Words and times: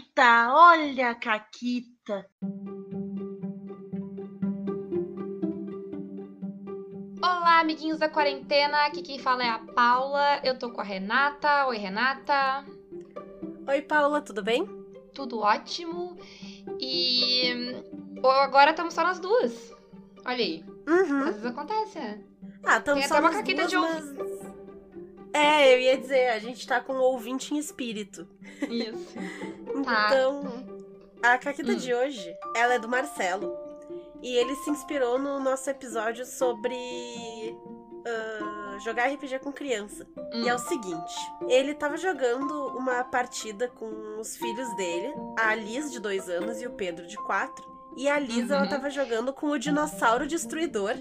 Caquita, 0.00 0.48
olha 0.54 1.10
a 1.10 1.14
Caquita. 1.14 2.26
Olá, 7.22 7.60
amiguinhos 7.60 7.98
da 7.98 8.08
quarentena. 8.08 8.86
Aqui 8.86 9.02
quem 9.02 9.18
fala 9.18 9.44
é 9.44 9.48
a 9.48 9.58
Paula. 9.58 10.40
Eu 10.42 10.58
tô 10.58 10.70
com 10.70 10.80
a 10.80 10.84
Renata. 10.84 11.66
Oi, 11.66 11.76
Renata. 11.76 12.64
Oi, 13.68 13.82
Paula, 13.82 14.22
tudo 14.22 14.42
bem? 14.42 14.66
Tudo 15.12 15.40
ótimo. 15.40 16.16
E 16.80 17.52
agora 18.24 18.70
estamos 18.70 18.94
só 18.94 19.02
nas 19.02 19.20
duas. 19.20 19.74
Olha 20.24 20.36
aí. 20.36 20.64
Uhum. 20.88 21.20
Às 21.20 21.34
vezes 21.34 21.44
acontece, 21.44 21.98
né? 21.98 22.24
Ah, 22.64 22.78
estamos 22.78 23.06
só 23.06 23.14
até 23.14 23.20
uma 23.22 23.30
nas 23.30 23.38
caquita 23.38 23.66
duas, 23.66 23.70
de 23.70 23.76
mas... 24.14 24.29
É, 25.32 25.74
eu 25.74 25.80
ia 25.80 25.96
dizer, 25.98 26.28
a 26.30 26.38
gente 26.38 26.66
tá 26.66 26.80
com 26.80 26.92
um 26.94 27.00
ouvinte 27.00 27.54
em 27.54 27.58
espírito. 27.58 28.26
Isso. 28.68 29.14
Tá. 29.84 30.08
Então, 30.10 30.64
a 31.22 31.38
caquita 31.38 31.72
Hum. 31.72 31.76
de 31.76 31.94
hoje, 31.94 32.34
ela 32.56 32.74
é 32.74 32.78
do 32.78 32.88
Marcelo. 32.88 33.56
E 34.22 34.36
ele 34.36 34.54
se 34.56 34.70
inspirou 34.70 35.18
no 35.18 35.38
nosso 35.40 35.70
episódio 35.70 36.26
sobre 36.26 36.76
ah, 38.06 38.78
jogar 38.84 39.08
RPG 39.08 39.38
com 39.38 39.52
criança. 39.52 40.06
Hum. 40.34 40.42
E 40.44 40.48
é 40.48 40.54
o 40.54 40.58
seguinte, 40.58 41.14
ele 41.48 41.74
tava 41.74 41.96
jogando 41.96 42.52
uma 42.76 43.04
partida 43.04 43.68
com 43.68 44.18
os 44.18 44.36
filhos 44.36 44.74
dele, 44.76 45.14
a 45.38 45.54
Liz, 45.54 45.90
de 45.92 46.00
dois 46.00 46.28
anos, 46.28 46.60
e 46.60 46.66
o 46.66 46.70
Pedro, 46.72 47.06
de 47.06 47.16
quatro. 47.16 47.64
E 47.96 48.08
a 48.08 48.18
Liz, 48.18 48.50
ela 48.50 48.62
Uhum. 48.62 48.68
tava 48.68 48.88
jogando 48.90 49.32
com 49.32 49.48
o 49.48 49.58
dinossauro 49.58 50.26
destruidor, 50.26 50.94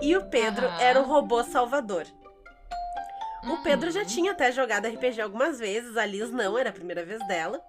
e 0.00 0.16
o 0.16 0.24
Pedro 0.28 0.66
Aham. 0.66 0.80
era 0.80 1.00
o 1.00 1.04
robô 1.04 1.42
salvador. 1.42 2.04
O 3.50 3.62
Pedro 3.62 3.90
já 3.90 4.04
tinha 4.04 4.32
até 4.32 4.50
jogado 4.50 4.86
RPG 4.88 5.20
algumas 5.20 5.58
vezes, 5.58 5.96
a 5.96 6.06
Liz 6.06 6.30
não, 6.30 6.56
era 6.58 6.70
a 6.70 6.72
primeira 6.72 7.04
vez 7.04 7.26
dela. 7.26 7.60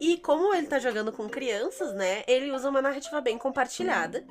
E 0.00 0.16
como 0.18 0.54
ele 0.54 0.66
tá 0.66 0.78
jogando 0.78 1.12
com 1.12 1.28
crianças, 1.28 1.94
né, 1.94 2.22
ele 2.26 2.50
usa 2.52 2.68
uma 2.68 2.82
narrativa 2.82 3.20
bem 3.20 3.38
compartilhada. 3.38 4.24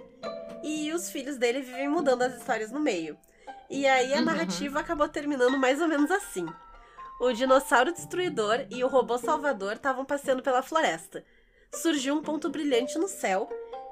E 0.64 0.92
os 0.94 1.10
filhos 1.10 1.38
dele 1.38 1.62
vivem 1.62 1.88
mudando 1.88 2.22
as 2.24 2.36
histórias 2.36 2.72
no 2.72 2.80
meio. 2.80 3.18
E 3.70 3.88
aí 3.88 4.14
a 4.14 4.18
Uhum. 4.18 4.26
narrativa 4.26 4.80
acabou 4.80 5.08
terminando 5.08 5.58
mais 5.58 5.82
ou 5.82 5.88
menos 5.88 6.12
assim. 6.12 6.46
O 7.20 7.32
dinossauro 7.32 7.92
destruidor 7.94 8.66
e 8.70 8.84
o 8.84 8.88
robô 8.88 9.18
salvador 9.18 9.74
estavam 9.74 10.04
passeando 10.04 10.44
pela 10.44 10.62
floresta. 10.62 11.24
Surgiu 11.74 12.16
um 12.16 12.22
ponto 12.22 12.50
brilhante 12.50 12.98
no 12.98 13.08
céu 13.08 13.48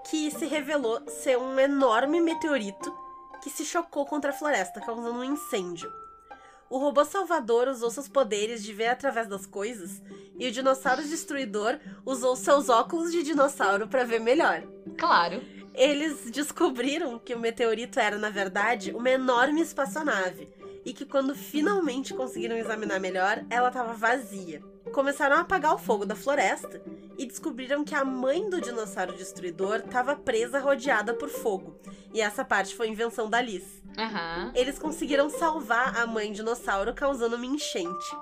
que 0.09 0.31
se 0.31 0.45
revelou 0.45 1.01
ser 1.09 1.37
um 1.37 1.57
enorme 1.59 2.19
meteorito 2.19 2.93
que 3.41 3.49
se 3.49 3.63
chocou 3.63 4.05
contra 4.05 4.31
a 4.31 4.33
floresta, 4.33 4.81
causando 4.81 5.19
um 5.19 5.23
incêndio. 5.23 5.89
O 6.69 6.77
robô 6.77 7.03
salvador 7.03 7.67
usou 7.67 7.89
seus 7.89 8.07
poderes 8.07 8.63
de 8.63 8.71
ver 8.71 8.87
através 8.87 9.27
das 9.27 9.45
coisas 9.45 10.01
e 10.37 10.47
o 10.47 10.51
dinossauro 10.51 11.01
destruidor 11.01 11.79
usou 12.05 12.35
seus 12.35 12.69
óculos 12.69 13.11
de 13.11 13.23
dinossauro 13.23 13.87
para 13.87 14.03
ver 14.03 14.19
melhor. 14.19 14.61
Claro. 14.97 15.41
Eles 15.73 16.29
descobriram 16.29 17.17
que 17.17 17.33
o 17.33 17.39
meteorito 17.39 17.99
era, 17.99 18.17
na 18.17 18.29
verdade, 18.29 18.91
uma 18.91 19.09
enorme 19.09 19.61
espaçonave 19.61 20.47
e 20.85 20.93
que 20.93 21.05
quando 21.05 21.35
finalmente 21.35 22.13
conseguiram 22.13 22.57
examinar 22.57 22.99
melhor, 22.99 23.43
ela 23.49 23.69
estava 23.69 23.93
vazia. 23.93 24.61
Começaram 24.93 25.37
a 25.37 25.39
apagar 25.41 25.73
o 25.73 25.77
fogo 25.77 26.05
da 26.05 26.15
floresta 26.15 26.81
e 27.17 27.25
descobriram 27.25 27.83
que 27.83 27.93
a 27.95 28.03
mãe 28.03 28.49
do 28.49 28.59
dinossauro 28.61 29.13
destruidor 29.13 29.77
estava 29.77 30.15
presa 30.15 30.59
rodeada 30.59 31.13
por 31.13 31.29
fogo. 31.29 31.75
E 32.13 32.21
essa 32.21 32.43
parte 32.43 32.75
foi 32.75 32.87
invenção 32.87 33.29
da 33.29 33.41
Liz. 33.41 33.63
Aham. 33.97 34.51
Eles 34.55 34.79
conseguiram 34.79 35.29
salvar 35.29 35.97
a 35.97 36.07
mãe 36.07 36.31
dinossauro 36.31 36.93
causando 36.93 37.35
uma 37.35 37.45
enchente. 37.45 38.15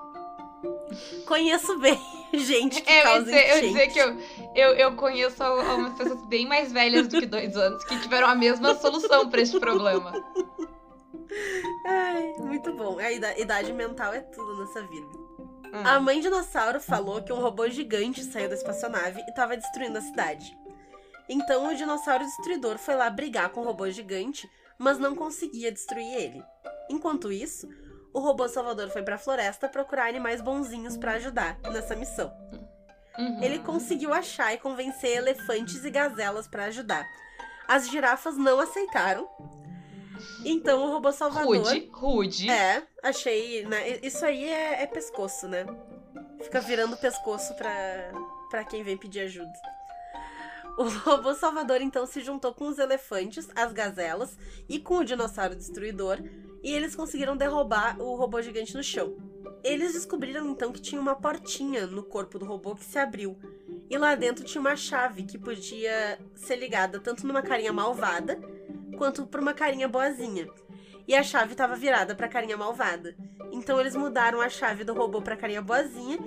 Conheço 1.26 1.78
bem 1.78 1.98
gente 2.34 2.82
que 2.82 2.90
É, 2.90 3.00
eu 3.00 3.04
causa 3.04 3.24
dizer, 3.24 3.48
eu 3.50 3.58
enchente. 3.58 3.68
dizer 3.72 3.86
que 3.88 3.98
eu, 4.00 4.18
eu, 4.54 4.74
eu 4.76 4.96
conheço 4.96 5.42
algumas 5.42 5.94
pessoas 5.94 6.26
bem 6.26 6.46
mais 6.48 6.72
velhas 6.72 7.06
do 7.06 7.20
que 7.20 7.26
dois 7.26 7.56
anos 7.56 7.84
que 7.84 7.98
tiveram 8.00 8.26
a 8.28 8.34
mesma 8.34 8.74
solução 8.74 9.30
pra 9.30 9.40
esse 9.40 9.58
problema. 9.60 10.12
Ai, 11.86 12.34
muito 12.40 12.72
bom. 12.72 12.98
A 12.98 13.12
ida- 13.12 13.38
idade 13.38 13.72
mental 13.72 14.12
é 14.12 14.20
tudo 14.20 14.58
nessa 14.60 14.82
vida. 14.82 15.27
Hum. 15.78 15.86
A 15.86 16.00
mãe 16.00 16.20
dinossauro 16.20 16.80
falou 16.80 17.22
que 17.22 17.32
um 17.32 17.40
robô 17.40 17.68
gigante 17.68 18.24
saiu 18.24 18.48
da 18.48 18.54
espaçonave 18.54 19.20
e 19.20 19.30
estava 19.30 19.56
destruindo 19.56 19.98
a 19.98 20.02
cidade. 20.02 20.58
Então 21.28 21.68
o 21.68 21.74
dinossauro 21.74 22.24
destruidor 22.24 22.78
foi 22.78 22.96
lá 22.96 23.08
brigar 23.08 23.50
com 23.50 23.60
o 23.60 23.64
robô 23.64 23.88
gigante, 23.90 24.50
mas 24.78 24.98
não 24.98 25.14
conseguia 25.14 25.70
destruir 25.70 26.14
ele. 26.14 26.42
Enquanto 26.90 27.30
isso, 27.30 27.68
o 28.12 28.18
robô 28.18 28.48
salvador 28.48 28.88
foi 28.88 29.02
pra 29.02 29.18
floresta 29.18 29.68
procurar 29.68 30.08
animais 30.08 30.40
bonzinhos 30.40 30.96
pra 30.96 31.12
ajudar 31.12 31.58
nessa 31.70 31.94
missão. 31.94 32.32
Uhum. 33.18 33.42
Ele 33.42 33.58
conseguiu 33.58 34.12
achar 34.12 34.54
e 34.54 34.58
convencer 34.58 35.16
elefantes 35.16 35.84
e 35.84 35.90
gazelas 35.90 36.48
pra 36.48 36.64
ajudar. 36.66 37.06
As 37.66 37.88
girafas 37.88 38.36
não 38.36 38.58
aceitaram. 38.58 39.28
Então 40.44 40.84
o 40.84 40.92
robô 40.92 41.12
salvador 41.12 41.56
Rude, 41.56 41.88
rude. 41.92 42.50
é, 42.50 42.82
achei, 43.02 43.64
né? 43.66 43.98
Isso 44.02 44.24
aí 44.24 44.44
é, 44.44 44.82
é 44.82 44.86
pescoço, 44.86 45.46
né? 45.48 45.66
Fica 46.42 46.60
virando 46.60 46.96
pescoço 46.96 47.54
pra, 47.54 48.12
pra 48.50 48.64
quem 48.64 48.82
vem 48.82 48.96
pedir 48.96 49.20
ajuda. 49.20 49.52
O 50.76 50.84
robô 50.84 51.34
salvador 51.34 51.80
então 51.80 52.06
se 52.06 52.20
juntou 52.20 52.54
com 52.54 52.68
os 52.68 52.78
elefantes, 52.78 53.48
as 53.56 53.72
gazelas 53.72 54.38
e 54.68 54.78
com 54.78 54.98
o 54.98 55.04
dinossauro 55.04 55.56
destruidor, 55.56 56.18
e 56.62 56.72
eles 56.72 56.94
conseguiram 56.94 57.36
derrubar 57.36 58.00
o 58.00 58.14
robô 58.14 58.40
gigante 58.40 58.76
no 58.76 58.82
chão. 58.82 59.16
Eles 59.64 59.94
descobriram 59.94 60.48
então 60.48 60.70
que 60.70 60.80
tinha 60.80 61.00
uma 61.00 61.16
portinha 61.16 61.84
no 61.86 62.04
corpo 62.04 62.38
do 62.38 62.44
robô 62.44 62.76
que 62.76 62.84
se 62.84 62.96
abriu. 62.96 63.36
E 63.90 63.98
lá 63.98 64.14
dentro 64.14 64.44
tinha 64.44 64.60
uma 64.60 64.76
chave 64.76 65.24
que 65.24 65.36
podia 65.36 66.18
ser 66.36 66.56
ligada 66.56 67.00
tanto 67.00 67.26
numa 67.26 67.42
carinha 67.42 67.72
malvada 67.72 68.38
quanto 68.98 69.26
pra 69.26 69.40
uma 69.40 69.54
carinha 69.54 69.88
boazinha 69.88 70.48
e 71.06 71.14
a 71.14 71.22
chave 71.22 71.52
estava 71.52 71.74
virada 71.74 72.14
pra 72.14 72.28
carinha 72.28 72.56
malvada. 72.56 73.16
Então 73.50 73.80
eles 73.80 73.96
mudaram 73.96 74.40
a 74.42 74.48
chave 74.50 74.84
do 74.84 74.92
robô 74.92 75.22
pra 75.22 75.36
carinha 75.36 75.62
boazinha 75.62 76.18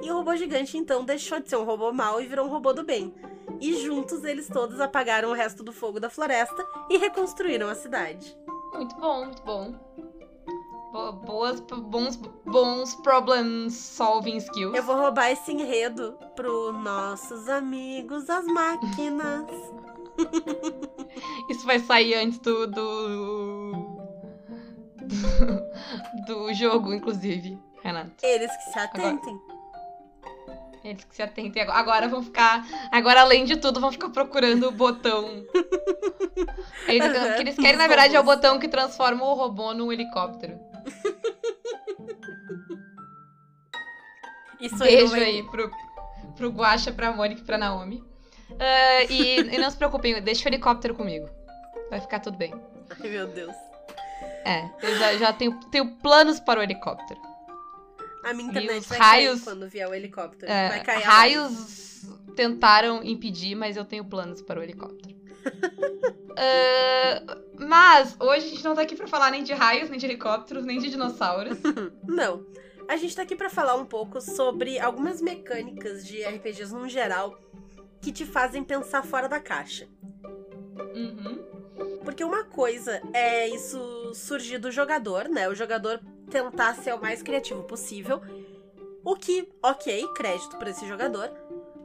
e 0.00 0.10
o 0.10 0.14
robô 0.14 0.36
gigante 0.36 0.76
então 0.78 1.04
deixou 1.04 1.40
de 1.40 1.48
ser 1.48 1.56
um 1.56 1.64
robô 1.64 1.92
mau 1.92 2.20
e 2.20 2.26
virou 2.26 2.46
um 2.46 2.50
robô 2.50 2.72
do 2.72 2.84
bem. 2.84 3.12
E 3.60 3.82
juntos 3.82 4.22
eles 4.22 4.46
todos 4.46 4.80
apagaram 4.80 5.30
o 5.30 5.34
resto 5.34 5.64
do 5.64 5.72
fogo 5.72 5.98
da 5.98 6.08
floresta 6.08 6.64
e 6.88 6.98
reconstruíram 6.98 7.68
a 7.68 7.74
cidade. 7.74 8.36
Muito 8.74 8.94
bom, 8.96 9.24
muito 9.24 9.42
bom. 9.42 9.74
Bo- 10.92 11.12
Boas, 11.12 11.60
bons, 11.60 12.16
bons 12.46 12.94
problem 12.96 13.68
solving 13.70 14.36
skills. 14.36 14.74
Eu 14.76 14.82
vou 14.84 14.96
roubar 14.96 15.30
esse 15.30 15.50
enredo 15.52 16.16
pro 16.36 16.72
nossos 16.72 17.48
amigos 17.48 18.30
as 18.30 18.46
máquinas. 18.46 19.44
Isso 21.50 21.64
vai 21.66 21.78
sair 21.78 22.14
antes 22.14 22.38
do. 22.38 22.66
do. 22.66 23.72
do, 25.06 26.36
do 26.46 26.54
jogo, 26.54 26.92
inclusive, 26.92 27.58
Renato. 27.82 28.12
Eles 28.22 28.50
que 28.56 28.72
se 28.72 28.78
atentem. 28.78 29.38
Eles 30.84 31.04
que 31.04 31.14
se 31.14 31.22
atentem 31.22 31.62
agora. 31.62 31.78
Agora 31.78 32.08
vão 32.08 32.22
ficar. 32.22 32.66
Agora, 32.92 33.20
além 33.22 33.44
de 33.44 33.56
tudo, 33.56 33.80
vão 33.80 33.90
ficar 33.92 34.10
procurando 34.10 34.68
o 34.68 34.72
botão. 34.72 35.44
Eles, 36.86 37.10
o 37.10 37.34
que 37.34 37.40
eles 37.42 37.56
querem, 37.56 37.76
na 37.76 37.86
verdade, 37.86 38.16
é 38.16 38.20
o 38.20 38.24
botão 38.24 38.58
que 38.58 38.68
transforma 38.68 39.22
o 39.24 39.34
robô 39.34 39.74
num 39.74 39.92
helicóptero. 39.92 40.58
Isso 44.60 44.82
aí, 44.82 44.96
Beijo 44.96 45.10
vai- 45.12 45.24
aí 45.24 45.42
pro, 45.42 45.70
pro 46.34 46.48
Guaxa, 46.50 46.90
pra 46.92 47.12
Mônica 47.12 47.42
e 47.42 47.44
pra 47.44 47.58
Naomi. 47.58 48.02
Ah, 48.60 49.04
e, 49.08 49.38
e 49.54 49.58
não 49.58 49.70
se 49.70 49.76
preocupem, 49.76 50.20
deixa 50.22 50.44
o 50.44 50.48
helicóptero 50.48 50.94
comigo. 50.94 51.28
Vai 51.90 52.00
ficar 52.00 52.20
tudo 52.20 52.36
bem. 52.36 52.52
Ai, 52.90 53.08
meu 53.08 53.26
Deus. 53.26 53.54
É, 54.44 54.68
eu 54.82 54.96
já, 54.96 55.16
já 55.16 55.32
tenho, 55.32 55.58
tenho 55.70 55.96
planos 55.96 56.40
para 56.40 56.60
o 56.60 56.62
helicóptero. 56.62 57.20
A 58.24 58.32
minha 58.34 58.48
internet 58.48 58.86
vai 58.88 58.98
raios- 58.98 59.40
cair 59.40 59.44
quando 59.44 59.68
vier 59.68 59.88
o 59.88 59.94
helicóptero. 59.94 60.50
É, 60.50 60.68
vai 60.68 60.82
cair 60.82 61.02
raios 61.02 61.88
tentaram 62.38 63.02
impedir, 63.02 63.56
mas 63.56 63.76
eu 63.76 63.84
tenho 63.84 64.04
planos 64.04 64.40
para 64.40 64.60
o 64.60 64.62
helicóptero. 64.62 65.16
Ah, 66.36 67.36
mas 67.58 68.16
hoje 68.20 68.46
a 68.46 68.50
gente 68.50 68.64
não 68.64 68.74
tá 68.76 68.82
aqui 68.82 68.94
pra 68.94 69.08
falar 69.08 69.30
nem 69.32 69.42
de 69.42 69.52
raios, 69.52 69.90
nem 69.90 69.98
de 69.98 70.06
helicópteros, 70.06 70.64
nem 70.64 70.78
de 70.78 70.88
dinossauros. 70.88 71.58
Não. 72.06 72.46
A 72.88 72.96
gente 72.96 73.14
tá 73.14 73.22
aqui 73.22 73.34
pra 73.34 73.50
falar 73.50 73.74
um 73.74 73.84
pouco 73.84 74.20
sobre 74.20 74.78
algumas 74.78 75.20
mecânicas 75.20 76.06
de 76.06 76.22
RPGs 76.24 76.72
no 76.72 76.88
geral 76.88 77.38
que 78.00 78.12
te 78.12 78.24
fazem 78.24 78.62
pensar 78.64 79.02
fora 79.02 79.28
da 79.28 79.40
caixa. 79.40 79.88
Uhum. 80.94 81.44
Porque 82.04 82.24
uma 82.24 82.44
coisa 82.44 83.00
é 83.12 83.48
isso 83.48 84.12
surgir 84.14 84.58
do 84.58 84.70
jogador, 84.70 85.28
né? 85.28 85.48
O 85.48 85.54
jogador 85.54 86.00
tentar 86.30 86.74
ser 86.74 86.94
o 86.94 87.00
mais 87.00 87.22
criativo 87.22 87.62
possível. 87.64 88.20
O 89.04 89.16
que, 89.16 89.48
ok, 89.62 90.06
crédito 90.14 90.56
pra 90.56 90.70
esse 90.70 90.86
jogador. 90.86 91.30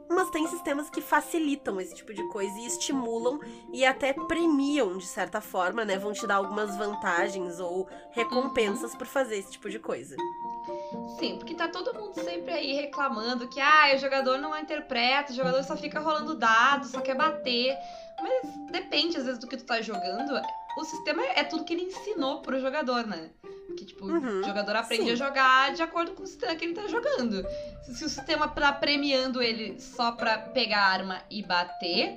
Mas 0.08 0.30
tem 0.30 0.46
sistemas 0.46 0.90
que 0.90 1.00
facilitam 1.00 1.80
esse 1.80 1.94
tipo 1.94 2.12
de 2.12 2.22
coisa 2.28 2.58
e 2.58 2.66
estimulam 2.66 3.40
e 3.72 3.84
até 3.84 4.12
premiam 4.12 4.98
de 4.98 5.06
certa 5.06 5.40
forma, 5.40 5.84
né? 5.84 5.98
Vão 5.98 6.12
te 6.12 6.26
dar 6.26 6.36
algumas 6.36 6.76
vantagens 6.76 7.58
ou 7.58 7.88
recompensas 8.10 8.94
por 8.94 9.06
fazer 9.06 9.38
esse 9.38 9.52
tipo 9.52 9.70
de 9.70 9.78
coisa. 9.78 10.16
Sim, 11.18 11.36
porque 11.38 11.54
tá 11.54 11.68
todo 11.68 11.94
mundo 11.94 12.14
sempre 12.14 12.52
aí 12.52 12.74
reclamando 12.74 13.48
que 13.48 13.60
ah, 13.60 13.92
o 13.94 13.98
jogador 13.98 14.38
não 14.38 14.56
interpreta, 14.58 15.32
o 15.32 15.34
jogador 15.34 15.62
só 15.62 15.76
fica 15.76 16.00
rolando 16.00 16.34
dados, 16.34 16.90
só 16.90 17.00
quer 17.00 17.16
bater. 17.16 17.76
Mas 18.20 18.70
depende, 18.70 19.16
às 19.16 19.24
vezes, 19.24 19.40
do 19.40 19.46
que 19.46 19.56
tu 19.56 19.64
tá 19.64 19.80
jogando. 19.80 20.40
O 20.78 20.84
sistema 20.84 21.22
é 21.34 21.44
tudo 21.44 21.64
que 21.64 21.72
ele 21.72 21.84
ensinou 21.84 22.40
pro 22.42 22.60
jogador, 22.60 23.06
né? 23.06 23.30
Que, 23.76 23.84
tipo, 23.84 24.06
Uhum, 24.06 24.40
o 24.40 24.44
jogador 24.44 24.76
aprende 24.76 25.04
sim. 25.04 25.10
a 25.12 25.14
jogar 25.16 25.72
de 25.74 25.82
acordo 25.82 26.12
com 26.12 26.22
o 26.22 26.26
sistema 26.26 26.54
que 26.54 26.64
ele 26.64 26.74
tá 26.74 26.86
jogando. 26.86 27.44
Se, 27.84 28.04
o 28.04 28.08
sistema 28.08 28.46
tá 28.46 28.72
premiando 28.72 29.42
ele 29.42 29.80
só 29.80 30.12
pra 30.12 30.38
pegar 30.38 30.80
a 30.80 30.88
arma 30.92 31.22
e 31.30 31.42
bater, 31.42 32.16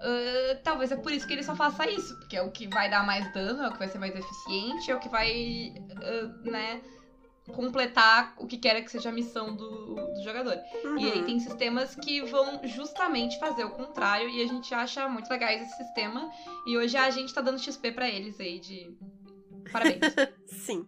ah, 0.00 0.58
talvez 0.62 0.92
é 0.92 0.96
por 0.96 1.10
isso 1.12 1.26
que 1.26 1.32
ele 1.32 1.42
só 1.42 1.56
faça 1.56 1.88
isso. 1.90 2.14
Porque 2.18 2.36
é 2.36 2.42
o 2.42 2.50
que 2.50 2.66
vai 2.68 2.88
dar 2.90 3.04
mais 3.04 3.32
dano, 3.32 3.62
é 3.62 3.68
o 3.68 3.72
que 3.72 3.78
vai 3.78 3.88
ser 3.88 3.98
mais 3.98 4.14
eficiente, 4.14 4.90
é 4.90 4.94
o 4.94 5.00
que 5.00 5.08
vai, 5.08 5.72
ah, 5.96 6.48
né, 6.50 6.80
completar 7.52 8.34
o 8.38 8.46
que 8.46 8.56
quer 8.56 8.80
que 8.82 8.90
seja 8.90 9.08
a 9.08 9.12
missão 9.12 9.54
do, 9.56 9.94
do 9.96 10.22
jogador. 10.22 10.56
E 10.98 11.04
aí 11.10 11.18
Uhum. 11.18 11.24
tem 11.24 11.40
sistemas 11.40 11.94
que 11.96 12.20
vão 12.22 12.60
justamente 12.64 13.38
fazer 13.40 13.64
o 13.64 13.70
contrário 13.70 14.28
e 14.28 14.42
a 14.42 14.46
gente 14.46 14.72
acha 14.72 15.08
muito 15.08 15.28
legais 15.28 15.62
esse 15.62 15.76
sistema. 15.76 16.30
E 16.66 16.76
hoje 16.78 16.96
a 16.96 17.10
gente 17.10 17.34
tá 17.34 17.40
dando 17.40 17.58
XP 17.58 17.90
pra 17.92 18.08
eles 18.08 18.38
aí 18.38 18.60
de. 18.60 18.96
Parabéns. 19.70 20.00
Sim. 20.46 20.86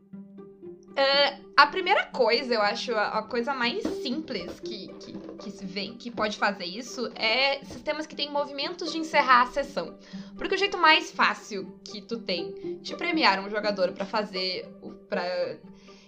a 1.57 1.67
primeira 1.67 2.07
coisa, 2.07 2.55
eu 2.55 2.63
acho, 2.63 2.95
a, 2.95 3.19
a 3.19 3.23
coisa 3.23 3.53
mais 3.55 3.83
simples 4.03 4.61
que, 4.61 4.89
que, 4.95 5.13
que 5.39 5.51
se 5.51 5.65
vê, 5.65 5.89
que 5.99 6.11
pode 6.11 6.37
fazer 6.37 6.65
isso 6.65 7.11
é 7.15 7.65
sistemas 7.65 8.07
que 8.07 8.15
têm 8.15 8.31
movimentos 8.31 8.93
de 8.93 8.99
encerrar 8.99 9.43
a 9.43 9.47
sessão. 9.47 9.99
Porque 10.37 10.55
o 10.55 10.59
jeito 10.59 10.79
mais 10.79 11.11
fácil 11.11 11.79
que 11.85 12.01
tu 12.01 12.19
tem 12.19 12.79
de 12.81 12.97
premiar 12.97 13.41
um 13.41 13.51
jogador 13.51 13.93
pra 13.93 14.05
fazer. 14.05 14.69
pra 15.09 15.25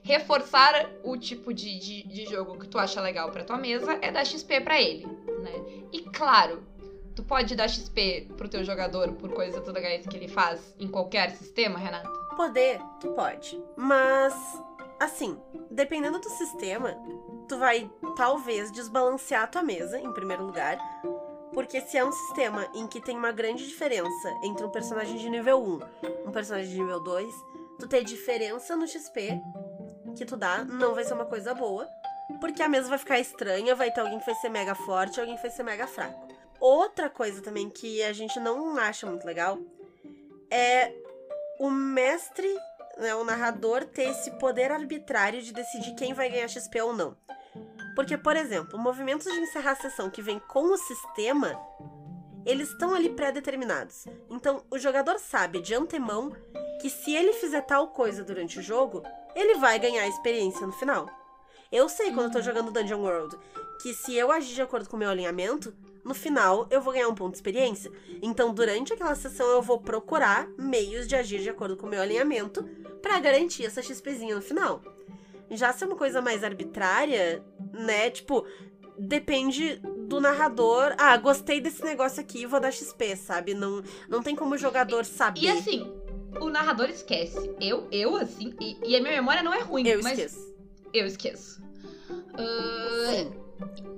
reforçar 0.06 0.88
o 1.02 1.16
tipo 1.16 1.52
de, 1.52 1.78
de, 1.80 2.02
de 2.04 2.26
jogo 2.26 2.58
que 2.58 2.68
tu 2.68 2.78
acha 2.78 3.00
legal 3.00 3.30
pra 3.32 3.42
tua 3.42 3.58
mesa 3.58 3.98
é 4.00 4.12
dar 4.12 4.24
XP 4.24 4.60
pra 4.60 4.80
ele, 4.80 5.04
né? 5.04 5.86
E 5.92 6.00
claro, 6.00 6.62
tu 7.14 7.24
pode 7.24 7.56
dar 7.56 7.68
XP 7.68 8.28
pro 8.36 8.48
teu 8.48 8.64
jogador 8.64 9.12
por 9.14 9.32
coisas 9.32 9.66
legais 9.66 10.06
que 10.06 10.16
ele 10.16 10.28
faz 10.28 10.74
em 10.78 10.86
qualquer 10.86 11.32
sistema, 11.32 11.76
Renata? 11.78 12.25
Poder, 12.36 12.80
tu 13.00 13.12
pode. 13.12 13.62
Mas, 13.76 14.34
assim, 15.00 15.40
dependendo 15.70 16.18
do 16.18 16.28
sistema, 16.28 16.94
tu 17.48 17.58
vai 17.58 17.90
talvez 18.16 18.70
desbalancear 18.70 19.44
a 19.44 19.46
tua 19.46 19.62
mesa, 19.62 19.98
em 19.98 20.12
primeiro 20.12 20.44
lugar. 20.44 20.78
Porque 21.52 21.80
se 21.80 21.96
é 21.96 22.04
um 22.04 22.12
sistema 22.12 22.68
em 22.74 22.86
que 22.86 23.00
tem 23.00 23.16
uma 23.16 23.32
grande 23.32 23.66
diferença 23.66 24.28
entre 24.42 24.64
um 24.64 24.70
personagem 24.70 25.16
de 25.16 25.30
nível 25.30 25.62
1 25.62 25.80
e 26.02 26.28
um 26.28 26.30
personagem 26.32 26.70
de 26.70 26.78
nível 26.78 27.00
2, 27.02 27.34
tu 27.78 27.88
ter 27.88 28.04
diferença 28.04 28.76
no 28.76 28.86
XP 28.86 29.40
que 30.14 30.24
tu 30.24 30.36
dá 30.36 30.64
não 30.64 30.94
vai 30.94 31.04
ser 31.04 31.14
uma 31.14 31.24
coisa 31.24 31.54
boa. 31.54 31.88
Porque 32.40 32.62
a 32.62 32.68
mesa 32.68 32.88
vai 32.88 32.98
ficar 32.98 33.18
estranha, 33.18 33.74
vai 33.74 33.90
ter 33.90 34.00
alguém 34.00 34.18
que 34.18 34.26
vai 34.26 34.34
ser 34.34 34.48
mega 34.48 34.74
forte 34.74 35.16
e 35.16 35.20
alguém 35.20 35.36
que 35.36 35.42
vai 35.42 35.50
ser 35.50 35.62
mega 35.62 35.86
fraco. 35.86 36.28
Outra 36.60 37.08
coisa 37.08 37.40
também 37.40 37.70
que 37.70 38.02
a 38.02 38.12
gente 38.12 38.38
não 38.40 38.76
acha 38.76 39.06
muito 39.06 39.24
legal 39.24 39.58
é 40.50 40.92
o 41.58 41.70
mestre, 41.70 42.48
né, 42.98 43.14
o 43.14 43.24
narrador, 43.24 43.84
ter 43.84 44.10
esse 44.10 44.30
poder 44.32 44.70
arbitrário 44.70 45.42
de 45.42 45.52
decidir 45.52 45.94
quem 45.94 46.14
vai 46.14 46.28
ganhar 46.28 46.48
XP 46.48 46.80
ou 46.82 46.92
não. 46.92 47.16
Porque, 47.94 48.16
por 48.16 48.36
exemplo, 48.36 48.78
movimentos 48.78 49.30
de 49.32 49.40
encerrar 49.40 49.72
a 49.72 49.76
sessão 49.76 50.10
que 50.10 50.20
vem 50.20 50.38
com 50.38 50.64
o 50.64 50.76
sistema, 50.76 51.58
eles 52.44 52.68
estão 52.70 52.94
ali 52.94 53.08
pré-determinados. 53.08 54.06
Então, 54.30 54.64
o 54.70 54.78
jogador 54.78 55.18
sabe 55.18 55.60
de 55.60 55.74
antemão 55.74 56.30
que 56.80 56.90
se 56.90 57.14
ele 57.14 57.32
fizer 57.32 57.62
tal 57.62 57.88
coisa 57.88 58.22
durante 58.22 58.58
o 58.58 58.62
jogo, 58.62 59.02
ele 59.34 59.54
vai 59.58 59.78
ganhar 59.78 60.06
experiência 60.06 60.66
no 60.66 60.72
final. 60.72 61.08
Eu 61.72 61.88
sei 61.88 62.12
quando 62.12 62.26
eu 62.26 62.32
tô 62.32 62.40
jogando 62.40 62.70
Dungeon 62.70 63.00
World 63.00 63.36
que 63.80 63.94
se 63.94 64.14
eu 64.14 64.30
agir 64.30 64.54
de 64.54 64.62
acordo 64.62 64.88
com 64.88 64.96
o 64.96 64.98
meu 64.98 65.10
alinhamento, 65.10 65.74
no 66.06 66.14
final 66.14 66.68
eu 66.70 66.80
vou 66.80 66.92
ganhar 66.92 67.08
um 67.08 67.14
ponto 67.14 67.32
de 67.32 67.38
experiência. 67.38 67.90
Então, 68.22 68.54
durante 68.54 68.92
aquela 68.92 69.14
sessão, 69.16 69.46
eu 69.48 69.60
vou 69.60 69.80
procurar 69.80 70.48
meios 70.56 71.08
de 71.08 71.16
agir 71.16 71.40
de 71.40 71.50
acordo 71.50 71.76
com 71.76 71.86
o 71.86 71.90
meu 71.90 72.00
alinhamento 72.00 72.62
pra 73.02 73.18
garantir 73.18 73.66
essa 73.66 73.82
XPzinha 73.82 74.36
no 74.36 74.40
final. 74.40 74.80
Já 75.50 75.72
se 75.72 75.82
é 75.82 75.86
uma 75.86 75.96
coisa 75.96 76.22
mais 76.22 76.44
arbitrária, 76.44 77.44
né? 77.72 78.08
Tipo, 78.10 78.46
depende 78.96 79.80
do 80.06 80.20
narrador. 80.20 80.94
Ah, 80.96 81.16
gostei 81.16 81.60
desse 81.60 81.82
negócio 81.84 82.20
aqui, 82.20 82.46
vou 82.46 82.60
dar 82.60 82.72
XP, 82.72 83.16
sabe? 83.16 83.52
Não, 83.52 83.82
não 84.08 84.22
tem 84.22 84.36
como 84.36 84.54
o 84.54 84.58
jogador 84.58 85.04
saber. 85.04 85.40
E 85.40 85.48
assim, 85.48 85.92
o 86.40 86.48
narrador 86.48 86.88
esquece. 86.88 87.52
Eu, 87.60 87.88
eu 87.90 88.16
assim, 88.16 88.54
e, 88.60 88.78
e 88.92 88.96
a 88.96 89.00
minha 89.02 89.14
memória 89.14 89.42
não 89.42 89.52
é 89.52 89.60
ruim, 89.60 89.86
eu 89.88 90.00
mas 90.02 90.18
esqueço. 90.18 90.54
eu 90.94 91.06
esqueço. 91.06 91.60
Ah, 92.34 93.10
Sim. 93.10 93.32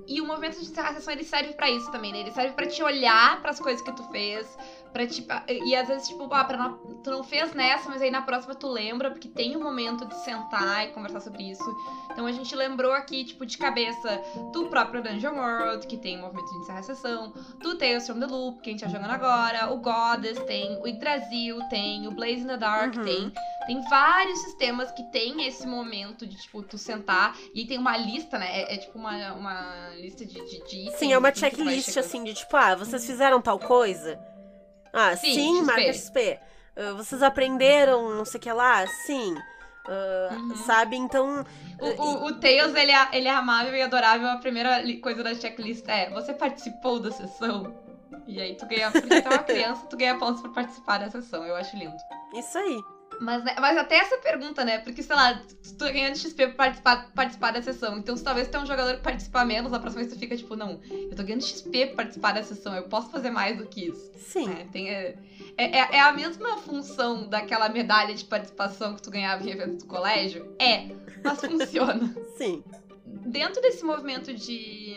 E 0.09 0.21
o 0.21 0.27
movimento 0.27 0.59
de 0.59 0.65
encerrar 0.65 0.91
a 0.91 0.95
sessão 0.95 1.13
ele 1.13 1.25
serve 1.25 1.53
pra 1.53 1.71
isso 1.71 1.91
também, 1.93 2.13
né? 2.13 2.21
Ele 2.21 2.31
serve 2.33 2.55
pra 2.55 2.67
te 2.67 2.83
olhar 2.83 3.41
pras 3.43 3.61
coisas 3.61 3.83
que 3.83 3.93
tu 3.93 4.03
fez, 4.05 4.47
pra 4.93 5.07
tipo, 5.07 5.33
e 5.49 5.77
às 5.77 5.87
vezes 5.87 6.09
tipo, 6.09 6.27
ah, 6.33 6.47
não, 6.57 6.79
tu 7.03 7.11
não 7.11 7.23
fez 7.23 7.53
nessa, 7.53 7.89
mas 7.91 8.01
aí 8.01 8.11
na 8.11 8.23
próxima 8.23 8.55
tu 8.55 8.69
lembra, 8.69 9.11
porque 9.11 9.29
tem 9.29 9.57
um 9.57 9.63
momento 9.63 10.07
de 10.07 10.15
sentar 10.17 10.87
e 10.87 10.93
conversar 10.93 11.21
sobre 11.21 11.51
isso. 11.51 11.65
Então 12.11 12.27
a 12.27 12.33
gente 12.33 12.55
lembrou 12.57 12.93
aqui, 12.93 13.25
tipo, 13.25 13.45
de 13.45 13.59
cabeça 13.59 14.21
do 14.53 14.67
próprio 14.67 15.03
Dungeon 15.03 15.35
World, 15.35 15.87
que 15.87 15.97
tem 15.99 16.17
o 16.19 16.23
movimento 16.23 16.51
de 16.51 16.59
encerrar 16.61 16.79
a 16.81 16.83
sessão, 16.83 17.33
do 17.61 17.77
Tales 17.77 18.07
from 18.07 18.19
the 18.19 18.27
Loop, 18.27 18.61
que 18.63 18.71
a 18.71 18.73
gente 18.73 18.81
tá 18.83 18.89
jogando 18.89 19.11
agora, 19.11 19.71
o 19.71 19.77
Goddess 19.79 20.39
tem, 20.45 20.81
o 20.83 20.87
Yggdrasil 20.89 21.59
tem, 21.69 22.07
o 22.09 22.11
Blaze 22.13 22.41
in 22.41 22.47
the 22.47 22.57
Dark 22.57 22.97
Uhum. 22.97 23.05
tem. 23.05 23.33
Tem 23.69 23.83
vários 23.83 24.39
sistemas 24.39 24.91
que 24.93 25.03
tem 25.13 25.47
esse 25.47 25.67
momento 25.67 26.27
de, 26.27 26.39
tipo, 26.39 26.63
tu 26.63 26.79
sentar 26.79 27.37
e 27.55 27.67
tem 27.67 27.77
uma 27.77 27.99
lista, 27.99 28.39
né? 28.39 28.63
É, 28.63 28.75
é 28.75 28.79
tipo 28.79 28.99
uma, 28.99 29.35
uma 29.35 29.91
lista 29.97 30.25
de, 30.25 30.35
de, 30.35 30.65
de. 30.65 30.97
Sim, 30.97 31.13
é 31.13 31.19
uma 31.19 31.35
checklist 31.35 31.95
assim 31.99 32.25
de 32.25 32.33
tipo, 32.33 32.57
ah, 32.57 32.75
vocês 32.75 33.05
fizeram 33.05 33.43
tal 33.43 33.59
coisa? 33.59 34.19
Ah, 34.91 35.15
Sim, 35.15 35.35
sim, 35.35 35.63
marca 35.63 35.93
XP. 35.93 36.41
Ah, 36.75 36.95
vocês 36.95 37.23
aprenderam 37.23 38.15
não 38.15 38.25
sei 38.25 38.39
o 38.39 38.43
que 38.43 38.51
lá? 38.51 38.87
Sim. 38.87 39.37
Ah, 39.87 40.29
Uhum. 40.33 40.57
Sabe? 40.57 40.97
Então. 40.97 41.45
O, 41.79 41.87
o, 42.03 42.25
o 42.29 42.41
Tails, 42.41 42.75
ele 42.75 42.91
é, 42.91 43.09
ele 43.13 43.29
é 43.29 43.35
amável 43.35 43.75
e 43.75 43.83
adorável. 43.83 44.29
A 44.29 44.39
primeira 44.39 44.83
coisa 45.03 45.23
da 45.23 45.35
checklist 45.35 45.87
é: 45.89 46.09
você 46.09 46.33
participou 46.33 47.01
da 47.01 47.11
sessão? 47.11 47.75
E 48.27 48.41
aí 48.41 48.57
tu 48.57 48.65
ganha, 48.67 48.91
porque 48.91 49.21
tu 49.21 49.29
é 49.29 49.31
uma 49.31 49.43
criança, 49.45 49.87
tu 49.87 49.97
ganha 49.99 50.17
pontos 50.17 50.41
pra 50.41 50.51
participar 50.53 50.99
da 51.01 51.11
sessão. 51.11 51.45
Eu 51.45 51.55
acho 51.55 51.77
lindo. 51.77 51.97
Isso 52.35 52.57
aí. 52.57 52.81
Mas, 53.21 53.45
né, 53.45 53.55
mas 53.59 53.77
até 53.77 53.97
essa 53.97 54.17
pergunta, 54.19 54.65
né? 54.65 54.79
Porque, 54.79 55.03
sei 55.03 55.17
lá, 55.17 55.35
tu 55.63 55.75
tá 55.75 55.91
ganhando 55.91 56.17
XP 56.17 56.49
pra 56.49 56.57
participar, 56.57 57.13
participar 57.15 57.53
da 57.53 57.63
sessão. 57.63 57.99
Então, 57.99 58.17
se 58.17 58.23
talvez 58.23 58.49
tu 58.49 58.53
tenha 58.53 58.63
um 58.63 58.67
jogador 58.67 58.97
que 58.97 59.03
participar 59.03 59.45
menos, 59.45 59.73
a 59.73 59.79
próxima 59.79 60.03
vez 60.03 60.13
tu 60.13 60.19
fica 60.19 60.37
tipo, 60.37 60.55
não, 60.57 60.81
eu 60.91 61.15
tô 61.17 61.23
ganhando 61.23 61.43
XP 61.43 61.87
pra 61.87 61.97
participar 61.97 62.33
da 62.33 62.43
sessão, 62.43 62.75
eu 62.75 62.85
posso 62.85 63.11
fazer 63.11 63.31
mais 63.31 63.57
do 63.59 63.67
que 63.67 63.89
isso. 63.89 64.11
Sim. 64.17 64.51
É, 64.51 64.65
tem, 64.65 64.91
é, 64.91 65.17
é, 65.57 65.97
é 65.97 66.01
a 66.01 66.13
mesma 66.13 66.59
função 66.59 67.29
daquela 67.29 67.69
medalha 67.69 68.15
de 68.15 68.25
participação 68.25 68.95
que 68.95 69.03
tu 69.03 69.11
ganhava 69.11 69.45
em 69.45 69.51
eventos 69.51 69.79
do 69.79 69.87
colégio? 69.87 70.55
É, 70.59 70.89
mas 71.25 71.41
funciona. 71.41 72.15
Sim. 72.37 72.63
Dentro 73.05 73.61
desse 73.61 73.85
movimento 73.85 74.33
de, 74.33 74.97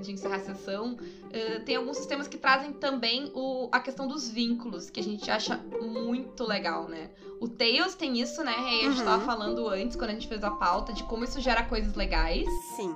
de 0.00 0.12
encerrar 0.12 0.36
a 0.36 0.40
sessão, 0.40 0.96
eh, 1.32 1.60
tem 1.60 1.76
alguns 1.76 1.96
sistemas 1.98 2.26
que 2.26 2.36
trazem 2.38 2.72
também 2.72 3.30
o, 3.34 3.68
a 3.70 3.80
questão 3.80 4.06
dos 4.08 4.28
vínculos, 4.28 4.90
que 4.90 5.00
a 5.00 5.02
gente 5.02 5.30
acha 5.30 5.56
muito 5.80 6.44
legal, 6.44 6.88
né? 6.88 7.10
O 7.40 7.48
Tails 7.48 7.94
tem 7.94 8.20
isso, 8.20 8.42
né? 8.42 8.52
E 8.56 8.86
a 8.86 8.90
gente 8.90 8.98
Uhum. 9.00 9.04
tava 9.04 9.24
falando 9.24 9.68
antes, 9.68 9.96
quando 9.96 10.10
a 10.10 10.12
gente 10.14 10.28
fez 10.28 10.42
a 10.44 10.50
pauta, 10.50 10.92
de 10.92 11.04
como 11.04 11.24
isso 11.24 11.40
gera 11.40 11.62
coisas 11.62 11.94
legais. 11.94 12.46
Sim. 12.76 12.94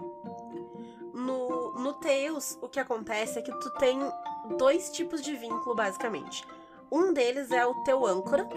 No, 1.13 1.73
no 1.75 1.93
Tails, 1.95 2.59
o 2.61 2.69
que 2.69 2.81
acontece 2.81 3.39
é 3.39 3.43
que 3.43 3.53
tu 3.61 3.71
tem 3.79 3.99
dois 4.59 4.91
tipos 4.91 5.23
de 5.23 5.35
vínculo, 5.37 5.75
basicamente. 5.75 6.45
Um 6.91 7.13
deles 7.13 7.51
é 7.51 7.65
o 7.65 7.75
teu 7.85 8.05
âncora, 8.07 8.49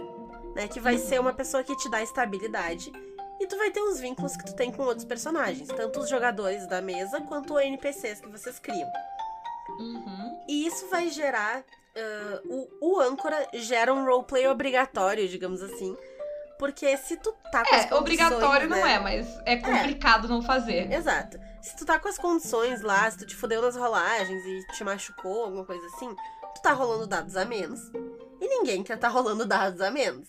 né? 0.56 0.68
Que 0.68 0.80
vai 0.80 0.98
ser 0.98 1.20
uma 1.20 1.34
pessoa 1.34 1.63
que 1.63 1.75
te 1.75 1.89
dá 1.89 2.01
estabilidade. 2.01 2.92
E 3.39 3.48
tu 3.48 3.58
vai 3.58 3.70
ter 3.72 3.82
os 3.82 4.00
vínculos 4.00 4.36
que 4.36 4.46
tu 4.46 4.56
tem 4.56 4.72
com 4.72 4.84
outros 4.84 5.06
personagens, 5.06 5.67
tanto 5.70 6.00
os 6.00 6.10
jogadores 6.10 6.67
da 6.67 6.82
mesa 6.82 7.22
quanto 7.22 7.53
os 7.53 7.62
NPCs 7.62 8.20
que 8.22 8.29
vocês 8.29 8.58
criam. 8.60 8.89
Uhum. 9.79 10.44
E 10.48 10.65
isso 10.65 10.88
vai 10.89 11.10
gerar. 11.10 11.63
ah, 11.96 12.41
o, 12.46 12.67
o 12.82 13.00
âncora 13.00 13.48
gera 13.53 13.94
um 13.94 14.06
roleplay 14.06 14.48
obrigatório, 14.48 15.27
digamos 15.27 15.62
assim. 15.62 15.96
Porque 16.58 16.98
se 16.98 17.17
tu 17.17 17.32
tá 17.51 17.63
com 17.63 17.75
as 17.75 17.82
É, 17.86 17.88
condições, 17.88 18.00
obrigatório 18.01 18.67
né? 18.70 18.79
não 18.79 18.88
é, 18.88 19.00
mas 19.00 19.27
é 19.46 19.58
complicado 19.58 20.27
não 20.27 20.41
fazer. 20.41 20.91
Exato. 20.91 21.38
Se 21.62 21.75
tu 21.75 21.86
tá 21.86 22.00
com 22.00 22.08
as 22.08 22.17
condições 22.17 22.82
lá, 22.82 23.10
se 23.12 23.20
tu 23.20 23.27
te 23.27 23.36
fudeu 23.36 23.62
nas 23.62 23.75
rolagens 23.75 24.44
e 24.44 24.65
te 24.74 24.84
machucou, 24.84 25.44
alguma 25.44 25.65
coisa 25.65 25.86
assim, 25.88 26.15
tu 26.56 26.62
tá 26.63 26.72
rolando 26.74 27.06
dados 27.06 27.36
a 27.38 27.46
menos. 27.46 27.79
E 28.41 28.48
ninguém 28.48 28.82
quer 28.84 28.98
tá 28.98 29.08
rolando 29.08 29.46
dados 29.46 29.82
a 29.82 29.91
menos. 29.91 30.27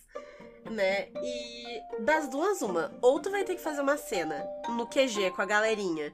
Né? 0.71 1.09
E 1.23 2.03
das 2.05 2.29
duas, 2.29 2.61
uma. 2.63 2.93
Ou 3.03 3.21
tu 3.21 3.31
vai 3.31 3.45
ter 3.45 3.55
que 3.55 3.61
fazer 3.61 3.81
uma 3.81 3.97
cena 3.97 4.45
no 4.69 4.87
QG 4.87 5.31
com 5.35 5.43
a 5.43 5.47
galerinha, 5.47 6.13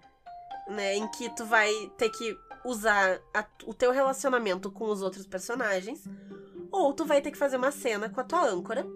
né? 0.69 0.97
Em 0.97 1.07
que 1.09 1.29
tu 1.35 1.45
vai 1.45 1.71
ter 1.99 2.09
que 2.11 2.37
usar 2.65 3.21
a- 3.35 3.45
o 3.67 3.75
teu 3.75 3.91
relacionamento 3.93 4.71
com 4.71 4.85
os 4.87 5.03
outros 5.03 5.27
personagens. 5.27 6.05
Ou 6.71 6.93
tu 6.93 7.05
vai 7.05 7.21
ter 7.21 7.31
que 7.31 7.39
fazer 7.39 7.57
uma 7.57 7.71
cena 7.71 8.09
com 8.09 8.21
a 8.21 8.25
tua 8.25 8.45
âncora. 8.47 8.87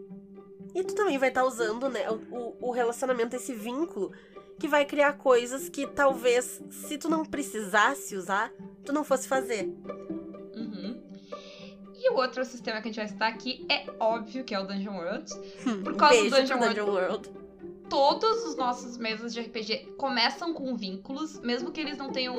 E 0.74 0.84
tu 0.84 0.94
também 0.94 1.18
vai 1.18 1.28
estar 1.30 1.44
usando, 1.44 1.88
né, 1.88 2.08
o, 2.10 2.68
o 2.68 2.70
relacionamento, 2.70 3.34
esse 3.34 3.54
vínculo, 3.54 4.12
que 4.58 4.68
vai 4.68 4.84
criar 4.84 5.14
coisas 5.14 5.68
que 5.68 5.86
talvez, 5.86 6.60
se 6.70 6.98
tu 6.98 7.08
não 7.08 7.24
precisasse 7.24 8.16
usar, 8.16 8.52
tu 8.84 8.92
não 8.92 9.02
fosse 9.04 9.26
fazer. 9.28 9.68
Uhum. 12.08 12.14
E 12.14 12.14
o 12.14 12.18
outro 12.20 12.44
sistema 12.44 12.80
que 12.80 12.88
a 12.88 12.90
gente 12.92 12.96
vai 12.96 13.08
citar 13.08 13.28
aqui 13.32 13.64
é 13.68 13.84
óbvio 14.00 14.44
que 14.44 14.54
é 14.54 14.58
o 14.60 14.64
Dungeon 14.64 14.96
World. 14.96 15.30
Por 15.84 15.92
Um 15.92 15.96
causa 15.96 16.22
do 16.24 16.30
Dungeon 16.30 16.58
World. 16.58 16.74
Dungeon 16.80 16.90
World. 16.94 17.30
Todos 17.88 18.44
os 18.44 18.54
nossos 18.56 18.98
mesas 18.98 19.32
de 19.32 19.40
RPG 19.40 19.94
começam 19.96 20.52
com 20.52 20.76
vínculos, 20.76 21.40
mesmo 21.40 21.70
que 21.70 21.80
eles 21.80 21.96
não 21.96 22.10
tenham 22.10 22.36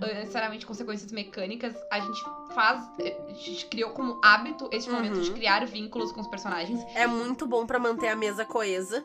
eh, 0.00 0.14
necessariamente 0.14 0.64
consequências 0.64 1.10
mecânicas. 1.10 1.74
A 1.90 1.98
gente 1.98 2.20
faz, 2.54 2.88
eh, 3.00 3.16
a 3.28 3.32
gente 3.32 3.66
criou 3.66 3.90
como 3.90 4.20
hábito 4.22 4.68
esse 4.70 4.88
momento 4.88 5.16
Uhum. 5.16 5.22
de 5.22 5.32
criar 5.32 5.66
vínculos 5.66 6.12
com 6.12 6.20
os 6.20 6.28
personagens. 6.28 6.80
É 6.94 7.08
muito 7.08 7.44
bom 7.44 7.66
pra 7.66 7.80
manter 7.80 8.06
a 8.08 8.14
mesa 8.14 8.44
coesa. 8.44 9.04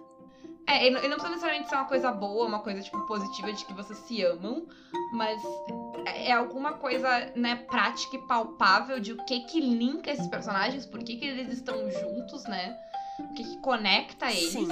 É, 0.68 0.88
e 0.88 0.92
não 0.92 1.00
precisa 1.02 1.30
necessariamente 1.30 1.68
ser 1.70 1.76
uma 1.76 1.86
coisa 1.86 2.10
boa, 2.12 2.46
uma 2.46 2.60
coisa, 2.60 2.80
tipo, 2.82 3.02
positiva 3.08 3.52
de 3.52 3.66
que 3.66 3.74
vocês 3.74 3.98
se 4.00 4.22
amam, 4.24 4.66
mas 5.12 5.42
é 6.06 6.30
é 6.30 6.32
alguma 6.32 6.74
coisa, 6.74 7.32
né, 7.36 7.56
prática 7.56 8.16
e 8.16 8.28
palpável 8.28 9.00
de 9.00 9.14
o 9.14 9.26
que 9.26 9.42
que 9.42 9.60
linka 9.60 10.12
esses 10.12 10.28
personagens, 10.28 10.86
por 10.86 11.04
que 11.04 11.18
que 11.18 11.26
eles 11.26 11.52
estão 11.52 11.90
juntos, 11.92 12.44
né? 12.46 12.78
O 13.20 13.34
que 13.34 13.44
que 13.44 13.58
conecta 13.58 14.32
eles. 14.32 14.52
Sim. 14.52 14.68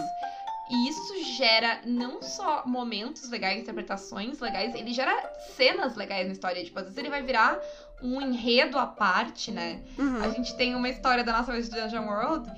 E 0.71 0.88
isso 0.88 1.23
gera 1.35 1.81
não 1.85 2.21
só 2.21 2.63
momentos 2.65 3.29
legais, 3.29 3.61
interpretações 3.61 4.39
legais, 4.39 4.73
ele 4.73 4.93
gera 4.93 5.13
cenas 5.57 5.95
legais 5.95 6.27
na 6.27 6.31
história. 6.31 6.63
Tipo, 6.63 6.79
às 6.79 6.85
vezes 6.85 6.97
ele 6.97 7.09
vai 7.09 7.21
virar 7.21 7.59
um 8.01 8.21
enredo 8.21 8.79
à 8.79 8.88
parte, 8.88 9.51
né? 9.51 9.83
Uhum. 9.97 10.23
A 10.23 10.29
gente 10.29 10.55
tem 10.55 10.73
uma 10.73 10.88
história 10.88 11.25
da 11.25 11.33
nossa 11.33 11.51
vez 11.51 11.69
de 11.69 11.79
Dungeon 11.79 12.07
World 12.07 12.50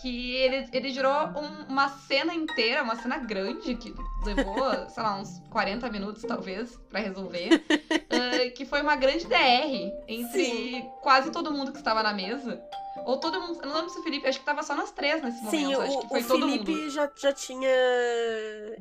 que 0.00 0.34
ele, 0.36 0.68
ele 0.72 0.90
gerou 0.90 1.12
um- 1.12 1.64
uma 1.68 1.88
cena 1.88 2.34
inteira, 2.34 2.82
uma 2.82 2.96
cena 2.96 3.18
grande, 3.18 3.74
que 3.76 3.94
levou, 4.24 4.54
sei 4.90 5.02
lá, 5.02 5.16
uns 5.20 5.40
40 5.50 5.88
minutos, 5.90 6.22
talvez, 6.22 6.76
pra 6.88 7.00
resolver. 7.00 7.50
ah, 8.10 8.50
que 8.56 8.64
foi 8.64 8.80
uma 8.82 8.96
grande 8.96 9.26
DR 9.26 9.92
entre 10.08 10.44
Sim. 10.44 10.90
quase 11.02 11.30
todo 11.30 11.52
mundo 11.52 11.72
que 11.72 11.78
estava 11.78 12.02
na 12.02 12.12
mesa. 12.12 12.60
Ou 13.04 13.18
todo 13.18 13.40
mundo. 13.40 13.58
Eu 13.62 13.68
não 13.68 13.74
lembro 13.76 13.90
se 13.90 13.98
o 13.98 14.02
Felipe, 14.02 14.28
acho 14.28 14.38
que 14.38 14.44
tava 14.44 14.62
só 14.62 14.74
nós 14.76 14.92
três 14.92 15.22
nesse 15.22 15.44
Sim, 15.50 15.64
momento. 15.64 15.78
o, 15.78 15.82
acho 15.82 15.98
que 16.00 16.06
o 16.06 16.08
foi 16.08 16.22
todo 16.24 16.46
Felipe 16.46 16.70
mundo. 16.70 16.90
já, 16.90 17.10
já 17.16 17.32
tinha 17.32 17.68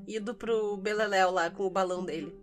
ido 0.08 0.34
pro 0.36 0.78
Beleléu 0.78 1.32
lá 1.32 1.50
com 1.50 1.64
o 1.66 1.70
balão 1.70 2.04
dele. 2.04 2.36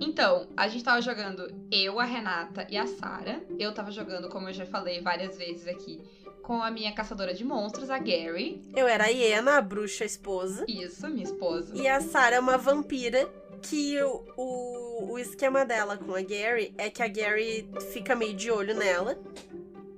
Então, 0.00 0.48
a 0.56 0.66
gente 0.68 0.84
tava 0.84 1.00
jogando 1.00 1.46
eu, 1.70 2.00
a 2.00 2.04
Renata 2.04 2.66
e 2.68 2.76
a 2.76 2.86
Sara. 2.86 3.42
Eu 3.58 3.72
tava 3.72 3.90
jogando, 3.90 4.28
como 4.28 4.48
eu 4.48 4.52
já 4.52 4.66
falei 4.66 5.00
várias 5.00 5.36
vezes 5.38 5.66
aqui, 5.68 6.00
com 6.44 6.62
a 6.62 6.70
minha 6.70 6.92
caçadora 6.92 7.34
de 7.34 7.42
monstros, 7.42 7.90
a 7.90 7.98
Gary. 7.98 8.62
Eu 8.76 8.86
era 8.86 9.04
a 9.04 9.08
Iena, 9.08 9.56
a 9.56 9.62
bruxa 9.62 10.04
esposa. 10.04 10.64
Isso, 10.68 11.08
minha 11.08 11.24
esposa. 11.24 11.74
E 11.74 11.88
a 11.88 12.00
Sarah 12.00 12.36
é 12.36 12.40
uma 12.40 12.58
vampira 12.58 13.28
que 13.62 14.00
o, 14.02 14.24
o, 14.36 15.12
o 15.12 15.18
esquema 15.18 15.64
dela 15.64 15.96
com 15.96 16.14
a 16.14 16.20
Gary 16.20 16.74
é 16.76 16.90
que 16.90 17.02
a 17.02 17.08
Gary 17.08 17.68
fica 17.92 18.14
meio 18.14 18.34
de 18.34 18.50
olho 18.50 18.74
nela, 18.74 19.18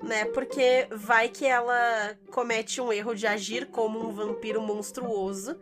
né? 0.04 0.24
Porque 0.26 0.86
vai 0.92 1.28
que 1.28 1.44
ela 1.44 2.16
comete 2.30 2.80
um 2.80 2.92
erro 2.92 3.12
de 3.12 3.26
agir 3.26 3.66
como 3.66 4.08
um 4.08 4.12
vampiro 4.12 4.62
monstruoso. 4.62 5.58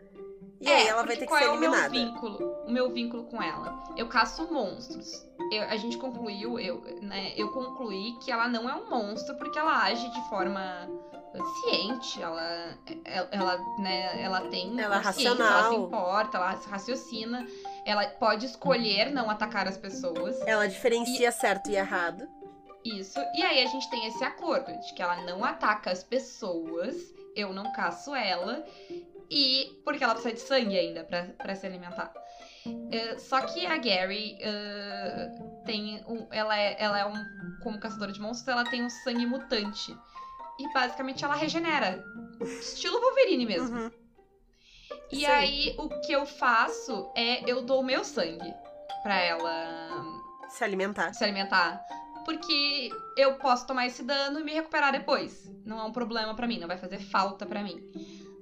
E 0.65 0.71
aí 0.71 0.87
ela 0.87 1.03
vai 1.03 1.15
É, 1.15 1.19
ter 1.19 1.27
que 1.27 1.33
ser 1.33 1.43
é 1.43 1.47
eliminada. 1.47 1.87
O 1.89 1.91
meu 1.91 2.05
vínculo, 2.05 2.53
o 2.65 2.71
meu 2.71 2.91
vínculo 2.91 3.23
com 3.25 3.41
ela. 3.41 3.83
Eu 3.95 4.07
caço 4.07 4.51
monstros. 4.51 5.25
Eu- 5.51 5.63
a 5.63 5.75
gente 5.77 5.97
concluiu, 5.97 6.59
eu, 6.59 6.81
né, 7.01 7.33
eu 7.37 7.49
concluí 7.51 8.13
que 8.23 8.31
ela 8.31 8.47
não 8.47 8.67
é 8.69 8.73
um 8.75 8.89
monstro 8.89 9.35
porque 9.37 9.59
ela 9.59 9.83
age 9.83 10.09
de 10.09 10.29
forma 10.29 10.89
ciente, 11.63 12.21
ela, 12.21 12.77
ela, 13.03 13.27
ela, 13.31 13.57
né, 13.79 14.21
ela 14.23 14.41
tem 14.49 14.79
Ela 14.79 14.99
é 14.99 15.03
consciência, 15.03 15.27
ela 15.29 15.37
se 15.37 15.43
racional. 15.53 15.73
importa, 15.73 16.37
ela 16.37 16.51
raciocina, 16.69 17.45
ela 17.85 18.05
pode 18.07 18.45
escolher 18.45 19.11
não 19.11 19.29
atacar 19.29 19.67
as 19.67 19.77
pessoas. 19.77 20.39
Ela 20.47 20.65
diferencia 20.67 21.31
certo 21.31 21.69
e 21.69 21.75
errado. 21.75 22.25
Isso. 22.83 23.19
E 23.35 23.43
aí 23.43 23.63
a 23.63 23.67
gente 23.67 23.89
tem 23.89 24.05
esse 24.07 24.23
acordo 24.23 24.71
de 24.79 24.93
que 24.93 25.01
ela 25.01 25.17
não 25.23 25.43
ataca 25.43 25.91
as 25.91 26.03
pessoas, 26.03 26.95
eu 27.35 27.51
não 27.51 27.71
caço 27.73 28.15
ela, 28.15 28.63
e 29.29 29.81
porque 29.83 30.03
ela 30.03 30.13
precisa 30.13 30.33
de 30.33 30.41
sangue 30.41 30.77
ainda 30.77 31.03
pra, 31.03 31.23
pra 31.37 31.55
se 31.55 31.65
alimentar. 31.65 32.13
Eh, 32.91 33.17
só 33.19 33.41
que 33.41 33.65
a 33.65 33.77
Gary 33.77 34.37
eh, 34.39 35.31
tem 35.65 36.03
um, 36.07 36.27
ela 36.31 36.57
é, 36.57 36.75
ela 36.79 36.99
é 36.99 37.05
um 37.05 37.15
como 37.61 37.79
caçadora 37.79 38.11
de 38.11 38.19
monstros, 38.19 38.47
ela 38.47 38.63
tem 38.69 38.83
um 38.83 38.89
sangue 38.89 39.25
mutante. 39.25 39.95
E 40.59 40.73
basicamente 40.73 41.23
ela 41.23 41.35
regenera. 41.35 42.03
Estilo 42.41 42.99
Wolverine 43.01 43.45
mesmo. 43.45 43.77
Uhum. 43.77 43.91
E 45.11 45.17
Sim. 45.17 45.25
aí 45.25 45.75
o 45.77 45.89
que 46.01 46.11
eu 46.11 46.25
faço 46.25 47.11
é 47.15 47.49
eu 47.49 47.61
dou 47.61 47.81
o 47.81 47.85
meu 47.85 48.03
sangue 48.03 48.53
pra 49.03 49.19
ela 49.19 49.77
Se 50.49 50.63
alimentar. 50.63 51.13
se 51.13 51.23
alimentar. 51.23 51.81
Porque 52.23 52.89
eu 53.17 53.35
posso 53.35 53.67
tomar 53.67 53.85
esse 53.85 54.01
dano 54.01 54.39
e 54.39 54.43
me 54.43 54.53
recuperar 54.53 54.91
depois. 54.91 55.47
Não 55.63 55.79
é 55.79 55.83
um 55.83 55.91
problema 55.91 56.33
pra 56.33 56.47
mim, 56.47 56.57
não 56.57 56.67
vai 56.67 56.77
fazer 56.77 56.97
falta 56.99 57.45
pra 57.45 57.61
mim. 57.61 57.79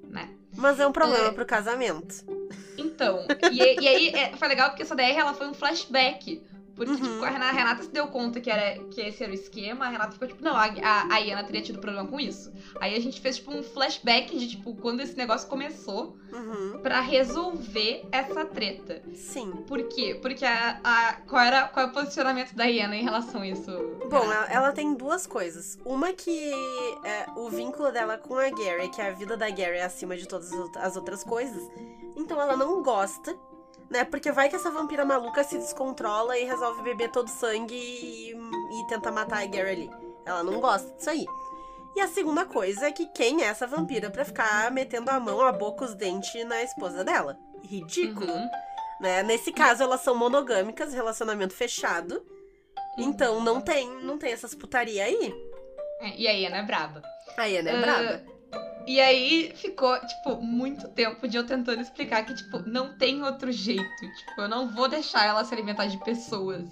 Né? 0.04 0.30
Mas 0.63 0.79
é 0.79 0.88
um 0.88 0.93
problema 0.93 1.27
É. 1.27 1.32
pro 1.32 1.46
casamento. 1.46 2.24
Então, 2.77 3.27
e, 3.51 3.82
e 3.82 3.88
aí 3.88 4.08
é, 4.15 4.38
foi 4.38 4.48
legal 4.48 4.70
porque 4.70 4.84
essa 4.84 4.96
DR 4.96 5.12
ela 5.17 5.34
foi 5.34 5.50
um 5.50 5.53
flashback. 5.53 6.41
Porque, 6.75 6.92
Uhum. 6.92 6.98
tipo, 6.98 7.24
a 7.24 7.30
Renata, 7.30 7.51
a 7.51 7.53
Renata 7.53 7.84
se 7.84 7.89
deu 7.92 8.08
conta 8.08 8.42
que, 8.42 8.50
era, 8.50 8.84
que 8.86 9.00
esse 9.01 9.22
era 9.24 9.32
o 9.32 9.36
esquema, 9.36 9.86
a 9.86 9.89
Renata 9.89 10.13
ficou 10.13 10.27
tipo, 10.27 10.44
não, 10.44 10.56
a, 10.56 10.65
a, 10.65 11.13
a 11.13 11.18
Iana 11.20 11.44
teria 11.44 11.62
tido 11.62 11.80
problema 11.80 12.08
com 12.08 12.20
isso. 12.20 12.51
Aí 12.80 12.96
a 12.96 13.00
gente 13.00 13.22
fez, 13.22 13.36
tipo, 13.38 13.51
um 13.53 13.62
flashback 13.62 14.36
de, 14.38 14.48
tipo, 14.50 14.75
quando 14.75 15.01
esse 15.01 15.15
negócio 15.15 15.48
começou 15.48 16.18
Uhum. 16.32 16.80
pra 16.82 17.00
resolver 17.00 18.06
essa 18.12 18.44
treta. 18.46 19.03
Sim. 19.13 19.51
Por 19.68 19.84
quê? 19.84 20.18
Porque 20.20 20.44
a, 20.46 20.80
a, 20.84 21.13
qual, 21.27 21.44
era, 21.44 21.68
qual 21.68 21.86
é 21.86 21.89
o 21.89 21.94
posicionamento 21.94 22.56
da 22.56 22.65
Iana 22.65 22.96
em 22.96 23.03
relação 23.03 23.42
a 23.42 23.48
isso? 23.48 23.72
Bom, 24.10 24.18
ela, 24.24 24.46
ela 24.51 24.72
tem 24.72 24.96
duas 24.96 25.27
coisas. 25.27 25.77
Uma 25.86 26.12
que 26.12 26.51
é 27.03 27.27
o 27.36 27.50
vínculo 27.50 27.92
dela 27.92 28.18
com 28.18 28.36
a 28.36 28.50
Gary, 28.50 28.89
que 28.89 29.00
a 29.01 29.12
vida 29.12 29.38
da 29.38 29.50
Gary 29.50 29.77
é 29.77 29.84
acima 29.84 30.18
de 30.18 30.27
todas 30.27 30.51
as 30.77 30.96
outras 30.96 31.24
coisas. 31.24 31.62
Então 32.15 32.42
ela 32.42 32.56
não 32.58 32.82
gosta, 32.82 33.36
né? 33.94 34.04
Porque 34.04 34.32
vai 34.32 34.50
que 34.50 34.56
essa 34.56 34.70
vampira 34.72 35.06
maluca 35.06 35.44
se 35.44 35.58
descontrola 35.58 36.38
e 36.38 36.44
resolve 36.44 36.82
beber 36.84 37.10
todo 37.12 37.28
o 37.28 37.32
sangue 37.32 37.76
e, 37.76 38.32
e 38.32 38.88
tenta 38.88 39.12
matar 39.12 39.42
a 39.44 39.46
Gary 39.46 39.70
ali. 39.70 39.92
Ela 40.26 40.44
não 40.44 40.60
gosta 40.60 40.92
disso 40.98 41.10
aí. 41.10 41.26
E 41.96 42.02
a 42.02 42.08
segunda 42.08 42.44
coisa 42.44 42.88
é 42.88 42.92
que 42.92 43.06
quem 43.08 43.44
é 43.44 43.46
essa 43.46 43.68
vampira 43.68 44.10
pra 44.10 44.26
ficar 44.26 44.72
metendo 44.72 45.12
a 45.12 45.20
mão, 45.20 45.40
a 45.42 45.52
boca, 45.52 45.86
os 45.86 45.94
dentes 45.94 46.44
na 46.46 46.62
esposa 46.64 47.04
dela? 47.04 47.38
Ridículo, 47.64 48.34
Uhum. 48.34 48.50
né? 49.00 49.22
Nesse 49.24 49.52
caso, 49.52 49.84
elas 49.84 50.02
são 50.02 50.16
monogâmicas, 50.16 50.92
relacionamento 50.94 51.54
fechado. 51.54 52.26
Então 52.98 53.42
não 53.42 53.62
tem, 53.62 53.88
não 54.04 54.18
tem 54.18 54.32
essas 54.34 54.54
putaria 54.56 55.04
aí. 55.06 55.34
É, 56.02 56.16
e 56.18 56.28
a 56.28 56.32
Iana 56.32 56.58
é 56.58 56.64
braba. 56.64 57.02
A 57.38 57.46
Iana 57.46 57.70
é 57.70 57.76
Ah, 57.78 57.82
braba. 57.82 58.24
E 58.86 59.00
aí 59.00 59.54
ficou, 59.56 59.98
tipo, 60.00 60.42
muito 60.42 60.88
tempo 60.90 61.28
de 61.28 61.38
eu 61.38 61.46
tentando 61.46 61.82
explicar 61.82 62.25
que, 62.25 62.36
tipo, 62.36 62.60
não 62.68 62.98
tem 62.98 63.24
outro 63.24 63.52
jeito. 63.52 63.84
Tipo, 64.00 64.42
eu 64.42 64.50
não 64.50 64.70
vou 64.70 64.90
deixar 64.90 65.25
ela 65.25 65.44
se 65.46 65.54
alimentar 65.54 65.86
de 65.86 65.98
pessoas. 66.04 66.70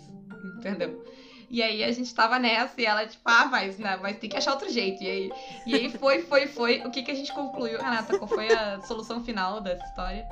Entendeu? 0.58 1.04
E 1.50 1.62
aí 1.62 1.84
a 1.84 1.92
gente 1.92 2.14
tava 2.16 2.40
nessa 2.40 2.80
e 2.80 2.86
ela, 2.86 3.06
tipo, 3.06 3.24
ah, 3.26 3.46
mas, 3.46 3.78
né, 3.78 3.98
mas 4.02 4.18
tem 4.18 4.30
que 4.30 4.38
achar 4.38 4.54
outro 4.54 4.70
jeito. 4.70 5.04
E 5.04 5.08
aí, 5.08 5.32
e 5.66 5.76
aí 5.76 5.92
foi, 5.92 6.22
foi, 6.22 6.48
foi. 6.48 6.80
O 6.86 6.92
que, 6.92 7.04
que 7.04 7.12
a 7.12 7.16
gente 7.16 7.34
concluiu, 7.34 7.78
Renata? 7.78 8.18
Qual 8.18 8.28
foi 8.28 8.48
a 8.54 8.80
solução 8.82 9.24
final 9.24 9.60
dessa 9.62 9.84
história? 9.86 10.28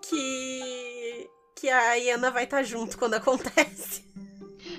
Que. 0.00 1.28
Que 1.54 1.68
a 1.68 1.94
Iana 1.94 2.30
vai 2.30 2.44
estar 2.44 2.62
junto 2.62 2.98
quando 2.98 3.14
acontece. 3.14 4.11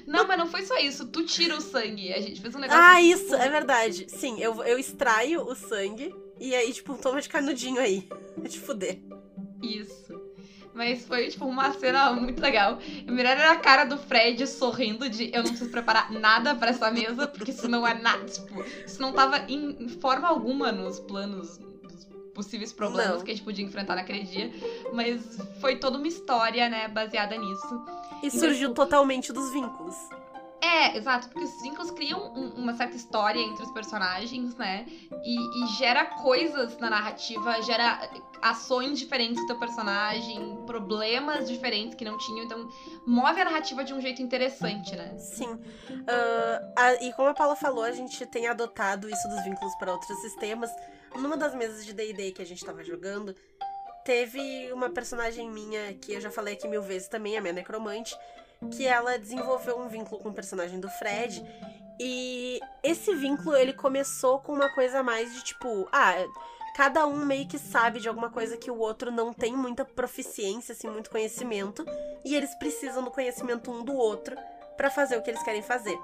Não, 0.05 0.27
mas 0.27 0.38
não 0.38 0.48
foi 0.48 0.63
só 0.63 0.77
isso. 0.77 1.07
Tu 1.07 1.25
tira 1.25 1.55
o 1.55 1.62
sangue. 1.62 2.13
A 2.13 2.19
gente 2.19 2.41
fez 2.41 2.53
um 2.55 2.60
negócio. 2.60 2.81
Ah, 2.81 3.01
isso, 3.01 3.33
é 3.36 3.50
verdade. 3.50 4.05
Sim, 4.10 4.39
eu, 4.39 4.63
eu 4.63 4.77
extraio 4.77 5.41
o 5.41 5.55
sangue 5.55 6.13
e 6.39 6.53
aí, 6.53 6.72
tipo, 6.74 6.98
toma 6.98 7.22
de 7.22 7.29
canudinho 7.29 7.79
aí. 7.79 8.07
De 8.38 8.60
fuder. 8.60 9.00
Isso. 9.62 10.22
Mas 10.74 11.05
foi, 11.05 11.27
tipo, 11.29 11.45
uma 11.45 11.72
cena 11.74 12.12
muito 12.13 12.41
legal. 12.41 12.79
Eu 13.05 13.13
mirando 13.13 13.41
a 13.41 13.55
cara 13.55 13.86
do 13.86 13.98
Fred 13.98 14.45
sorrindo 14.48 15.07
de 15.07 15.29
eu 15.33 15.43
não 15.43 15.50
preciso 15.50 15.69
preparar 15.69 16.12
nada 16.12 16.55
pra 16.55 16.69
essa 16.69 16.89
mesa, 16.89 17.27
porque 17.27 17.51
isso 17.51 17.67
não 17.67 17.86
é 17.86 17.93
nada. 17.93 18.25
Tipo, 18.25 18.63
isso 18.86 19.00
não 19.01 19.13
tava 19.13 19.45
em, 19.48 19.88
forma 19.88 20.27
alguma 20.27 20.72
nos 20.72 21.00
planos 21.00 21.60
possíveis 22.33 22.73
problemas 22.73 23.17
Não. 23.17 23.25
que 23.25 23.31
a 23.31 23.33
gente 23.35 23.43
podia 23.43 23.65
enfrentar 23.65 23.95
naquele 23.95 24.23
dia. 24.23 24.51
Mas 24.91 25.37
foi 25.61 25.77
toda 25.77 25.97
uma 25.97 26.07
história, 26.07 26.67
né, 26.69 26.87
baseada 26.87 27.37
nisso. 27.37 27.85
E 28.21 28.31
surgiu 28.31 28.73
totalmente 28.73 29.31
dos 29.33 29.51
vínculos. 29.51 29.95
É, 30.61 30.97
exato, 30.97 31.27
porque 31.27 31.43
os 31.43 31.61
vínculos 31.61 31.91
criam 31.91 32.33
um- 32.33 32.53
uma 32.55 32.73
certa 32.73 32.95
história 32.95 33.37
entre 33.37 33.63
os 33.63 33.71
personagens, 33.71 34.55
né? 34.55 34.85
E, 35.25 35.63
e 35.63 35.67
gera 35.77 36.05
coisas 36.05 36.77
na 36.77 36.89
narrativa, 36.89 37.61
gera 37.63 38.09
ações 38.41 38.97
diferentes 38.97 39.41
do 39.41 39.47
teu 39.47 39.59
personagem, 39.59 40.57
problemas 40.65 41.49
diferentes 41.49 41.95
que 41.95 42.05
não 42.05 42.17
tinham, 42.17 42.45
então 42.45 42.69
move 43.05 43.41
a 43.41 43.45
narrativa 43.45 43.83
de 43.83 43.93
um 43.93 43.99
jeito 43.99 44.21
interessante, 44.21 44.95
né? 44.95 45.17
Sim. 45.17 45.59
Ah, 46.07 46.61
a- 46.77 46.93
e 47.03 47.11
como 47.13 47.27
a 47.27 47.33
Paula 47.33 47.57
falou, 47.57 47.83
a 47.83 47.91
gente 47.91 48.25
tem 48.25 48.47
adotado 48.47 49.09
isso 49.09 49.27
dos 49.27 49.43
vínculos 49.43 49.75
para 49.75 49.91
outros 49.91 50.17
sistemas. 50.21 50.69
Numa 51.15 51.38
das 51.38 51.53
mesas 51.53 51.86
de 51.86 51.93
D&D 51.93 52.32
que 52.32 52.41
a 52.41 52.46
gente 52.46 52.63
tava 52.63 52.84
jogando, 52.84 53.36
teve 54.03 54.72
uma 54.74 54.89
personagem 54.89 55.50
minha 55.50 55.93
que 55.93 56.13
eu 56.13 56.22
já 56.22 56.29
falei 56.29 56.55
aqui 56.55 56.67
mil 56.67 56.82
vezes 56.82 57.08
também, 57.08 57.38
a 57.38 57.41
minha 57.41 57.53
necromante, 57.53 58.15
que 58.72 58.86
ela 58.86 59.17
desenvolveu 59.17 59.77
um 59.77 59.88
vínculo 59.88 60.22
com 60.22 60.29
o 60.29 60.34
personagem 60.34 60.79
do 60.79 60.89
Fred. 60.89 61.43
E 62.00 62.60
esse 62.82 63.13
vínculo 63.15 63.55
ele 63.55 63.74
começou 63.74 64.39
com 64.39 64.53
uma 64.53 64.70
coisa 64.74 65.03
mais 65.03 65.34
de 65.34 65.43
tipo, 65.43 65.88
ah, 65.91 66.15
cada 66.75 67.05
um 67.05 67.25
meio 67.25 67.48
que 67.48 67.60
sabe 67.60 68.00
de 68.00 68.08
alguma 68.08 68.29
coisa 68.29 68.58
que 68.58 68.72
o 68.72 68.77
outro 68.77 69.12
não 69.12 69.32
tem 69.32 69.55
muita 69.55 69.86
proficiência, 69.86 70.74
assim, 70.74 70.89
muito 70.89 71.10
conhecimento, 71.10 71.86
e 72.25 72.36
eles 72.36 72.53
precisam 72.55 73.03
do 73.03 73.12
conhecimento 73.12 73.72
um 73.72 73.84
do 73.84 73.93
outro 73.93 74.36
para 74.75 74.89
fazer 74.89 75.17
o 75.17 75.22
que 75.22 75.29
eles 75.29 75.43
querem 75.43 75.62
fazer. 75.62 75.98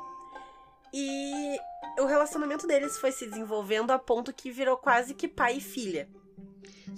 E 0.93 1.57
o 1.99 2.05
relacionamento 2.05 2.65
deles 2.65 2.97
foi 2.97 3.11
se 3.11 3.27
desenvolvendo 3.27 3.91
a 3.91 3.99
ponto 3.99 4.33
que 4.33 4.51
virou 4.51 4.77
quase 4.77 5.13
que 5.13 5.27
pai 5.27 5.57
e 5.57 5.61
filha. 5.61 6.07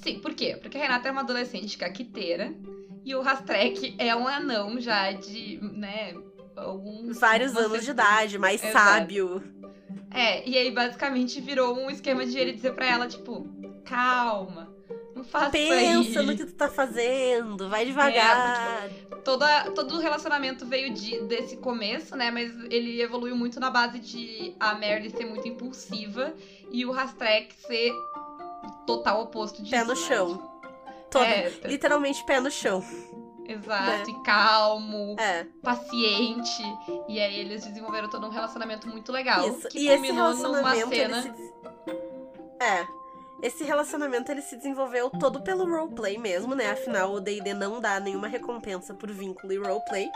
Sim, 0.02 0.20
por 0.20 0.34
quê? 0.34 0.58
Porque 0.62 0.78
a 0.78 0.82
Renata 0.82 1.10
é 1.10 1.12
uma 1.12 1.22
adolescente 1.22 1.78
caquiteira 1.78 2.54
e 3.04 3.14
o 3.16 3.22
Rastrek 3.22 3.96
é 3.98 4.16
um 4.16 4.28
anão 4.28 4.80
já 4.80 5.12
de, 5.12 5.60
né, 5.62 6.14
alguns... 6.56 7.20
Vários 7.20 7.56
anos 7.56 7.84
de 7.84 7.92
idade, 7.92 8.38
mais 8.38 8.64
Exato. 8.64 8.78
sábio. 8.78 9.44
É, 10.10 10.48
e 10.48 10.58
aí 10.58 10.72
basicamente 10.72 11.40
virou 11.40 11.76
um 11.76 11.90
esquema 11.90 12.26
de 12.26 12.38
ele 12.38 12.54
dizer 12.54 12.74
pra 12.74 12.86
ela, 12.86 13.08
tipo, 13.08 13.48
calma, 13.86 14.74
não 15.22 15.30
faça 15.30 15.50
Pensa 15.52 15.82
isso. 16.10 16.24
no 16.24 16.36
que 16.36 16.46
tu 16.46 16.54
tá 16.54 16.68
fazendo, 16.68 17.70
vai 17.70 17.86
devagar. 17.86 18.90
Toda, 19.24 19.72
todo 19.72 19.96
o 19.96 20.00
relacionamento 20.00 20.66
veio 20.66 20.94
de- 20.94 21.22
desse 21.22 21.58
começo, 21.58 22.16
né? 22.16 22.32
Mas 22.32 22.52
ele 22.72 23.02
evoluiu 23.02 23.36
muito 23.36 23.60
na 23.60 23.70
base 23.70 24.00
de 24.00 24.56
a 24.60 24.74
Merle 24.76 25.10
ser 25.12 25.26
muito 25.26 25.48
impulsiva 25.48 26.34
e 26.72 26.86
o 26.86 26.92
Rastrek 26.92 27.54
ser 27.68 27.92
total 28.88 29.22
oposto 29.22 29.62
disso. 29.62 29.72
pé 29.72 29.84
no 29.84 29.90
né? 29.90 29.96
chão. 29.96 30.52
Todo, 31.10 31.26
É, 31.26 31.52
Literalmente 31.66 32.24
pé 32.26 32.40
no 32.40 32.50
chão. 32.50 32.84
exato, 33.48 34.10
e 34.10 34.24
calmo, 34.24 35.16
É. 35.20 35.46
paciente. 35.62 36.64
E 37.10 37.20
aí 37.20 37.40
eles 37.40 37.66
desenvolveram 37.66 38.10
todo 38.10 38.26
um 38.26 38.30
relacionamento 38.30 38.88
muito 38.88 39.12
legal. 39.12 39.48
Isso. 39.50 39.68
Que 39.68 39.80
E 39.80 39.88
esse 39.88 39.98
culminou 39.98 40.34
numa 40.36 40.72
relacionamento, 40.72 40.90
cena. 40.96 41.22
se... 41.22 41.52
É. 42.64 42.86
Esse 43.42 43.64
relacionamento, 43.64 44.32
ele 44.32 44.42
se 44.42 44.56
desenvolveu 44.56 45.10
todo 45.10 45.42
pelo 45.42 45.66
roleplay 45.66 46.18
mesmo, 46.18 46.54
né? 46.54 46.70
Afinal, 46.72 47.12
o 47.14 47.20
D&D 47.20 47.54
não 47.54 47.80
dá 47.80 48.00
nenhuma 48.00 48.28
recompensa 48.28 48.94
por 48.94 49.12
vínculo 49.12 49.52
e 49.52 49.58
roleplay. 49.58 50.10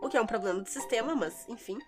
O 0.00 0.08
que 0.08 0.16
é 0.16 0.20
um 0.20 0.26
problema 0.26 0.60
do 0.60 0.68
sistema, 0.68 1.14
mas, 1.14 1.46
enfim. 1.48 1.78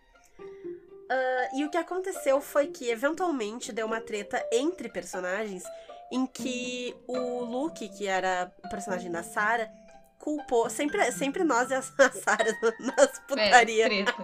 Ah, 1.08 1.48
e 1.54 1.64
o 1.64 1.70
que 1.70 1.76
aconteceu 1.76 2.40
foi 2.40 2.66
que, 2.68 2.90
eventualmente, 2.90 3.72
deu 3.72 3.86
uma 3.86 4.00
treta 4.00 4.44
entre 4.52 4.88
personagens 4.88 5.62
em 6.10 6.26
que 6.26 6.94
o 7.06 7.44
Luke, 7.44 7.88
que 7.90 8.06
era 8.06 8.50
o 8.64 8.68
personagem 8.68 9.10
da 9.10 9.22
Sarah, 9.22 9.68
culpou... 10.18 10.68
Sempre, 10.70 11.12
sempre 11.12 11.44
nós 11.44 11.70
e 11.70 11.74
a 11.74 11.78
a 11.98 12.10
Sarah 12.12 12.58
nas 12.80 13.18
É, 13.18 13.20
putaria. 13.28 13.84
treta. 13.86 14.14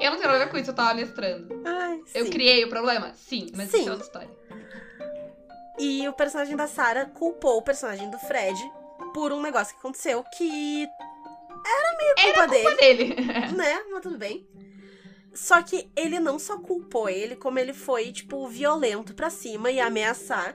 Eu 0.00 0.10
não 0.10 0.18
tenho 0.18 0.30
nada 0.30 0.42
a 0.42 0.44
ver 0.46 0.50
com 0.50 0.58
isso, 0.58 0.70
eu 0.70 0.74
tava 0.74 0.94
mestrando. 0.94 1.62
Ai, 1.64 2.00
Eu 2.14 2.28
criei 2.30 2.64
o 2.64 2.68
problema? 2.68 3.12
Sim, 3.14 3.46
mas 3.54 3.70
Sim. 3.70 3.80
isso 3.80 3.88
é 3.88 3.92
outra 3.92 4.06
história. 4.06 4.30
E 5.78 6.06
o 6.08 6.12
personagem 6.12 6.56
da 6.56 6.66
Sarah 6.66 7.06
culpou 7.06 7.58
o 7.58 7.62
personagem 7.62 8.10
do 8.10 8.18
Fred 8.18 8.58
por 9.14 9.32
um 9.32 9.40
negócio 9.40 9.74
que 9.74 9.80
aconteceu 9.80 10.22
que 10.24 10.88
era 11.64 11.96
meio 11.96 12.14
culpa 12.14 12.40
Era 12.40 12.46
dele, 12.46 12.64
culpa 12.64 12.80
dele. 12.80 13.52
né? 13.56 13.82
Mas 13.90 14.02
tudo 14.02 14.18
bem. 14.18 14.46
Só 15.34 15.62
que 15.62 15.90
ele 15.96 16.20
não 16.20 16.38
só 16.38 16.58
culpou 16.58 17.08
ele, 17.08 17.36
como 17.36 17.58
ele 17.58 17.72
foi, 17.72 18.12
tipo, 18.12 18.46
violento 18.48 19.14
pra 19.14 19.30
cima 19.30 19.70
e 19.70 19.80
ameaçar. 19.80 20.54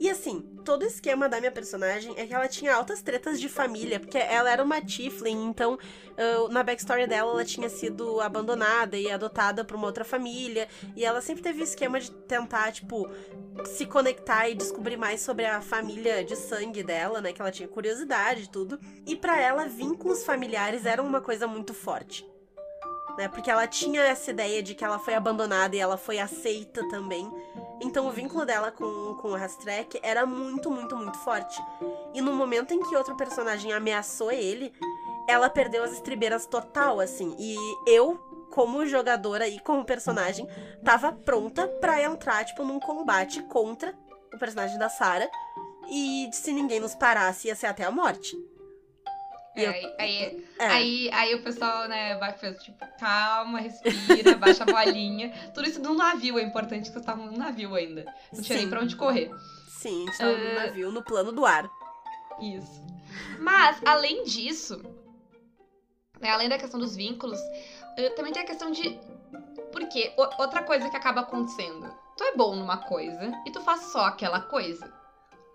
E 0.00 0.08
assim, 0.08 0.40
todo 0.64 0.80
o 0.80 0.86
esquema 0.86 1.28
da 1.28 1.38
minha 1.38 1.52
personagem 1.52 2.14
é 2.16 2.26
que 2.26 2.32
ela 2.32 2.48
tinha 2.48 2.74
altas 2.74 3.02
tretas 3.02 3.38
de 3.38 3.50
família, 3.50 4.00
porque 4.00 4.16
ela 4.16 4.50
era 4.50 4.64
uma 4.64 4.80
Tiflin, 4.80 5.44
então 5.44 5.78
ah, 6.16 6.48
na 6.50 6.62
backstory 6.62 7.06
dela 7.06 7.32
ela 7.32 7.44
tinha 7.44 7.68
sido 7.68 8.18
abandonada 8.20 8.96
e 8.96 9.10
adotada 9.10 9.62
por 9.62 9.76
uma 9.76 9.86
outra 9.86 10.04
família. 10.04 10.68
E 10.96 11.04
ela 11.04 11.20
sempre 11.20 11.42
teve 11.42 11.60
o 11.60 11.64
esquema 11.64 12.00
de 12.00 12.10
tentar, 12.10 12.72
tipo, 12.72 13.08
se 13.66 13.84
conectar 13.84 14.48
e 14.48 14.54
descobrir 14.54 14.96
mais 14.96 15.20
sobre 15.20 15.44
a 15.44 15.60
família 15.60 16.24
de 16.24 16.36
sangue 16.36 16.82
dela, 16.82 17.20
né? 17.20 17.32
Que 17.32 17.42
ela 17.42 17.50
tinha 17.50 17.68
curiosidade 17.68 18.44
e 18.44 18.48
tudo. 18.48 18.78
E 19.06 19.16
pra 19.16 19.40
ela, 19.40 19.66
vínculos 19.66 20.24
familiares 20.24 20.86
eram 20.86 21.06
uma 21.06 21.20
coisa 21.20 21.46
muito 21.46 21.74
forte. 21.74 22.29
Né? 23.16 23.28
Porque 23.28 23.50
ela 23.50 23.66
tinha 23.66 24.02
essa 24.02 24.30
ideia 24.30 24.62
de 24.62 24.74
que 24.74 24.84
ela 24.84 24.98
foi 24.98 25.14
abandonada 25.14 25.76
e 25.76 25.78
ela 25.78 25.96
foi 25.96 26.18
aceita 26.18 26.86
também. 26.88 27.30
Então 27.80 28.06
o 28.06 28.10
vínculo 28.10 28.44
dela 28.44 28.70
com, 28.70 29.16
com 29.20 29.28
o 29.28 29.36
Rastrek 29.36 29.98
era 30.02 30.26
muito, 30.26 30.70
muito, 30.70 30.96
muito 30.96 31.18
forte. 31.18 31.60
E 32.14 32.20
no 32.20 32.32
momento 32.32 32.72
em 32.74 32.82
que 32.82 32.96
outro 32.96 33.16
personagem 33.16 33.72
ameaçou 33.72 34.30
ele, 34.30 34.72
ela 35.28 35.48
perdeu 35.48 35.82
as 35.84 35.92
estribeiras 35.92 36.46
total, 36.46 37.00
assim. 37.00 37.34
E 37.38 37.56
eu, 37.86 38.16
como 38.50 38.86
jogadora 38.86 39.48
e 39.48 39.60
como 39.60 39.84
personagem, 39.84 40.46
tava 40.84 41.12
pronta 41.12 41.66
pra 41.66 42.02
entrar, 42.02 42.44
tipo, 42.44 42.64
num 42.64 42.80
combate 42.80 43.42
contra 43.44 43.94
o 44.34 44.38
personagem 44.38 44.78
da 44.78 44.88
Sarah. 44.88 45.28
E 45.88 46.28
se 46.32 46.52
ninguém 46.52 46.80
nos 46.80 46.94
parasse, 46.94 47.48
ia 47.48 47.54
ser 47.54 47.66
até 47.66 47.84
a 47.84 47.90
morte. 47.90 48.36
É, 49.64 49.84
eu- 49.84 49.88
aí, 49.88 49.94
aí, 49.98 50.46
É. 50.58 50.66
aí, 50.66 51.10
aí 51.12 51.34
o 51.34 51.42
pessoal, 51.42 51.88
né, 51.88 52.16
vai 52.16 52.32
tipo, 52.54 52.84
calma, 52.98 53.60
respira, 53.60 54.36
baixa 54.36 54.62
a 54.64 54.66
bolinha. 54.66 55.32
Tudo 55.54 55.68
isso 55.68 55.80
num 55.80 55.94
navio, 55.94 56.38
é 56.38 56.42
importante 56.42 56.84
que 56.86 56.92
vocês 56.92 57.02
estavam 57.02 57.26
num 57.26 57.36
navio 57.38 57.74
ainda. 57.74 58.04
Não 58.32 58.42
tinha 58.42 58.56
nem 58.56 58.64
Sim. 58.66 58.70
pra 58.70 58.80
onde 58.80 58.96
correr. 58.96 59.30
Sim, 59.68 60.02
a 60.02 60.06
gente 60.10 60.18
tava 60.18 60.36
no 60.36 60.44
É. 60.46 60.66
navio, 60.66 60.92
no 60.92 61.02
plano 61.02 61.32
do 61.32 61.44
ar. 61.46 61.70
Isso. 62.40 62.80
Mas, 63.38 63.80
além 63.84 64.24
disso, 64.24 64.80
né, 66.20 66.30
além 66.30 66.48
da 66.48 66.58
questão 66.58 66.78
dos 66.78 66.94
vínculos, 66.96 67.38
eh, 67.96 68.10
também 68.10 68.32
tem 68.32 68.42
a 68.42 68.46
questão 68.46 68.70
de. 68.70 68.98
Porque 69.72 70.12
outra 70.16 70.62
coisa 70.62 70.88
que 70.90 70.96
acaba 70.96 71.20
acontecendo. 71.20 71.92
Tu 72.16 72.24
é 72.24 72.36
bom 72.36 72.54
numa 72.56 72.76
coisa 72.78 73.32
e 73.46 73.50
tu 73.50 73.60
faz 73.62 73.82
só 73.92 74.04
aquela 74.06 74.40
coisa, 74.40 74.92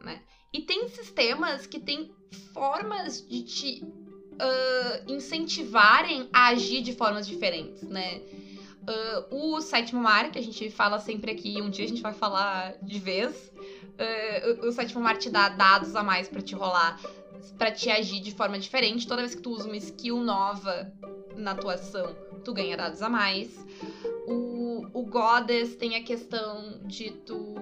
né? 0.01 0.21
E 0.55 0.61
tem 0.61 0.87
sistemas 0.87 1.67
que 1.67 1.77
têm 1.77 2.09
formas 2.53 3.21
de 3.27 3.41
te 3.41 3.83
ah, 4.39 5.01
incentivarem 5.05 6.29
a 6.31 6.47
agir 6.47 6.81
de 6.81 6.93
formas 6.93 7.27
diferentes, 7.27 7.81
né? 7.83 8.21
Ah, 8.87 9.27
o 9.29 9.59
sétimo 9.59 9.99
mar, 10.01 10.31
que 10.31 10.39
a 10.39 10.41
gente 10.41 10.69
fala 10.69 10.97
sempre 10.97 11.29
aqui, 11.29 11.61
um 11.61 11.69
dia 11.69 11.83
a 11.83 11.87
gente 11.89 12.01
vai 12.01 12.13
falar 12.13 12.73
de 12.81 12.97
vez. 12.99 13.51
ah, 13.99 14.63
o, 14.63 14.69
o 14.69 14.71
sétimo 14.71 15.01
mar 15.01 15.17
te 15.17 15.29
dá 15.29 15.49
dados 15.49 15.93
a 15.93 16.01
mais 16.01 16.29
pra 16.29 16.41
te 16.41 16.55
rolar, 16.55 16.97
pra 17.57 17.69
te 17.69 17.89
agir 17.89 18.21
de 18.21 18.31
forma 18.31 18.57
diferente. 18.57 19.05
Toda 19.05 19.23
vez 19.23 19.35
que 19.35 19.41
tu 19.41 19.51
usa 19.51 19.65
uma 19.67 19.75
skill 19.75 20.21
nova 20.21 20.89
na 21.35 21.53
tua 21.53 21.73
ação, 21.73 22.15
tu 22.45 22.53
ganha 22.53 22.77
dados 22.77 23.01
a 23.01 23.09
mais. 23.09 23.49
O, 24.27 24.85
o 24.93 25.05
Goddess 25.05 25.75
tem 25.75 25.95
a 25.95 26.03
questão 26.03 26.79
de 26.83 27.11
tu 27.11 27.53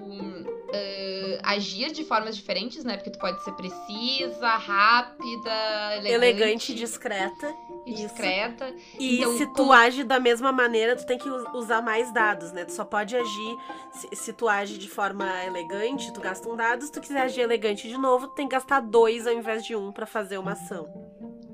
ah, 0.72 1.52
agir 1.52 1.92
de 1.92 2.04
formas 2.04 2.36
diferentes, 2.36 2.84
né? 2.84 2.96
Porque 2.96 3.10
tu 3.10 3.18
pode 3.18 3.42
ser 3.44 3.52
precisa, 3.52 4.48
rápida, 4.56 5.96
elegante, 5.96 6.14
Elegante 6.14 6.72
e 6.72 6.74
discreta. 6.74 7.54
e 7.86 7.92
isso. 7.92 8.02
discreta. 8.02 8.74
E 8.98 9.18
Então, 9.20 9.36
se 9.36 9.46
tu 9.48 9.52
como- 9.52 9.72
age 9.72 10.04
da 10.04 10.18
mesma 10.18 10.52
maneira, 10.52 10.96
tu 10.96 11.04
tem 11.06 11.18
que 11.18 11.28
usar 11.28 11.82
mais 11.82 12.12
dados, 12.12 12.50
né? 12.52 12.64
Tu 12.64 12.72
só 12.72 12.84
pode 12.84 13.14
agir. 13.14 13.56
Se, 13.92 14.08
se 14.16 14.32
tu 14.32 14.48
age 14.48 14.78
de 14.78 14.88
forma 14.88 15.44
elegante, 15.44 16.12
tu 16.14 16.20
gasta 16.20 16.48
um 16.48 16.56
dado. 16.56 16.82
Se 16.84 16.90
tu 16.92 17.00
quiser 17.00 17.20
agir 17.22 17.42
elegante 17.42 17.86
de 17.88 17.98
novo, 17.98 18.28
tu 18.28 18.34
tem 18.34 18.48
que 18.48 18.54
gastar 18.54 18.80
dois 18.80 19.26
ao 19.26 19.34
invés 19.34 19.64
de 19.64 19.76
um 19.76 19.92
pra 19.92 20.06
fazer 20.06 20.38
uma 20.38 20.52
ação. 20.52 20.88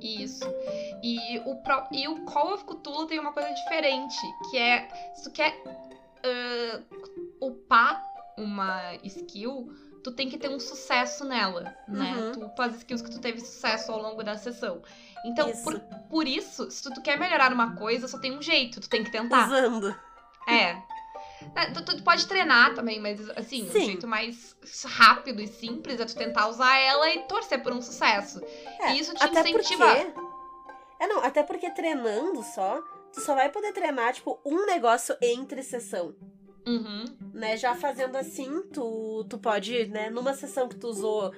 Isso. 0.00 0.44
E 1.02 1.38
o, 1.46 1.56
pró- 1.62 1.88
e 1.92 2.06
o 2.08 2.24
Call 2.24 2.54
of 2.54 2.64
Cthulhu 2.64 3.06
tem 3.06 3.18
uma 3.18 3.32
coisa 3.32 3.52
diferente, 3.52 4.16
que 4.50 4.58
é, 4.58 4.88
se 5.14 5.24
tu 5.24 5.30
quer 5.30 5.54
ah, 6.22 6.80
upar 7.40 8.02
uma 8.36 8.94
skill, 9.04 9.72
tu 10.02 10.12
tem 10.12 10.28
que 10.28 10.38
ter 10.38 10.48
um 10.50 10.58
sucesso 10.60 11.24
nela, 11.24 11.74
né? 11.88 12.14
Uhum. 12.16 12.32
Tu, 12.32 12.48
tuas 12.56 12.74
skills 12.76 13.02
que 13.02 13.10
tu 13.10 13.18
teve 13.20 13.40
sucesso 13.40 13.92
ao 13.92 14.00
longo 14.00 14.22
da 14.22 14.36
sessão. 14.36 14.82
Então, 15.24 15.50
Isso. 15.50 15.62
por, 15.62 15.78
por 16.08 16.26
isso, 16.26 16.70
se 16.70 16.82
tu 16.82 17.02
quer 17.02 17.18
melhorar 17.18 17.52
uma 17.52 17.76
coisa, 17.76 18.08
só 18.08 18.18
tem 18.18 18.36
um 18.36 18.40
jeito, 18.42 18.80
tu 18.80 18.88
tem 18.88 19.04
que 19.04 19.10
tentar. 19.12 19.46
Usando. 19.46 19.94
É. 20.46 20.76
É, 21.54 21.70
Tu, 21.72 21.82
tu 21.84 22.02
pode 22.02 22.26
treinar 22.26 22.74
também, 22.74 23.00
mas 23.00 23.28
assim, 23.30 23.66
o 23.68 23.72
Sim. 23.72 23.84
jeito 23.86 24.06
mais 24.06 24.54
rápido 24.86 25.40
e 25.40 25.46
simples 25.46 25.98
é 26.00 26.04
tu 26.04 26.14
tentar 26.14 26.48
usar 26.48 26.76
ela 26.78 27.08
e 27.10 27.20
torcer 27.20 27.62
por 27.62 27.72
um 27.72 27.80
sucesso. 27.80 28.40
É, 28.80 28.92
e 28.92 29.00
isso 29.00 29.14
te 29.14 29.22
até 29.22 29.40
incentiva. 29.48 29.86
porque. 29.86 30.29
É, 31.00 31.06
não, 31.06 31.24
até 31.24 31.42
porque 31.42 31.70
treinando 31.70 32.42
só, 32.42 32.80
tu 33.12 33.20
só 33.20 33.34
vai 33.34 33.50
poder 33.50 33.72
treinar, 33.72 34.12
tipo, 34.12 34.38
um 34.44 34.66
negócio 34.66 35.16
entre 35.20 35.62
sessão. 35.62 36.14
Uhum. 36.66 37.04
né? 37.32 37.56
Já 37.56 37.74
fazendo 37.74 38.16
assim, 38.16 38.62
tu, 38.70 39.24
tu 39.28 39.38
pode, 39.38 39.86
né? 39.86 40.10
Numa 40.10 40.34
sessão 40.34 40.68
que 40.68 40.76
tu 40.76 40.88
usou 40.88 41.32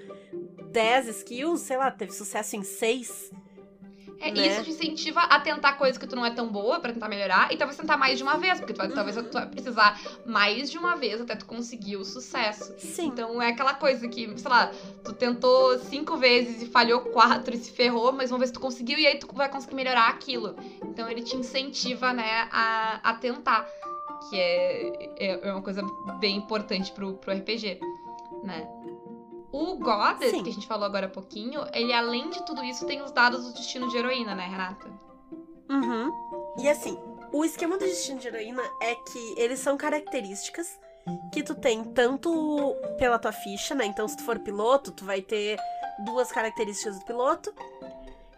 10 0.73 1.09
skills, 1.09 1.61
sei 1.61 1.77
lá, 1.77 1.91
teve 1.93 2.13
sucesso 2.13 2.57
em 2.57 2.63
6. 2.65 3.31
É, 4.23 4.31
né? 4.31 4.47
Isso 4.47 4.63
te 4.65 4.71
incentiva 4.71 5.21
a 5.21 5.41
tentar 5.41 5.73
coisas 5.75 5.99
que 5.99 6.07
tu 6.07 6.15
não 6.15 6.25
é 6.25 6.31
tão 6.31 6.49
boa 6.49 6.79
pra 6.81 6.93
tentar 6.93 7.09
melhorar 7.09 7.53
e 7.53 7.57
talvez 7.57 7.77
tentar 7.77 7.97
mais 7.97 8.17
de 8.17 8.23
uma 8.23 8.37
vez, 8.39 8.59
porque 8.61 8.73
tu 8.73 8.79
vai- 8.79 8.89
talvez 8.89 9.17
Uhum. 9.17 9.25
tu 9.25 9.33
vai 9.33 9.47
precisar 9.47 10.01
mais 10.25 10.71
de 10.71 10.79
uma 10.79 10.97
vez 10.97 11.21
até 11.21 11.35
tu 11.35 11.45
conseguir 11.45 11.97
o 11.97 12.05
sucesso. 12.05 12.73
Sim. 12.79 13.07
Então 13.09 13.43
é 13.43 13.49
aquela 13.49 13.75
coisa 13.75 14.07
que, 14.09 14.39
sei 14.39 14.51
lá, 14.51 14.71
tu 15.05 15.13
tentou 15.13 15.79
cinco 15.81 16.17
vezes 16.17 16.63
e 16.63 16.67
falhou 16.67 17.01
quatro 17.01 17.55
e 17.55 17.59
se 17.59 17.71
ferrou, 17.73 18.13
mas 18.13 18.31
uma 18.31 18.39
vez 18.39 18.51
tu 18.51 18.61
conseguiu 18.61 18.99
e 18.99 19.07
aí 19.07 19.19
tu 19.19 19.27
vai 19.35 19.49
conseguir 19.49 19.75
melhorar 19.75 20.09
aquilo. 20.09 20.55
Então 20.85 21.11
ele 21.11 21.23
te 21.23 21.37
incentiva, 21.37 22.13
né, 22.13 22.49
a, 22.53 23.01
a 23.03 23.15
tentar. 23.15 23.69
Que 24.31 24.39
é, 24.39 25.11
é 25.19 25.49
é 25.49 25.53
uma 25.53 25.63
coisa 25.63 25.83
bem 26.21 26.37
importante 26.37 26.93
pro, 26.93 27.15
pro 27.15 27.33
RPG, 27.33 27.81
né? 28.45 28.69
O 29.53 29.77
Goddess, 29.77 30.31
Sim. 30.31 30.43
que 30.43 30.51
a 30.51 30.53
gente 30.53 30.67
falou 30.67 30.87
agora 30.87 31.07
há 31.07 31.11
pouquinho, 31.11 31.65
ele 31.75 31.93
além 31.93 32.31
de 32.31 32.43
tudo 32.45 32.65
isso 32.65 32.87
tem 32.87 33.03
os 33.03 33.13
dados 33.13 33.45
do 33.45 33.53
destino 33.53 33.89
de 33.89 33.97
heroína, 33.97 34.35
né, 34.35 34.47
Renata? 34.47 34.89
Uhum. 35.69 36.11
E 36.59 36.69
assim, 36.69 36.99
o 37.33 37.45
esquema 37.45 37.77
do 37.77 37.85
destino 37.85 38.19
de 38.19 38.29
heroína 38.29 38.63
é 38.81 38.95
que 38.95 39.35
eles 39.37 39.59
são 39.59 39.77
características 39.77 40.81
que 41.33 41.43
tu 41.43 41.55
tem 41.55 41.85
tanto 41.85 42.75
pela 42.99 43.19
tua 43.19 43.33
ficha, 43.33 43.75
né? 43.75 43.85
Então, 43.85 44.07
se 44.09 44.17
tu 44.17 44.23
for 44.23 44.39
piloto, 44.39 44.93
tu 44.93 45.05
vai 45.05 45.21
ter 45.21 45.59
duas 46.05 46.31
características 46.31 46.99
do 46.99 47.05
piloto 47.05 47.53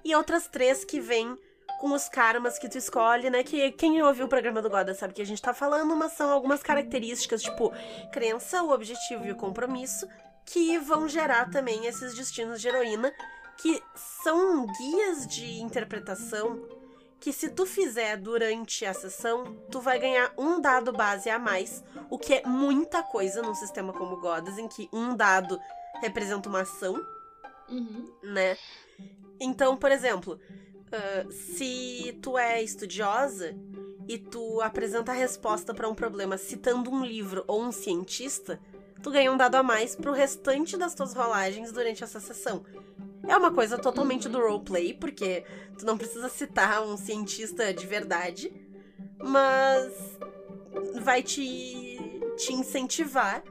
e 0.05 0.15
outras 0.15 0.49
três 0.49 0.85
que 0.85 1.01
vêm 1.01 1.39
com 1.81 1.93
os 1.93 2.09
karmas 2.09 2.59
que 2.59 2.69
tu 2.69 2.79
escolhe, 2.79 3.29
né? 3.31 3.43
Que 3.43 3.71
quem 3.73 4.03
ouviu 4.03 4.27
o 4.27 4.29
programa 4.29 4.63
do 4.63 4.71
Goda 4.71 4.95
sabe 4.95 5.13
que 5.13 5.23
a 5.23 5.27
gente 5.27 5.43
tá 5.43 5.53
falando, 5.53 5.95
mas 5.97 6.13
são 6.13 6.31
algumas 6.31 6.63
características, 6.63 7.43
tipo 7.43 7.73
crença, 8.13 8.63
o 8.63 8.71
objetivo 8.71 9.27
e 9.27 9.33
o 9.33 9.37
compromisso, 9.37 10.09
que 10.45 10.79
vão 10.79 11.09
gerar 11.09 11.51
também 11.51 11.87
esses 11.87 12.15
destinos 12.15 12.61
de 12.61 12.69
heroína, 12.69 13.13
que 13.57 13.83
são 13.95 14.67
guias 14.67 15.27
de 15.27 15.61
interpretação 15.61 16.69
que 17.21 17.33
se 17.33 17.49
tu 17.49 17.65
fizer 17.65 18.19
durante 18.19 18.85
a 18.85 18.93
sessão, 18.93 19.57
tu 19.71 19.81
vai 19.81 19.99
ganhar 19.99 20.35
um 20.37 20.61
dado 20.61 20.93
base 20.93 21.31
a 21.31 21.39
mais, 21.39 21.83
o 22.11 22.19
que 22.19 22.35
é 22.35 22.43
muita 22.47 23.03
coisa 23.03 23.41
num 23.41 23.55
sistema 23.55 23.95
como 23.95 24.21
Godas, 24.21 24.59
em 24.59 24.69
que 24.69 24.91
um 24.93 25.17
dado 25.17 25.59
representa 26.03 26.49
uma 26.51 26.61
ação, 26.61 26.95
Uhum. 27.67 28.13
né? 28.23 28.59
Então, 29.41 29.75
por 29.75 29.91
exemplo, 29.91 30.39
ah, 30.93 31.27
se 31.31 32.19
tu 32.21 32.37
é 32.37 32.63
estudiosa 32.63 33.55
e 34.07 34.19
tu 34.19 34.61
apresenta 34.61 35.13
a 35.13 35.15
resposta 35.15 35.73
pra 35.73 35.89
um 35.89 35.95
problema 35.95 36.37
citando 36.37 36.91
um 36.91 37.03
livro 37.03 37.43
ou 37.47 37.63
um 37.63 37.73
cientista, 37.73 38.61
tu 39.05 39.11
ganha 39.11 39.31
um 39.31 39.37
dado 39.37 39.57
a 39.57 39.63
mais 39.63 39.95
pro 39.95 40.13
restante 40.13 40.79
das 40.79 40.95
tuas 40.95 41.13
rolagens 41.13 41.71
durante 41.71 42.03
essa 42.03 42.19
sessão. 42.19 42.65
É 43.29 43.37
uma 43.37 43.53
coisa 43.53 43.77
totalmente 43.77 44.31
do 44.31 44.41
roleplay, 44.41 44.95
porque 44.95 45.45
tu 45.79 45.85
não 45.85 45.99
precisa 45.99 46.31
citar 46.31 46.83
um 46.83 46.97
cientista 46.97 47.73
de 47.75 47.87
verdade, 47.87 48.51
mas 49.23 49.93
vai 51.03 51.23
te, 51.23 51.99
te 52.39 52.55
incentivar 52.55 53.43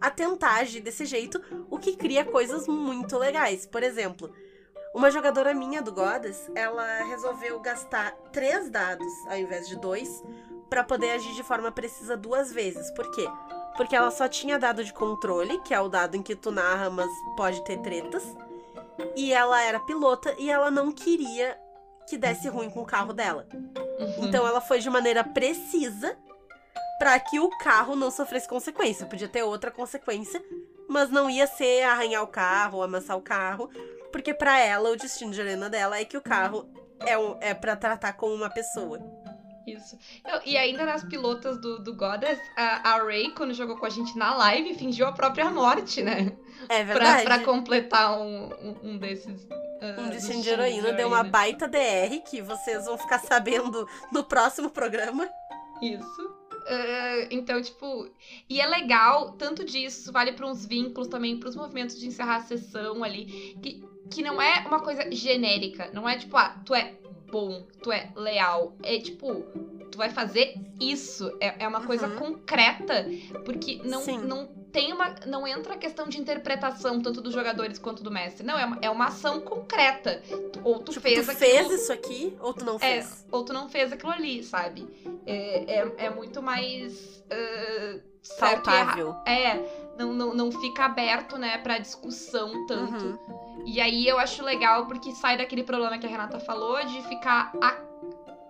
a 0.00 0.10
tentar 0.10 0.56
agir 0.56 0.80
desse 0.80 1.06
jeito, 1.06 1.40
o 1.70 1.78
que 1.78 1.96
cria 1.96 2.24
coisas 2.24 2.66
muito 2.66 3.16
legais. 3.16 3.64
Por 3.64 3.84
exemplo, 3.84 4.34
uma 4.92 5.08
jogadora 5.08 5.54
minha 5.54 5.80
do 5.80 5.92
Goddess, 5.92 6.50
ela 6.52 7.04
resolveu 7.04 7.60
gastar 7.60 8.10
três 8.32 8.68
dados 8.70 9.12
ao 9.28 9.38
invés 9.38 9.68
de 9.68 9.76
dois 9.76 10.08
pra 10.68 10.82
poder 10.82 11.12
agir 11.12 11.32
de 11.34 11.44
forma 11.44 11.70
precisa 11.70 12.16
duas 12.16 12.52
vezes. 12.52 12.90
Por 12.90 13.08
quê? 13.12 13.24
Porque 13.76 13.94
ela 13.94 14.10
só 14.10 14.28
tinha 14.28 14.58
dado 14.58 14.84
de 14.84 14.92
controle, 14.92 15.58
que 15.58 15.74
é 15.74 15.80
o 15.80 15.88
dado 15.88 16.16
em 16.16 16.22
que 16.22 16.34
tu 16.34 16.50
narra, 16.50 16.88
mas 16.88 17.10
pode 17.36 17.62
ter 17.64 17.78
tretas. 17.78 18.24
E 19.14 19.32
ela 19.32 19.62
era 19.62 19.80
pilota 19.80 20.34
e 20.38 20.50
ela 20.50 20.70
não 20.70 20.90
queria 20.90 21.58
que 22.08 22.16
desse 22.16 22.48
ruim 22.48 22.70
com 22.70 22.82
o 22.82 22.86
carro 22.86 23.12
dela. 23.12 23.46
Uhum. 23.54 24.26
Então 24.26 24.46
ela 24.46 24.60
foi 24.60 24.78
de 24.78 24.88
maneira 24.88 25.24
precisa 25.24 26.16
pra 26.98 27.18
que 27.18 27.38
o 27.38 27.50
carro 27.58 27.94
não 27.94 28.10
sofresse 28.10 28.48
consequência. 28.48 29.06
Podia 29.06 29.28
ter 29.28 29.42
outra 29.42 29.70
consequência, 29.70 30.42
mas 30.88 31.10
não 31.10 31.28
ia 31.28 31.46
ser 31.46 31.82
arranhar 31.82 32.22
o 32.22 32.28
carro, 32.28 32.82
amassar 32.82 33.16
o 33.16 33.22
carro, 33.22 33.68
porque 34.12 34.32
pra 34.32 34.58
ela 34.58 34.90
o 34.90 34.96
destino 34.96 35.32
de 35.32 35.40
arena 35.40 35.68
dela 35.68 35.98
é 35.98 36.04
que 36.04 36.16
o 36.16 36.22
carro 36.22 36.68
é, 37.00 37.18
um, 37.18 37.36
é 37.40 37.52
para 37.52 37.76
tratar 37.76 38.14
como 38.14 38.34
uma 38.34 38.48
pessoa. 38.48 39.00
Isso. 39.66 39.98
Eu- 40.24 40.40
e 40.46 40.56
ainda 40.56 40.84
nas 40.84 41.02
pilotas 41.04 41.58
do, 41.60 41.78
do 41.80 41.94
Goddess, 41.94 42.38
a, 42.56 42.90
a 42.94 43.02
Ray, 43.04 43.30
quando 43.32 43.52
jogou 43.52 43.76
com 43.76 43.86
a 43.86 43.90
gente 43.90 44.16
na 44.16 44.34
live, 44.36 44.74
fingiu 44.74 45.06
a 45.06 45.12
própria 45.12 45.50
morte, 45.50 46.02
né? 46.02 46.32
É 46.68 46.84
Pra, 46.84 46.94
verdade. 46.94 47.24
pra 47.24 47.38
completar 47.40 48.18
um, 48.18 48.46
um, 48.54 48.76
um 48.90 48.98
desses. 48.98 49.46
ah, 49.50 50.00
um 50.00 50.08
destino 50.08 50.10
destinos 50.10 50.42
de 50.44 50.50
heroína 50.50 50.92
deu 50.92 51.08
uma 51.08 51.16
heroína. 51.18 51.30
baita 51.32 51.68
DR 51.68 52.20
que 52.30 52.40
vocês 52.40 52.84
vão 52.86 52.96
ficar 52.96 53.18
sabendo 53.18 53.86
no 54.12 54.24
próximo 54.24 54.70
programa. 54.70 55.28
Isso. 55.82 56.36
Ah, 56.68 57.28
então, 57.30 57.60
tipo. 57.60 58.08
E 58.48 58.60
é 58.60 58.66
legal, 58.66 59.32
tanto 59.32 59.64
disso, 59.64 60.10
vale 60.12 60.32
para 60.32 60.46
uns 60.46 60.64
vínculos 60.64 61.08
também, 61.08 61.38
pros 61.38 61.54
movimentos 61.54 61.98
de 61.98 62.06
encerrar 62.06 62.36
a 62.36 62.40
sessão 62.40 63.04
ali. 63.04 63.26
Que, 63.62 63.84
que 64.10 64.22
não 64.22 64.40
é 64.40 64.64
uma 64.66 64.80
coisa 64.80 65.10
genérica. 65.12 65.90
Não 65.92 66.08
é 66.08 66.16
tipo, 66.16 66.36
ah, 66.36 66.56
tu 66.64 66.74
é 66.74 66.94
bom, 67.30 67.66
tu 67.82 67.90
é 67.92 68.10
leal. 68.16 68.74
É 68.82 68.98
tipo, 68.98 69.42
tu 69.90 69.98
vai 69.98 70.10
fazer 70.10 70.56
isso. 70.80 71.36
É, 71.40 71.64
é 71.64 71.68
uma 71.68 71.84
coisa 71.86 72.06
Uhum. 72.08 72.16
concreta. 72.16 73.06
Porque 73.44 73.80
não, 73.84 74.00
Sim. 74.02 74.18
não 74.18 74.46
tem 74.72 74.92
uma. 74.92 75.14
Não 75.26 75.46
entra 75.46 75.74
a 75.74 75.76
questão 75.78 76.08
de 76.08 76.18
interpretação, 76.18 77.00
tanto 77.00 77.20
dos 77.20 77.32
jogadores 77.32 77.78
quanto 77.78 78.02
do 78.02 78.10
mestre. 78.10 78.44
Não, 78.46 78.58
é 78.58 78.64
uma, 78.66 78.78
é 78.82 78.90
uma 78.90 79.06
ação 79.06 79.40
concreta. 79.40 80.22
Ou 80.64 80.78
tu 80.80 80.92
tipo, 80.92 81.02
fez 81.02 81.24
tu 81.26 81.30
aquilo. 81.30 81.38
fez 81.68 81.70
isso 81.82 81.92
aqui 81.92 82.36
ou 82.40 82.52
tu 82.52 82.64
não 82.64 82.76
É, 82.76 82.78
fez? 82.78 83.26
ou 83.32 83.44
tu 83.44 83.52
não 83.52 83.68
fez 83.68 83.92
aquilo 83.92 84.12
ali, 84.12 84.42
sabe? 84.42 84.86
É, 85.26 85.78
é, 85.80 85.92
é 86.06 86.10
muito 86.10 86.42
mais. 86.42 87.24
ah, 87.30 87.34
e 87.34 87.94
erra- 87.94 88.02
Sautável. 88.22 89.16
É, 89.24 89.85
não, 89.96 90.12
não, 90.12 90.34
não 90.34 90.52
fica 90.52 90.84
aberto, 90.84 91.38
né, 91.38 91.58
pra 91.58 91.78
discussão 91.78 92.66
tanto. 92.66 93.18
Uhum. 93.28 93.62
E 93.64 93.80
aí 93.80 94.06
eu 94.06 94.18
acho 94.18 94.44
legal 94.44 94.86
porque 94.86 95.12
sai 95.12 95.36
daquele 95.36 95.62
problema 95.62 95.98
que 95.98 96.06
a 96.06 96.08
Renata 96.08 96.38
falou 96.38 96.84
de 96.84 97.02
ficar 97.02 97.52
a 97.60 97.72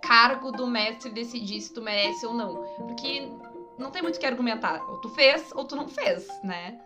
cargo 0.03 0.53
do 0.53 0.67
mestre 0.67 1.11
decidir 1.11 1.61
se 1.61 1.73
tu 1.73 1.81
merece 1.81 2.27
ou 2.27 2.35
não. 2.35 2.57
Porque 2.87 3.33
não 3.79 3.91
tem 3.91 4.03
muito 4.03 4.17
o 4.17 4.21
que 4.21 4.27
argumentar. 4.27 4.83
Ou 4.89 5.01
tu 5.01 5.09
fez 5.11 5.51
ou 5.55 5.65
tu 5.65 5.75
não 5.75 5.89
fez, 5.89 6.27
né? 6.43 6.79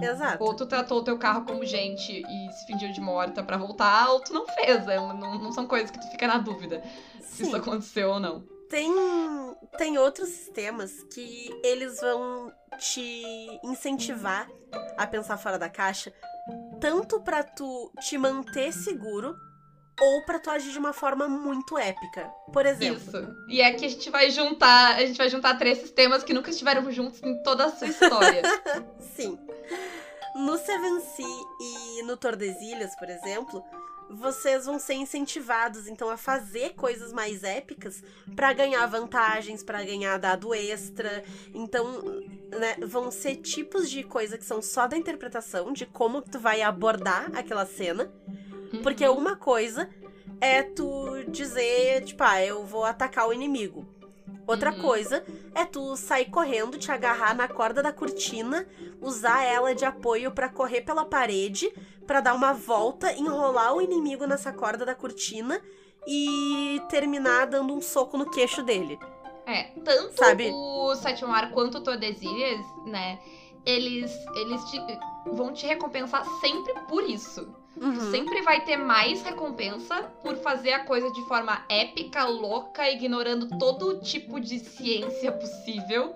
Exato. 0.00 0.42
Ou 0.42 0.54
tu 0.54 0.66
tratou 0.66 0.98
o 0.98 1.04
teu 1.04 1.16
carro 1.18 1.44
como 1.44 1.64
gente 1.64 2.22
e 2.26 2.52
se 2.52 2.66
fingiu 2.66 2.90
de 2.92 3.00
morta 3.00 3.44
pra 3.44 3.56
voltar, 3.56 4.10
ou 4.10 4.20
tu 4.20 4.32
não 4.32 4.46
fez. 4.46 4.88
É, 4.88 4.96
não, 4.96 5.38
não 5.38 5.52
são 5.52 5.66
coisas 5.66 5.90
que 5.90 6.00
tu 6.00 6.10
fica 6.10 6.26
na 6.26 6.38
dúvida 6.38 6.82
se 7.20 7.42
Sim. 7.42 7.42
isso 7.44 7.56
aconteceu 7.56 8.10
ou 8.10 8.20
não. 8.20 8.44
Tem, 8.74 8.92
tem 9.78 9.98
outros 9.98 10.30
sistemas 10.30 10.90
que 11.14 11.48
eles 11.62 12.00
vão 12.00 12.52
te 12.76 13.22
incentivar 13.62 14.48
a 14.96 15.06
pensar 15.06 15.38
fora 15.38 15.56
da 15.56 15.68
caixa, 15.68 16.12
tanto 16.80 17.20
pra 17.20 17.44
tu 17.44 17.92
te 18.00 18.18
manter 18.18 18.72
seguro 18.72 19.36
ou 20.00 20.26
pra 20.26 20.40
tu 20.40 20.50
agir 20.50 20.72
de 20.72 20.78
uma 20.80 20.92
forma 20.92 21.28
muito 21.28 21.78
épica. 21.78 22.28
Por 22.52 22.66
exemplo, 22.66 23.00
Isso. 23.00 23.36
E 23.48 23.60
é 23.60 23.72
que 23.74 23.84
a 23.84 23.88
gente 23.88 24.10
vai 24.10 24.28
juntar, 24.32 24.96
a 24.96 25.06
gente 25.06 25.18
vai 25.18 25.28
juntar 25.28 25.56
três 25.56 25.78
sistemas 25.78 26.24
que 26.24 26.34
nunca 26.34 26.50
estiveram 26.50 26.90
juntos 26.90 27.22
em 27.22 27.40
toda 27.44 27.66
a 27.66 27.70
sua 27.70 27.86
história. 27.86 28.42
sim. 29.14 29.38
No 30.34 30.58
Seven 30.58 30.98
Sea 30.98 31.44
e 31.60 32.02
no 32.02 32.16
Tordesilhas, 32.16 32.96
por 32.96 33.08
exemplo, 33.08 33.64
vocês 34.10 34.66
vão 34.66 34.78
ser 34.78 34.94
incentivados 34.94 35.86
então 35.88 36.08
a 36.10 36.16
fazer 36.16 36.74
coisas 36.74 37.12
mais 37.12 37.42
épicas 37.42 38.02
pra 38.36 38.52
ganhar 38.52 38.86
vantagens, 38.86 39.62
pra 39.62 39.82
ganhar 39.82 40.18
dado 40.18 40.54
extra. 40.54 41.22
Então, 41.52 42.02
né, 42.52 42.76
vão 42.86 43.10
ser 43.10 43.36
tipos 43.36 43.90
de 43.90 44.02
coisa 44.02 44.38
que 44.38 44.44
são 44.44 44.60
só 44.62 44.86
da 44.86 44.96
interpretação 44.96 45.72
de 45.72 45.86
como 45.86 46.22
tu 46.22 46.38
vai 46.38 46.62
abordar 46.62 47.30
aquela 47.34 47.66
cena. 47.66 48.10
Porque 48.82 49.06
Uhum. 49.06 49.16
uma 49.18 49.36
coisa 49.36 49.88
é 50.40 50.62
tu 50.62 51.24
dizer, 51.28 52.04
tipo, 52.04 52.22
ah, 52.22 52.44
eu 52.44 52.64
vou 52.64 52.84
atacar 52.84 53.26
o 53.28 53.32
inimigo. 53.32 53.86
Outra 54.46 54.72
Uhum. 54.72 54.78
coisa 54.78 55.24
é 55.54 55.64
tu 55.64 55.96
sair 55.96 56.26
correndo, 56.30 56.76
te 56.78 56.92
agarrar 56.92 57.34
na 57.34 57.48
corda 57.48 57.82
da 57.82 57.92
cortina, 57.92 58.66
usar 59.00 59.42
ela 59.42 59.74
de 59.74 59.86
apoio 59.86 60.30
pra 60.32 60.50
correr 60.50 60.82
pela 60.82 61.04
parede, 61.06 61.72
pra 62.06 62.20
dar 62.20 62.34
uma 62.34 62.52
volta, 62.52 63.12
enrolar 63.12 63.74
o 63.74 63.80
inimigo 63.82 64.26
nessa 64.26 64.52
corda 64.52 64.84
da 64.84 64.94
cortina 64.94 65.60
e 66.06 66.80
terminar 66.88 67.46
dando 67.46 67.72
um 67.74 67.80
soco 67.80 68.16
no 68.16 68.30
queixo 68.30 68.62
dele. 68.62 68.98
É, 69.46 69.64
tanto 69.84 70.16
Sabe? 70.16 70.50
o 70.52 70.94
Sétimo 70.96 71.32
quanto 71.52 71.78
o 71.78 71.82
Tordesilhas, 71.82 72.64
né? 72.86 73.18
Eles, 73.66 74.12
eles 74.36 74.62
te- 74.70 74.80
vão 75.32 75.52
te 75.52 75.66
recompensar 75.66 76.24
sempre 76.40 76.74
por 76.88 77.02
isso. 77.04 77.54
Tu 77.74 77.84
Uhum. 77.84 78.10
sempre 78.12 78.40
vai 78.42 78.64
ter 78.64 78.76
mais 78.76 79.22
recompensa 79.22 80.02
por 80.22 80.36
fazer 80.36 80.72
a 80.72 80.84
coisa 80.84 81.10
de 81.12 81.20
forma 81.26 81.64
épica, 81.68 82.24
louca, 82.24 82.88
ignorando 82.88 83.58
todo 83.58 84.00
tipo 84.00 84.38
de 84.40 84.60
ciência 84.60 85.32
possível, 85.32 86.14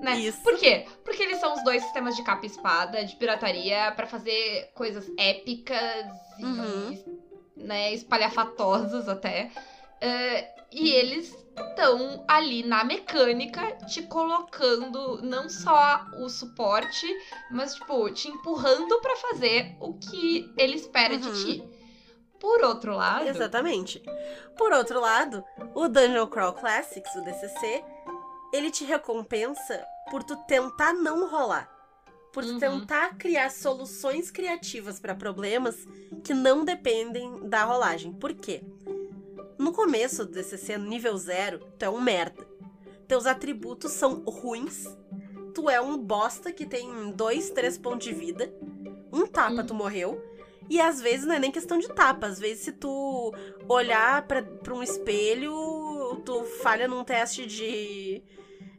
né? 0.00 0.18
Isso. 0.18 0.42
Por 0.42 0.56
quê? 0.58 0.86
Porque 1.04 1.22
eles 1.22 1.38
são 1.38 1.52
os 1.54 1.62
dois 1.62 1.82
sistemas 1.82 2.16
de 2.16 2.22
capa 2.22 2.44
e 2.44 2.48
espada, 2.48 3.04
de 3.04 3.14
pirataria, 3.16 3.92
pra 3.94 4.06
fazer 4.06 4.70
coisas 4.74 5.06
épicas 5.18 6.06
e 6.38 6.44
Uhum. 6.44 7.04
né, 7.56 7.92
espalhafatosas 7.92 9.08
até. 9.08 9.50
Uh, 10.02 10.64
e 10.72 10.88
eles 10.90 11.36
estão 11.56 12.24
ali 12.26 12.62
na 12.62 12.84
mecânica 12.84 13.72
te 13.86 14.02
colocando 14.02 15.20
não 15.22 15.48
só 15.48 16.06
o 16.18 16.28
suporte, 16.28 17.06
mas 17.50 17.74
tipo, 17.74 18.10
te 18.10 18.28
empurrando 18.28 19.00
para 19.00 19.16
fazer 19.16 19.76
o 19.80 19.94
que 19.94 20.52
ele 20.56 20.74
espera 20.76 21.14
Uhum. 21.14 21.20
de 21.20 21.44
ti. 21.44 21.68
Por 22.40 22.62
outro 22.62 22.94
lado, 22.94 23.26
Exatamente. 23.28 24.02
Por 24.56 24.72
outro 24.72 25.00
lado, 25.00 25.42
o 25.74 25.88
Dungeon 25.88 26.26
Crawl 26.26 26.52
Classics, 26.52 27.14
o 27.14 27.22
DCC, 27.22 27.82
ele 28.52 28.70
te 28.70 28.84
recompensa 28.84 29.84
por 30.10 30.22
tu 30.22 30.36
tentar 30.46 30.92
não 30.92 31.28
rolar. 31.28 31.70
Por 32.32 32.44
tu 32.44 32.50
Uhum. 32.52 32.58
tentar 32.58 33.16
criar 33.16 33.50
soluções 33.50 34.30
criativas 34.30 34.98
para 35.00 35.14
problemas 35.14 35.76
que 36.24 36.34
não 36.34 36.64
dependem 36.64 37.48
da 37.48 37.64
rolagem. 37.64 38.12
Por 38.12 38.34
quê? 38.34 38.62
No 39.64 39.72
começo 39.72 40.26
do 40.26 40.32
DCC, 40.32 40.76
nível 40.76 41.16
zero, 41.16 41.58
tu 41.78 41.86
é 41.86 41.88
um 41.88 41.98
merda. 41.98 42.46
Teus 43.08 43.24
atributos 43.24 43.92
são 43.92 44.22
ruins. 44.26 44.86
Tu 45.54 45.70
é 45.70 45.80
um 45.80 45.96
bosta 45.96 46.52
que 46.52 46.66
tem 46.66 47.10
dois, 47.12 47.48
três 47.48 47.78
pontos 47.78 48.06
de 48.06 48.12
vida. 48.12 48.54
Um 49.10 49.26
tapa, 49.26 49.64
tu 49.64 49.72
morreu. 49.72 50.22
E 50.68 50.78
às 50.78 51.00
vezes 51.00 51.24
não 51.24 51.34
é 51.34 51.38
nem 51.38 51.50
questão 51.50 51.78
de 51.78 51.88
tapa. 51.88 52.26
Às 52.26 52.38
vezes, 52.38 52.62
se 52.62 52.72
tu 52.72 53.34
olhar 53.66 54.26
pra 54.26 54.44
um 54.70 54.82
espelho, 54.82 56.20
tu 56.26 56.44
falha 56.62 56.86
num 56.86 57.02
teste 57.02 57.46
de, 57.46 58.22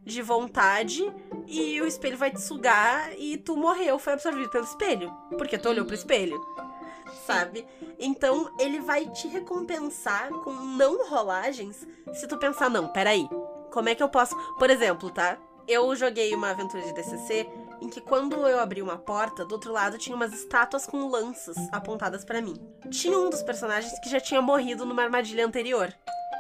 de 0.04 0.22
vontade 0.22 1.12
e 1.48 1.82
o 1.82 1.88
espelho 1.88 2.16
vai 2.16 2.30
te 2.30 2.42
sugar 2.42 3.12
e 3.18 3.38
tu 3.38 3.58
morreu, 3.58 3.98
foi 3.98 4.14
absorvido 4.14 4.52
pelo 4.52 4.66
espelho. 4.66 5.12
Porque 5.36 5.58
tu 5.58 5.68
olhou 5.68 5.84
pro 5.84 5.96
espelho. 5.96 6.40
Sabe? 7.26 7.66
Então 8.00 8.54
ele 8.60 8.80
vai 8.80 9.10
te 9.10 9.28
recompensar 9.28 10.30
com 10.30 10.52
não 10.52 11.08
rolagens 11.10 11.88
se 12.14 12.28
tu 12.28 12.38
pensar, 12.38 12.70
não, 12.70 12.88
peraí. 12.88 13.28
Como 13.72 13.90
é 13.90 13.96
que 13.96 14.04
eu 14.04 14.10
posso. 14.10 14.36
Por 14.58 14.70
exemplo, 14.70 15.10
tá? 15.10 15.38
Eu 15.68 15.96
joguei 15.96 16.34
uma 16.36 16.52
aventura 16.52 16.84
de 16.84 16.94
DCC 16.94 17.50
em 17.82 17.90
que 17.90 18.00
quando 18.00 18.36
eu 18.48 18.60
abri 18.60 18.82
uma 18.82 18.98
porta, 18.98 19.44
do 19.44 19.54
outro 19.54 19.72
lado 19.72 19.98
tinha 19.98 20.16
umas 20.16 20.34
estátuas 20.34 20.86
com 20.86 21.10
lanças 21.10 21.58
apontadas 21.72 22.24
pra 22.24 22.42
mim. 22.42 22.56
Tinha 22.92 23.18
um 23.18 23.30
dos 23.30 23.42
personagens 23.42 24.00
que 24.00 24.10
já 24.10 24.20
tinha 24.20 24.42
morrido 24.42 24.86
numa 24.86 25.04
armadilha 25.04 25.46
anterior. 25.46 25.94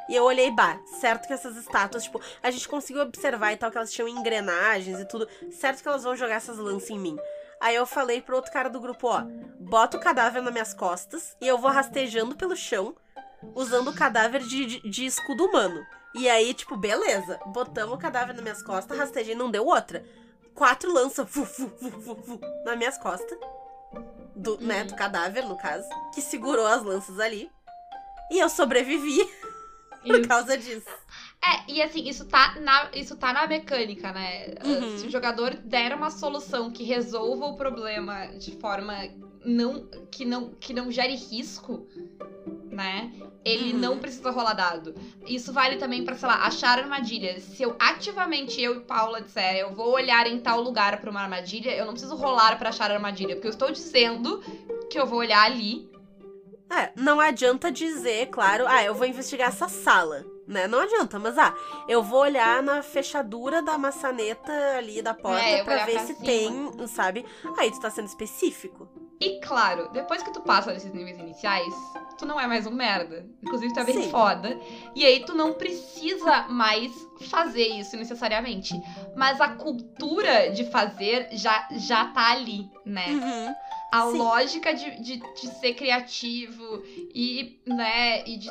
E 0.08 0.16
eu 0.16 0.24
olhei, 0.24 0.52
bah, 0.52 0.80
certo 1.00 1.26
que 1.26 1.34
essas 1.34 1.58
estátuas, 1.58 2.04
tipo, 2.04 2.22
a 2.44 2.52
gente 2.52 2.70
conseguiu 2.70 3.02
observar 3.02 3.54
e 3.54 3.58
tal 3.58 3.72
que 3.72 3.78
elas 3.78 3.92
tinham 3.92 4.08
engrenagens 4.08 5.00
e 5.00 5.06
tudo. 5.06 5.28
Certo 5.52 5.82
que 5.82 5.88
elas 5.88 6.04
vão 6.04 6.16
jogar 6.16 6.36
essas 6.36 6.58
lanças 6.60 6.92
em 6.92 7.00
mim. 7.00 7.18
Aí 7.62 7.76
eu 7.76 7.86
falei 7.86 8.22
pro 8.22 8.36
outro 8.36 8.52
cara 8.52 8.70
do 8.70 8.80
grupo, 8.80 9.08
ó, 9.08 9.22
bota 9.60 9.98
o 9.98 10.00
cadáver 10.00 10.42
nas 10.42 10.54
minhas 10.54 10.74
costas 10.74 11.36
e 11.42 11.48
eu 11.48 11.58
vou 11.58 11.72
rastejando 11.72 12.36
pelo 12.36 12.56
chão, 12.56 12.96
usando 13.54 13.90
o 13.90 13.96
cadáver 13.96 14.42
de, 14.42 14.66
de, 14.66 14.90
de 14.90 15.06
escudo 15.06 15.46
humano. 15.46 15.86
E 16.14 16.30
aí, 16.30 16.54
tipo, 16.54 16.78
beleza, 16.78 17.40
botamos 17.48 17.96
o 17.96 17.98
cadáver 17.98 18.34
nas 18.34 18.44
minhas 18.44 18.62
costas, 18.62 18.98
rastejei, 18.98 19.36
não 19.36 19.52
deu 19.52 19.66
outra. 19.66 20.06
Quatro 20.54 20.92
lanças, 20.94 21.30
fu, 21.30 21.46
fu, 21.46 21.68
fu, 21.70 21.92
fu, 21.92 22.16
fu, 22.16 22.40
nas 22.64 22.78
minhas 22.78 22.98
costas. 22.98 23.38
Do, 24.34 24.58
né, 24.60 24.84
do 24.84 24.96
cadáver, 24.96 25.46
no 25.46 25.58
caso, 25.58 25.88
que 26.14 26.22
segurou 26.22 26.66
as 26.68 26.84
lanças 26.84 27.20
ali. 27.20 27.52
E 28.32 28.40
eu 28.40 28.50
sobrevivi 28.50 29.30
por 30.08 30.26
causa 30.28 30.58
disso. 30.58 30.88
É, 31.48 31.72
e 31.72 31.82
assim, 31.82 32.08
isso 32.08 32.26
tá 32.26 32.56
na, 32.60 32.90
isso 32.94 33.16
tá 33.16 33.32
na 33.32 33.46
mecânica, 33.46 34.12
né? 34.12 34.56
Uhum. 34.64 34.98
Se 34.98 35.06
o 35.08 35.10
jogador 35.12 35.54
der 35.64 35.94
uma 35.96 36.10
solução 36.10 36.72
que 36.72 36.84
resolva 36.84 37.46
o 37.46 37.56
problema 37.56 38.28
de 38.38 38.52
forma 38.54 38.96
não 39.46 39.86
que 40.10 40.26
não 40.26 40.50
que 40.60 40.74
não 40.74 40.92
gere 40.92 41.16
risco, 41.16 41.88
né? 42.72 43.12
Ele 43.44 43.74
Uhum. 43.74 43.80
não 43.80 44.00
precisa 44.00 44.32
rolar 44.32 44.54
dado. 44.54 44.96
Isso 45.28 45.54
vale 45.54 45.78
também 45.78 46.04
pra, 46.04 46.16
sei 46.16 46.28
lá, 46.28 46.46
achar 46.48 46.80
armadilhas. 46.80 47.44
Se 47.44 47.62
eu 47.62 47.76
ativamente 47.78 48.60
eu 48.60 48.78
e 48.78 48.80
Paula 48.80 49.22
disser, 49.22 49.58
eu 49.58 49.72
vou 49.72 49.92
olhar 49.92 50.26
em 50.26 50.40
tal 50.40 50.62
lugar 50.62 51.00
pra 51.00 51.12
uma 51.12 51.22
armadilha, 51.22 51.70
eu 51.76 51.86
não 51.86 51.94
preciso 51.94 52.16
rolar 52.16 52.58
pra 52.58 52.70
achar 52.70 52.90
armadilha, 52.90 53.36
porque 53.36 53.48
eu 53.48 53.52
estou 53.52 53.70
dizendo 53.72 54.42
que 54.90 54.98
eu 54.98 55.06
vou 55.06 55.20
olhar 55.20 55.44
ali. 55.44 55.88
É, 56.72 56.92
não 56.96 57.20
adianta 57.20 57.72
dizer, 57.72 58.30
claro, 58.30 58.66
ah, 58.68 58.84
eu 58.84 58.96
vou 58.96 59.06
investigar 59.06 59.50
essa 59.50 59.70
sala, 59.70 60.26
né? 60.48 60.68
Não 60.68 60.80
adianta, 60.80 61.18
mas 61.20 61.38
ah, 61.38 61.54
eu 61.88 62.04
vou 62.04 62.20
olhar 62.22 62.62
na 62.62 62.82
fechadura 62.84 63.62
da 63.62 63.78
maçaneta 63.78 64.52
ali 64.78 65.02
da 65.02 65.14
porta 65.14 65.44
É, 65.46 65.64
olhar 65.64 65.86
ver 65.86 66.00
se 66.02 66.14
cima. 66.14 66.26
tem, 66.26 66.88
sabe? 66.88 67.26
Aí 67.58 67.72
tu 67.72 67.80
tá 67.80 67.90
sendo 67.90 68.08
específico. 68.08 68.88
E 69.20 69.40
claro, 69.40 69.90
depois 69.94 70.22
que 70.22 70.32
tu 70.34 70.42
passa 70.42 70.74
desses 70.74 70.94
níveis 70.94 71.18
iniciais, 71.18 71.74
tu 72.18 72.26
não 72.26 72.40
é 72.40 72.46
mais 72.48 72.68
um 72.68 72.72
merda. 72.72 73.26
Inclusive, 73.42 73.74
tu 73.74 73.80
é 73.80 73.84
bem 73.86 74.04
Sim. 74.04 74.10
foda. 74.10 74.60
E 74.94 75.06
aí 75.06 75.24
tu 75.26 75.34
não 75.34 75.54
precisa 75.54 76.48
mais 76.50 76.92
fazer 77.30 77.66
isso 77.66 77.96
necessariamente. 77.96 78.74
Mas 79.16 79.40
a 79.40 79.48
cultura 79.50 80.52
de 80.52 80.66
fazer 80.66 81.30
já, 81.32 81.66
já 81.72 82.08
tá 82.08 82.32
ali, 82.34 82.70
né? 82.86 83.08
Uhum. 83.08 83.56
A 83.94 84.12
Sim. 84.12 84.18
lógica 84.18 84.74
de, 84.74 85.00
de, 85.02 85.18
de 85.18 85.48
ser 85.60 85.74
criativo 85.76 86.84
e, 87.14 87.62
né, 87.66 88.28
e 88.28 88.36
de 88.38 88.50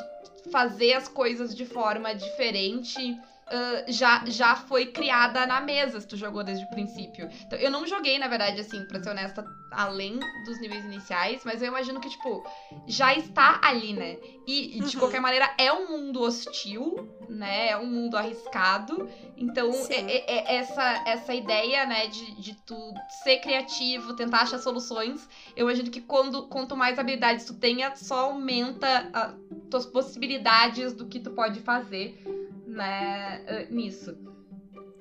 fazer 0.51 0.93
as 0.93 1.07
coisas 1.07 1.55
de 1.55 1.65
forma 1.65 2.13
diferente. 2.13 3.19
ah, 3.47 3.83
já, 3.87 4.23
já 4.25 4.55
foi 4.55 4.87
criada 4.87 5.45
na 5.45 5.61
mesa, 5.61 6.01
se 6.01 6.07
tu 6.07 6.17
jogou 6.17 6.43
desde 6.43 6.65
o 6.65 6.67
princípio. 6.67 7.29
Então, 7.45 7.59
eu 7.59 7.69
não 7.69 7.85
joguei, 7.85 8.17
na 8.17 8.27
verdade, 8.27 8.59
assim, 8.59 8.83
pra 8.85 8.99
ser 8.99 9.11
honesta, 9.11 9.45
além 9.69 10.19
dos 10.43 10.59
níveis 10.59 10.83
iniciais, 10.83 11.43
mas 11.45 11.61
eu 11.61 11.67
imagino 11.67 11.99
que, 11.99 12.09
tipo, 12.09 12.43
já 12.87 13.13
está 13.13 13.59
ali, 13.63 13.93
né? 13.93 14.17
E, 14.47 14.77
e, 14.77 14.79
de 14.81 14.95
Uhum. 14.95 14.99
qualquer 14.99 15.19
maneira, 15.21 15.47
é 15.59 15.71
um 15.71 15.91
mundo 15.91 16.21
hostil, 16.23 17.07
né? 17.29 17.69
É 17.69 17.77
um 17.77 17.85
mundo 17.85 18.17
arriscado. 18.17 19.07
Então, 19.37 19.71
é, 19.89 20.15
é- 20.15 20.53
é 20.53 20.55
essa, 20.55 21.03
essa 21.05 21.33
ideia, 21.35 21.85
né, 21.85 22.07
de, 22.07 22.41
de 22.41 22.55
tu 22.65 22.93
ser 23.23 23.37
criativo, 23.37 24.15
tentar 24.15 24.41
achar 24.41 24.57
soluções, 24.57 25.27
eu 25.55 25.67
imagino 25.69 25.91
que 25.91 26.01
quando, 26.01 26.47
quanto 26.47 26.75
mais 26.75 26.97
habilidades 26.97 27.45
tu 27.45 27.53
tenha, 27.53 27.95
só 27.95 28.31
aumenta 28.31 29.07
as 29.13 29.35
tuas 29.69 29.85
possibilidades 29.85 30.93
do 30.93 31.05
que 31.05 31.19
tu 31.19 31.31
pode 31.31 31.59
fazer, 31.61 32.21
né, 32.65 33.43
eh, 33.47 33.67
nisso. 33.69 34.17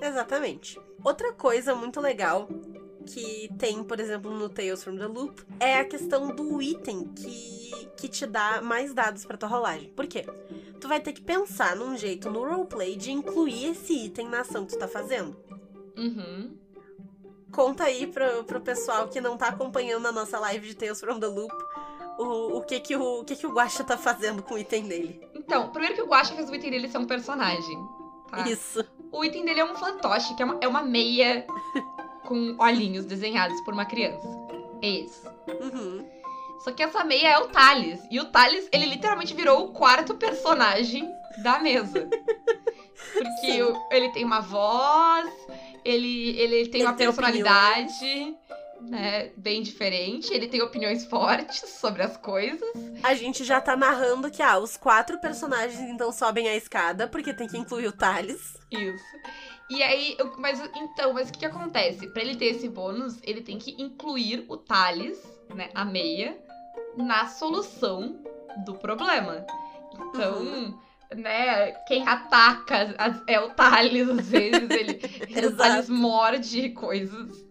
Exatamente. 0.00 0.80
Outra 1.02 1.32
coisa 1.32 1.74
muito 1.74 2.00
legal 2.00 2.48
que 3.06 3.50
tem, 3.58 3.84
por 3.84 4.00
exemplo, 4.00 4.30
no 4.32 4.48
Tales 4.48 4.82
from 4.82 4.96
the 4.96 5.06
Loop 5.06 5.42
é 5.60 5.78
a 5.78 5.84
questão 5.84 6.34
do 6.34 6.60
item 6.62 7.08
que, 7.08 7.88
que 7.96 8.08
te 8.08 8.26
dá 8.26 8.62
mais 8.62 8.94
dados 8.94 9.24
pra 9.24 9.36
tua 9.36 9.48
rolagem. 9.48 9.90
Por 9.90 10.06
quê? 10.06 10.24
Tu 10.80 10.88
vai 10.88 11.00
ter 11.00 11.12
que 11.12 11.20
pensar 11.20 11.76
num 11.76 11.96
jeito 11.96 12.30
no 12.30 12.46
roleplay 12.46 12.96
de 12.96 13.12
incluir 13.12 13.66
esse 13.70 14.06
item 14.06 14.28
na 14.28 14.40
ação 14.40 14.64
que 14.64 14.72
tu 14.72 14.78
tá 14.78 14.88
fazendo. 14.88 15.36
Uhum. 15.96 16.56
Conta 17.52 17.84
aí 17.84 18.06
pro, 18.06 18.44
pro 18.44 18.60
pessoal 18.60 19.08
que 19.08 19.20
não 19.20 19.36
tá 19.36 19.48
acompanhando 19.48 20.06
a 20.06 20.12
nossa 20.12 20.38
live 20.40 20.66
de 20.66 20.74
Tales 20.74 21.00
from 21.00 21.20
the 21.20 21.26
Loop 21.26 21.54
o, 22.18 22.58
o, 22.58 22.62
que, 22.62 22.80
que, 22.80 22.96
o, 22.96 23.20
o 23.20 23.24
que, 23.24 23.36
que 23.36 23.46
o 23.46 23.52
Guaxa 23.52 23.82
tá 23.84 23.96
fazendo 23.98 24.42
com 24.42 24.54
o 24.54 24.58
item 24.58 24.84
dele. 24.84 25.20
Então, 25.34 25.70
primeiro 25.70 25.94
que 25.94 26.02
o 26.02 26.06
Guaxa 26.06 26.34
fez 26.34 26.48
o 26.48 26.54
item 26.54 26.70
dele 26.70 26.88
ser 26.88 26.98
um 26.98 27.06
personagem. 27.06 27.78
Tá? 28.30 28.48
Isso. 28.48 28.84
O 29.12 29.24
item 29.24 29.44
dele 29.44 29.60
é 29.60 29.64
um 29.64 29.74
fantoche, 29.76 30.34
que 30.34 30.42
é 30.42 30.46
uma, 30.46 30.58
é 30.60 30.68
uma 30.68 30.82
meia 30.82 31.46
com 32.26 32.56
olhinhos 32.58 33.04
desenhados 33.04 33.60
por 33.62 33.74
uma 33.74 33.84
criança. 33.84 34.26
É 34.82 34.88
isso. 34.88 35.22
Uhum. 35.48 36.06
Só 36.62 36.72
que 36.72 36.82
essa 36.82 37.04
meia 37.04 37.28
é 37.28 37.38
o 37.38 37.48
Thales. 37.48 38.00
E 38.10 38.18
o 38.20 38.24
Thales, 38.26 38.68
ele 38.72 38.86
literalmente 38.86 39.34
virou 39.34 39.64
o 39.66 39.72
quarto 39.72 40.14
personagem 40.14 41.08
da 41.42 41.58
mesa. 41.58 42.08
Porque 43.12 43.62
o- 43.62 43.86
ele 43.90 44.08
tem 44.10 44.24
uma 44.24 44.40
voz, 44.40 45.30
ele, 45.84 46.30
ele 46.40 46.68
tem 46.68 46.80
Ele 46.80 46.88
uma 46.88 46.94
tem 46.96 47.06
personalidade 47.06 48.36
né, 48.88 49.30
bem 49.36 49.62
diferente, 49.62 50.32
ele 50.32 50.48
tem 50.48 50.62
opiniões 50.62 51.04
fortes 51.06 51.60
sobre 51.80 52.02
as 52.02 52.16
coisas. 52.16 52.68
A 53.02 53.14
gente 53.14 53.44
já 53.44 53.60
tá 53.60 53.76
narrando 53.76 54.30
que, 54.30 54.42
ah, 54.42 54.58
os 54.58 54.76
quatro 54.76 55.18
personagens 55.20 55.80
então 55.90 56.12
sobem 56.12 56.48
a 56.48 56.54
escada, 56.56 57.06
porque 57.08 57.32
tem 57.34 57.46
que 57.48 57.58
incluir 57.58 57.86
o 57.86 57.92
Thales. 57.92 58.56
Isso. 58.70 59.04
E 59.70 59.82
aí, 59.82 60.14
eu- 60.18 60.34
mas 60.38 60.60
então, 60.76 61.12
mas 61.14 61.28
o 61.28 61.32
que, 61.32 61.38
que 61.40 61.46
acontece? 61.46 62.06
Pra 62.08 62.22
ele 62.22 62.36
ter 62.36 62.46
esse 62.46 62.68
bônus, 62.68 63.18
ele 63.22 63.40
tem 63.40 63.58
que 63.58 63.80
incluir 63.82 64.44
o 64.48 64.56
Thales, 64.56 65.18
né, 65.54 65.70
a 65.74 65.84
meia, 65.84 66.38
na 66.96 67.26
solução 67.26 68.22
do 68.64 68.74
problema. 68.74 69.44
Então, 69.94 70.38
Uhum. 70.38 70.78
né, 71.16 71.72
quem 71.88 72.06
ataca 72.06 72.94
é 73.26 73.40
o 73.40 73.50
Thales, 73.50 74.08
às 74.08 74.28
vezes 74.28 74.70
ele, 74.70 75.00
o. 75.48 75.56
Thales 75.56 75.88
morde 75.88 76.70
coisas. 76.70 77.43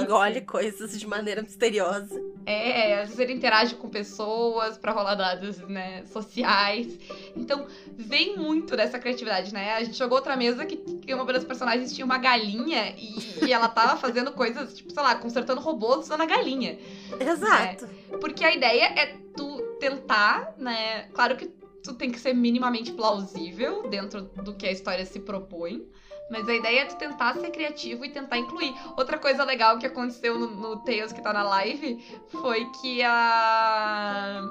Engole 0.00 0.40
coisas 0.42 0.98
de 0.98 1.06
maneira 1.06 1.42
misteriosa. 1.42 2.20
É, 2.44 3.00
às 3.00 3.08
vezes 3.08 3.18
ele 3.18 3.32
interage 3.32 3.74
com 3.74 3.88
pessoas 3.88 4.78
pra 4.78 4.92
rolar 4.92 5.14
dados, 5.14 5.58
né, 5.58 6.04
sociais. 6.06 6.98
Então, 7.34 7.66
vem 7.96 8.36
muito 8.36 8.76
dessa 8.76 8.98
criatividade, 8.98 9.52
né? 9.52 9.74
A 9.74 9.84
gente 9.84 9.96
jogou 9.96 10.18
outra 10.18 10.36
mesa 10.36 10.64
que, 10.64 10.76
que 10.76 11.14
uma 11.14 11.24
das 11.24 11.44
personagens 11.44 11.92
tinha 11.92 12.04
uma 12.04 12.18
galinha 12.18 12.94
e, 12.96 13.46
e 13.46 13.52
ela 13.52 13.68
tava 13.68 13.96
fazendo 13.96 14.32
coisas, 14.32 14.74
tipo, 14.74 14.92
sei 14.92 15.02
lá, 15.02 15.16
consertando 15.16 15.60
robôs 15.60 16.06
usando 16.06 16.20
a 16.20 16.26
galinha. 16.26 16.78
Exato. 17.18 17.88
Porque 18.20 18.44
a 18.44 18.54
ideia 18.54 18.84
é 18.84 19.16
tu 19.36 19.60
tentar, 19.80 20.54
né? 20.56 21.08
Claro 21.12 21.36
que 21.36 21.50
tu 21.82 21.94
tem 21.94 22.10
que 22.10 22.18
ser 22.18 22.34
minimamente 22.34 22.92
plausível 22.92 23.88
dentro 23.88 24.22
do 24.22 24.54
que 24.54 24.66
a 24.66 24.72
história 24.72 25.04
se 25.04 25.20
propõe. 25.20 25.86
Mas 26.28 26.48
a 26.48 26.54
ideia 26.54 26.80
é 26.80 26.84
tu 26.86 26.96
tentar 26.96 27.34
ser 27.34 27.50
criativo 27.50 28.04
e 28.04 28.08
tentar 28.10 28.36
incluir. 28.38 28.74
Outra 28.96 29.16
coisa 29.16 29.44
legal 29.44 29.78
que 29.78 29.86
aconteceu 29.86 30.36
no, 30.38 30.48
no 30.48 30.76
Tales 30.78 31.12
que 31.12 31.20
tá 31.22 31.32
na 31.32 31.42
live 31.44 32.04
foi 32.42 32.64
que 32.80 33.02
a. 33.02 34.42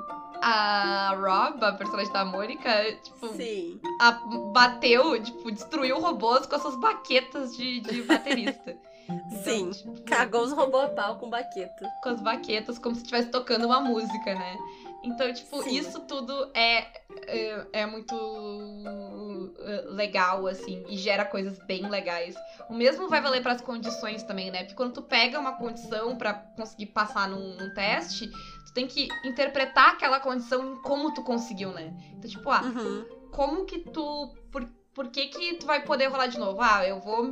A 0.42 1.16
Rob, 1.18 1.64
a 1.64 1.72
personagem 1.74 2.12
da 2.12 2.24
Mônica, 2.26 2.70
tipo, 3.02 3.28
Sim. 3.30 3.80
a- 4.02 4.12
bateu, 4.54 5.22
tipo, 5.24 5.50
destruiu 5.52 5.98
robôs 6.00 6.46
com 6.46 6.56
as 6.56 6.62
suas 6.62 6.76
baquetas 6.76 7.56
de, 7.56 7.80
de 7.80 8.02
baterista. 8.04 8.76
Então, 9.08 9.44
Sim. 9.44 9.70
tipo, 9.70 10.02
Cagou 10.02 10.42
os 10.42 10.52
robôs 10.52 10.86
a 10.86 10.88
pau 10.90 11.18
com 11.18 11.30
baqueta. 11.30 11.88
com 12.02 12.10
as 12.10 12.20
baquetas 12.22 12.80
como 12.80 12.96
se 12.96 13.02
estivesse 13.04 13.30
tocando 13.30 13.68
uma 13.68 13.80
música, 13.80 14.34
né? 14.34 14.58
Então, 15.06 15.32
tipo, 15.32 15.62
Sim. 15.62 15.78
isso 15.78 16.00
tudo 16.02 16.50
é, 16.54 16.88
é, 17.28 17.68
é 17.74 17.86
muito 17.86 19.54
é, 19.60 19.82
legal, 19.92 20.48
assim, 20.48 20.84
e 20.90 20.98
gera 20.98 21.24
coisas 21.24 21.58
bem 21.66 21.88
legais. 21.88 22.36
O 22.68 22.74
mesmo 22.74 23.08
vai 23.08 23.22
valer 23.22 23.42
para 23.42 23.54
as 23.54 23.62
condições 23.62 24.24
também, 24.24 24.50
né? 24.50 24.64
Porque 24.64 24.76
quando 24.76 24.94
tu 24.94 25.02
pega 25.04 25.40
uma 25.40 25.54
condição 25.54 26.16
para 26.18 26.34
conseguir 26.34 26.88
passar 26.88 27.28
num, 27.28 27.56
num 27.56 27.74
teste, 27.74 28.28
tu 28.66 28.74
tem 28.74 28.88
que 28.88 29.08
interpretar 29.24 29.92
aquela 29.92 30.20
condição 30.20 30.74
em 30.74 30.82
como 30.82 31.14
tu 31.14 31.22
conseguiu, 31.22 31.72
né? 31.72 31.94
Então, 32.12 32.30
tipo, 32.30 32.50
ah, 32.50 32.62
Uhum. 32.62 33.06
como 33.32 33.66
que 33.66 33.78
tu. 33.80 34.34
Por, 34.52 34.68
por 34.94 35.10
que, 35.10 35.28
que 35.28 35.56
tu 35.56 35.68
vai 35.68 35.82
poder 35.84 36.08
rolar 36.08 36.28
de 36.28 36.40
novo? 36.40 36.62
Ah, 36.62 36.86
eu 36.88 37.00
vou 37.00 37.24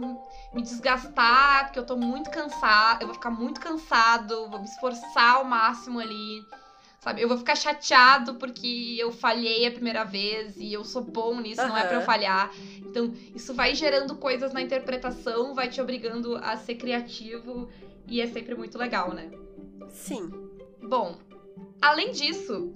me 0.53 0.61
desgastar, 0.61 1.65
porque 1.65 1.79
eu 1.79 1.85
tô 1.85 1.95
muito 1.95 2.29
cansado, 2.29 3.01
eu 3.01 3.07
vou 3.07 3.13
ficar 3.15 3.31
muito 3.31 3.59
cansado, 3.59 4.49
vou 4.49 4.59
me 4.59 4.65
esforçar 4.65 5.37
ao 5.37 5.45
máximo 5.45 5.99
ali. 5.99 6.45
Sabe? 7.03 7.21
Eu 7.21 7.27
vou 7.27 7.37
ficar 7.37 7.55
chateado 7.55 8.35
porque 8.35 8.95
eu 8.97 9.11
falhei 9.11 9.67
a 9.67 9.71
primeira 9.71 10.05
vez 10.05 10.55
e 10.55 10.71
eu 10.71 10.85
sou 10.85 11.01
bom 11.03 11.41
nisso, 11.41 11.61
não 11.67 11.77
é 11.77 11.85
pra 11.85 11.97
eu 11.97 12.01
falhar. 12.01 12.49
Então, 12.77 13.13
isso 13.35 13.53
vai 13.53 13.75
gerando 13.75 14.15
coisas 14.15 14.53
na 14.53 14.61
interpretação, 14.61 15.53
vai 15.53 15.67
te 15.67 15.81
obrigando 15.81 16.37
a 16.37 16.55
ser 16.55 16.75
criativo 16.75 17.67
e 18.07 18.21
é 18.21 18.27
sempre 18.27 18.55
muito 18.55 18.77
legal, 18.77 19.13
né? 19.13 19.29
Sim. 19.89 20.31
Bom, 20.81 21.17
além 21.81 22.13
disso, 22.13 22.73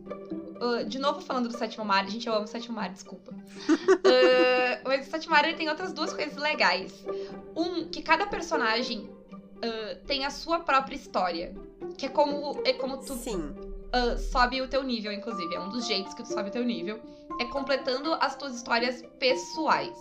ah, 0.59 0.83
de 0.83 0.99
novo 0.99 1.21
falando 1.21 1.47
do 1.47 1.57
Sétimo 1.57 1.85
Mar, 1.85 2.05
gente, 2.09 2.27
eu 2.27 2.33
amo 2.33 2.43
o 2.43 2.47
Sétimo 2.47 2.75
Mar, 2.75 2.89
desculpa. 2.89 3.33
Ah, 4.03 4.81
mas 4.85 5.07
o 5.07 5.09
Sétimo 5.11 5.33
Mar 5.33 5.45
ele 5.45 5.57
tem 5.57 5.69
outras 5.69 5.93
duas 5.93 6.11
coisas 6.11 6.35
legais. 6.35 7.05
Um, 7.55 7.87
que 7.87 8.01
cada 8.01 8.27
personagem 8.27 9.09
ah, 9.63 9.97
tem 10.05 10.25
a 10.25 10.29
sua 10.29 10.59
própria 10.59 10.95
história. 10.95 11.55
Que 11.97 12.07
é 12.07 12.09
como, 12.09 12.61
é 12.65 12.73
como 12.73 12.97
tu 12.97 13.15
Sim. 13.15 13.55
Ah, 13.93 14.17
sobe 14.17 14.62
o 14.62 14.67
teu 14.67 14.84
nível, 14.84 15.12
inclusive. 15.12 15.54
É 15.56 15.60
um 15.60 15.69
dos 15.69 15.86
jeitos 15.88 16.13
que 16.13 16.23
tu 16.23 16.30
sobe 16.30 16.50
o 16.50 16.52
teu 16.52 16.63
nível. 16.63 17.00
É 17.39 17.45
completando 17.45 18.13
as 18.15 18.36
tuas 18.36 18.56
histórias 18.56 19.02
pessoais. 19.19 19.95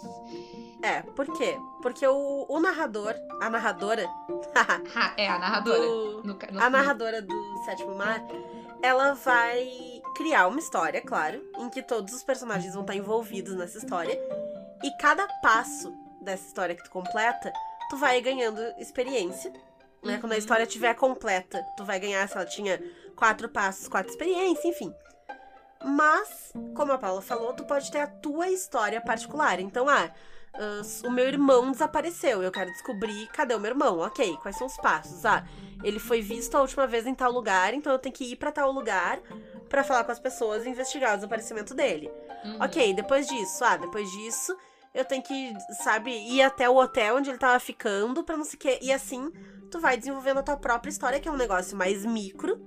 É, 0.82 1.02
por 1.02 1.26
quê? 1.36 1.56
Porque 1.82 2.06
o, 2.06 2.46
o 2.48 2.60
narrador, 2.60 3.14
a 3.40 3.48
narradora, 3.50 4.06
Ha, 4.94 5.14
é 5.16 5.28
a 5.28 5.38
narradora. 5.38 5.80
do- 5.80 6.22
No 6.24 6.34
no- 6.52 6.60
a 6.62 6.70
narradora 6.70 7.22
do 7.22 7.58
Sétimo 7.64 7.94
Mar, 7.94 8.20
ela 8.82 9.14
vai 9.14 9.66
criar 10.14 10.46
uma 10.48 10.58
história, 10.58 11.00
claro, 11.00 11.42
em 11.58 11.68
que 11.68 11.82
todos 11.82 12.14
os 12.14 12.22
personagens 12.22 12.72
vão 12.74 12.82
estar 12.82 12.94
envolvidos 12.94 13.54
nessa 13.54 13.78
história. 13.78 14.18
E 14.82 14.90
cada 14.98 15.26
passo 15.42 15.92
dessa 16.22 16.46
história 16.46 16.74
que 16.74 16.84
tu 16.84 16.90
completa, 16.90 17.52
tu 17.90 17.96
vai 17.96 18.20
ganhando 18.20 18.60
experiência. 18.78 19.52
Né? 20.04 20.18
Quando 20.18 20.32
a 20.32 20.34
Uhum. 20.34 20.38
história 20.38 20.62
estiver 20.64 20.94
completa, 20.94 21.64
tu 21.76 21.84
vai 21.84 21.98
ganhar, 21.98 22.28
se 22.28 22.36
ela 22.36 22.46
tinha 22.46 22.80
quatro 23.16 23.48
passos, 23.48 23.88
quatro 23.88 24.10
experiências, 24.10 24.64
enfim. 24.64 24.94
Mas, 25.84 26.52
como 26.74 26.92
a 26.92 26.98
Paula 26.98 27.20
falou, 27.20 27.52
tu 27.52 27.64
pode 27.64 27.90
ter 27.90 28.00
a 28.00 28.06
tua 28.06 28.48
história 28.48 29.00
particular. 29.00 29.60
Então, 29.60 29.88
ah, 29.88 30.10
o 31.04 31.10
meu 31.10 31.26
irmão 31.26 31.70
desapareceu. 31.70 32.42
Eu 32.42 32.50
quero 32.50 32.70
descobrir 32.70 33.26
cadê 33.28 33.54
o 33.54 33.60
meu 33.60 33.70
irmão. 33.70 33.98
Ok, 34.00 34.36
quais 34.42 34.56
são 34.56 34.66
os 34.66 34.76
passos? 34.76 35.24
Ah, 35.24 35.44
ele 35.82 35.98
foi 35.98 36.20
visto 36.20 36.54
a 36.56 36.60
última 36.60 36.86
vez 36.86 37.06
em 37.06 37.14
tal 37.14 37.30
lugar, 37.30 37.74
então 37.74 37.92
eu 37.92 37.98
tenho 37.98 38.14
que 38.14 38.32
ir 38.32 38.36
pra 38.36 38.50
tal 38.50 38.72
lugar 38.72 39.20
pra 39.68 39.84
falar 39.84 40.04
com 40.04 40.12
as 40.12 40.18
pessoas 40.18 40.64
e 40.64 40.70
investigar 40.70 41.12
o 41.12 41.16
desaparecimento 41.16 41.74
dele. 41.74 42.10
Uhum. 42.44 42.58
Ok, 42.62 42.94
depois 42.94 43.26
disso, 43.26 43.64
ah, 43.64 43.76
depois 43.76 44.10
disso 44.10 44.56
eu 44.94 45.04
tenho 45.04 45.22
que, 45.22 45.52
sabe, 45.84 46.10
ir 46.10 46.40
até 46.40 46.70
o 46.70 46.76
hotel 46.76 47.16
onde 47.16 47.28
ele 47.28 47.38
tava 47.38 47.60
ficando 47.60 48.24
pra 48.24 48.36
não 48.36 48.44
sei 48.44 48.58
o. 48.58 48.78
E 48.80 48.90
assim, 48.90 49.30
tu 49.70 49.78
vai 49.78 49.96
desenvolvendo 49.96 50.38
a 50.38 50.42
tua 50.42 50.56
própria 50.56 50.90
história, 50.90 51.20
que 51.20 51.28
é 51.28 51.30
um 51.30 51.36
negócio 51.36 51.76
mais 51.76 52.06
micro. 52.06 52.58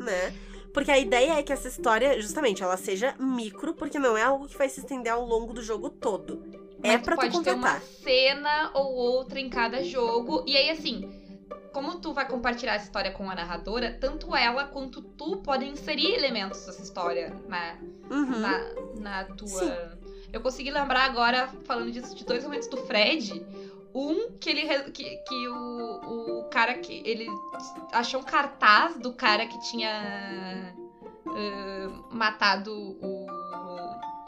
Né? 0.00 0.34
Porque 0.72 0.90
a 0.90 0.98
ideia 0.98 1.32
é 1.38 1.42
que 1.42 1.52
essa 1.52 1.66
história, 1.68 2.20
justamente, 2.20 2.62
ela 2.62 2.76
seja 2.76 3.14
micro, 3.18 3.74
porque 3.74 3.98
não 3.98 4.16
é 4.16 4.22
algo 4.22 4.46
que 4.46 4.56
vai 4.56 4.68
se 4.68 4.80
estender 4.80 5.12
ao 5.12 5.24
longo 5.24 5.52
do 5.52 5.62
jogo 5.62 5.90
todo. 5.90 6.42
é 6.82 6.92
Mas 6.92 7.02
pra 7.02 7.16
tu 7.16 7.20
pode 7.20 7.42
ter 7.42 7.52
uma 7.54 7.74
completar. 7.74 7.80
cena 8.02 8.70
ou 8.74 8.94
outra 8.94 9.40
em 9.40 9.48
cada 9.50 9.82
jogo. 9.82 10.44
E 10.46 10.56
aí, 10.56 10.70
assim, 10.70 11.10
como 11.72 11.98
tu 12.00 12.12
vai 12.12 12.26
compartilhar 12.28 12.74
essa 12.74 12.84
história 12.84 13.10
com 13.10 13.28
a 13.28 13.34
narradora, 13.34 13.96
tanto 14.00 14.34
ela 14.34 14.64
quanto 14.64 15.02
tu 15.02 15.38
podem 15.38 15.72
inserir 15.72 16.14
elementos 16.14 16.64
dessa 16.64 16.82
história 16.82 17.34
na, 17.48 17.76
Uhum. 18.08 18.38
na, 18.38 18.64
na 19.00 19.24
tua. 19.24 19.48
Sim. 19.48 19.72
Eu 20.32 20.40
consegui 20.40 20.70
lembrar 20.70 21.04
agora, 21.06 21.48
falando 21.64 21.90
disso, 21.90 22.14
de 22.14 22.24
dois 22.24 22.44
momentos 22.44 22.68
do 22.68 22.76
Fred. 22.76 23.44
Um 23.94 24.38
que 24.38 24.50
ele 24.50 24.66
que, 24.92 25.16
que 25.16 25.48
o, 25.48 26.40
o 26.40 26.44
cara 26.50 26.74
que 26.74 27.02
ele 27.04 27.26
achou 27.92 28.20
um 28.20 28.24
cartaz 28.24 28.98
do 28.98 29.12
cara 29.12 29.46
que 29.46 29.58
tinha 29.70 30.74
ah, 31.26 31.88
matado 32.10 32.72
o, 33.02 33.26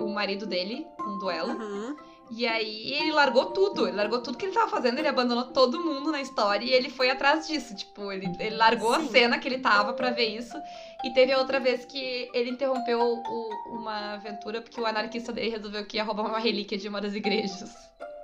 o 0.05 0.09
marido 0.09 0.47
dele 0.47 0.87
num 0.99 1.19
duelo. 1.19 1.53
Uhum. 1.53 1.97
E 2.35 2.47
aí 2.47 2.95
ele 2.95 3.13
largou 3.13 3.47
tudo, 3.47 3.87
ele 3.87 3.97
largou 3.97 4.19
tudo 4.23 4.39
que 4.39 4.47
ele 4.47 4.55
tava 4.55 4.67
fazendo, 4.69 4.99
ele 4.99 5.09
abandonou 5.09 5.45
todo 5.53 5.79
mundo 5.85 6.11
na 6.11 6.23
história 6.23 6.65
e 6.65 6.73
ele 6.73 6.89
foi 6.89 7.11
atrás 7.11 7.47
disso. 7.47 7.75
Tipo, 7.75 8.11
ele, 8.11 8.27
ele 8.41 8.57
largou 8.57 8.91
a 8.91 9.01
Sim. 9.01 9.11
cena 9.11 9.39
que 9.39 9.47
ele 9.47 9.59
tava 9.59 9.93
pra 9.93 10.11
ver 10.11 10.29
isso. 10.39 10.57
E 11.05 11.11
teve 11.13 11.35
outra 11.35 11.61
vez 11.61 11.85
que 11.85 12.31
ele 12.33 12.49
interrompeu 12.51 12.99
o- 13.01 13.77
uma 13.77 14.15
aventura 14.15 14.63
porque 14.63 14.81
o 14.81 14.87
anarquista 14.87 15.31
dele 15.31 15.51
resolveu 15.51 15.85
que 15.85 15.99
ia 15.99 16.05
roubar 16.05 16.27
uma 16.27 16.39
relíquia 16.39 16.79
de 16.79 16.89
uma 16.89 17.03
das 17.03 17.13
igrejas. 17.15 17.71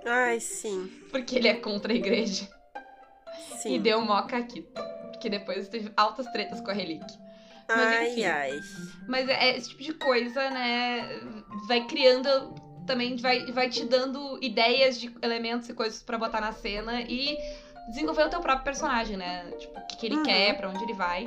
Ai, 0.07 0.41
sim. 0.41 0.89
Porque 1.11 1.37
ele 1.37 1.49
é 1.49 1.55
contra 1.55 1.93
a 1.93 1.97
igreja. 1.97 2.49
Sim. 3.59 3.75
E 3.75 3.79
deu 3.79 4.01
mó 4.01 4.23
caquita. 4.23 4.83
Porque 5.13 5.29
depois 5.29 5.69
teve 5.69 5.93
altas 5.97 6.27
tretas 6.33 6.61
com 6.61 6.71
a 6.71 6.75
relíquia. 6.75 7.19
Mas 7.69 7.79
ai, 7.93 8.13
enfim. 8.13 8.25
ai. 8.25 8.61
Mas 9.07 9.29
é 9.29 9.57
esse 9.57 9.69
tipo 9.71 9.83
de 9.83 9.93
coisa, 9.95 10.49
né? 10.51 11.21
Vai 11.67 11.87
criando 11.87 12.55
também, 12.87 13.17
vai, 13.17 13.45
vai 13.53 13.69
te 13.69 13.85
dando 13.85 14.39
ideias 14.43 14.99
de 14.99 15.15
elementos 15.21 15.69
e 15.69 15.75
coisas 15.75 16.03
pra 16.03 16.17
botar 16.17 16.41
na 16.41 16.53
cena 16.53 17.03
e 17.03 17.37
desenvolver 17.89 18.23
o 18.25 18.31
teu 18.31 18.41
próprio 18.41 18.65
personagem, 18.65 19.17
né? 19.17 19.51
Tipo, 19.59 19.79
o 19.79 19.87
que, 19.87 19.97
que 19.99 20.07
ele 20.07 20.17
Uhum. 20.17 20.23
quer, 20.23 20.57
pra 20.57 20.69
onde 20.71 20.83
ele 20.85 20.95
vai. 20.95 21.27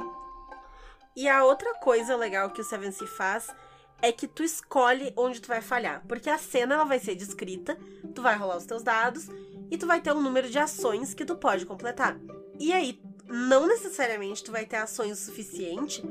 E 1.15 1.27
a 1.27 1.43
outra 1.43 1.73
coisa 1.75 2.15
legal 2.15 2.49
que 2.51 2.61
o 2.61 2.63
Seven 2.63 2.91
Sea 2.91 3.07
faz 3.07 3.53
é 4.01 4.11
que 4.11 4.27
tu 4.27 4.43
escolhe 4.43 5.13
onde 5.15 5.39
tu 5.39 5.47
vai 5.47 5.61
falhar. 5.61 6.03
Porque 6.07 6.29
a 6.29 6.37
cena 6.37 6.75
ela 6.75 6.83
vai 6.85 6.99
ser 6.99 7.15
descrita, 7.15 7.77
tu 8.13 8.21
vai 8.21 8.35
rolar 8.35 8.57
os 8.57 8.65
teus 8.65 8.83
dados 8.83 9.27
e 9.69 9.77
tu 9.77 9.85
vai 9.85 10.01
ter 10.01 10.11
um 10.11 10.21
número 10.21 10.49
de 10.49 10.59
ações 10.59 11.13
que 11.13 11.25
tu 11.25 11.35
pode 11.35 11.65
completar. 11.65 12.19
E 12.59 12.73
aí, 12.73 12.99
não 13.27 13.67
necessariamente 13.67 14.43
tu 14.43 14.51
vai 14.51 14.65
ter 14.65 14.77
ações 14.77 15.19
o 15.19 15.25
suficiente 15.25 16.03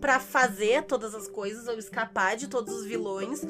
pra 0.00 0.18
fazer 0.18 0.84
todas 0.84 1.14
as 1.14 1.28
coisas 1.28 1.68
ou 1.68 1.78
escapar 1.78 2.36
de 2.36 2.48
todos 2.48 2.74
os 2.74 2.84
vilões 2.84 3.44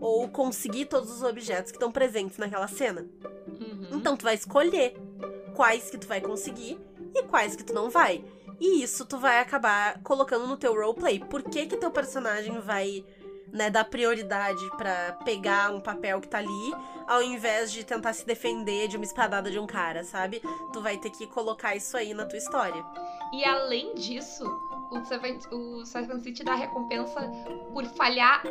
ou 0.00 0.28
conseguir 0.28 0.86
todos 0.86 1.10
os 1.10 1.22
objetos 1.22 1.70
que 1.70 1.76
estão 1.76 1.90
presentes 1.90 2.36
naquela 2.36 2.68
cena. 2.68 3.06
Uhum. 3.48 3.88
Então 3.92 4.16
tu 4.16 4.24
vai 4.24 4.34
escolher 4.34 4.94
quais 5.54 5.88
que 5.88 5.96
tu 5.96 6.06
vai 6.06 6.20
conseguir 6.20 6.78
e 7.14 7.22
quais 7.22 7.56
que 7.56 7.64
tu 7.64 7.72
não 7.72 7.88
vai. 7.88 8.24
E 8.60 8.82
isso 8.82 9.04
tu 9.04 9.18
vai 9.18 9.40
acabar 9.40 10.00
colocando 10.02 10.46
no 10.46 10.56
teu 10.56 10.74
roleplay. 10.74 11.20
Por 11.20 11.42
que 11.42 11.66
que 11.66 11.76
teu 11.76 11.90
personagem 11.90 12.60
vai, 12.60 13.04
né, 13.52 13.70
dar 13.70 13.84
prioridade 13.84 14.68
pra 14.76 15.12
pegar 15.24 15.72
um 15.72 15.80
papel 15.80 16.20
que 16.20 16.28
tá 16.28 16.38
ali, 16.38 16.74
ao 17.06 17.22
invés 17.22 17.70
de 17.72 17.84
tentar 17.84 18.12
se 18.12 18.26
defender 18.26 18.88
de 18.88 18.96
uma 18.96 19.04
espadada 19.04 19.50
de 19.50 19.58
um 19.58 19.66
cara, 19.66 20.02
sabe? 20.04 20.42
Tu 20.72 20.80
vai 20.80 20.96
ter 20.96 21.10
que 21.10 21.26
colocar 21.26 21.76
isso 21.76 21.96
aí 21.96 22.12
na 22.14 22.24
tua 22.26 22.38
história. 22.38 22.84
E 23.32 23.44
além 23.44 23.94
disso, 23.94 24.44
o 24.90 25.04
Seven, 25.04 25.38
o 25.52 25.84
Seven 25.84 26.20
City 26.20 26.42
dá 26.44 26.54
recompensa 26.54 27.20
por 27.72 27.84
falhar 27.96 28.42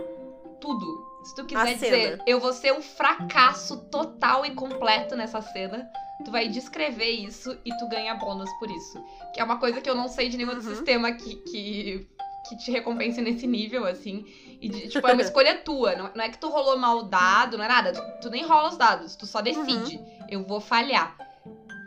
tudo. 0.60 0.86
Se 1.24 1.36
tu 1.36 1.46
quiser 1.46 1.74
dizer, 1.76 2.22
eu 2.28 2.40
vou 2.40 2.52
ser 2.54 2.74
um 2.74 2.82
fracasso 2.82 3.78
total 3.90 4.46
e 4.46 4.52
completo 4.54 5.16
nessa 5.16 5.42
cena, 5.42 5.90
tu 6.26 6.32
vai 6.32 6.48
descrever 6.50 7.12
isso 7.12 7.58
e 7.66 7.76
tu 7.78 7.88
ganha 7.88 8.14
bônus 8.16 8.50
por 8.60 8.70
isso. 8.70 9.02
Que 9.34 9.40
é 9.40 9.44
uma 9.44 9.58
coisa 9.58 9.80
que 9.82 9.90
eu 9.90 9.96
não 9.96 10.08
sei 10.10 10.28
de 10.30 10.38
nenhum 10.38 10.54
Uhum. 10.54 10.62
sistema 10.62 11.12
que, 11.14 11.36
que, 11.36 12.08
que 12.50 12.58
te 12.58 12.72
recompense 12.72 13.22
nesse 13.22 13.48
nível, 13.48 13.86
assim. 13.86 14.26
E, 14.64 14.88
tipo, 14.88 15.06
é 15.06 15.14
uma 15.14 15.22
escolha 15.22 15.58
tua. 15.58 15.96
Não, 15.96 16.12
não 16.16 16.24
é 16.24 16.30
que 16.30 16.38
tu 16.38 16.50
rolou 16.50 16.78
mal 16.78 17.00
o 17.00 17.04
dado, 17.04 17.58
não 17.58 17.66
é 17.66 17.68
nada. 17.68 17.92
Tu, 17.92 18.22
tu 18.22 18.30
nem 18.30 18.46
rola 18.46 18.70
os 18.70 18.78
dados, 18.78 19.16
tu 19.16 19.26
só 19.26 19.42
decide. 19.42 19.98
Uhum. 19.98 20.26
Eu 20.30 20.44
vou 20.44 20.62
falhar. 20.62 21.16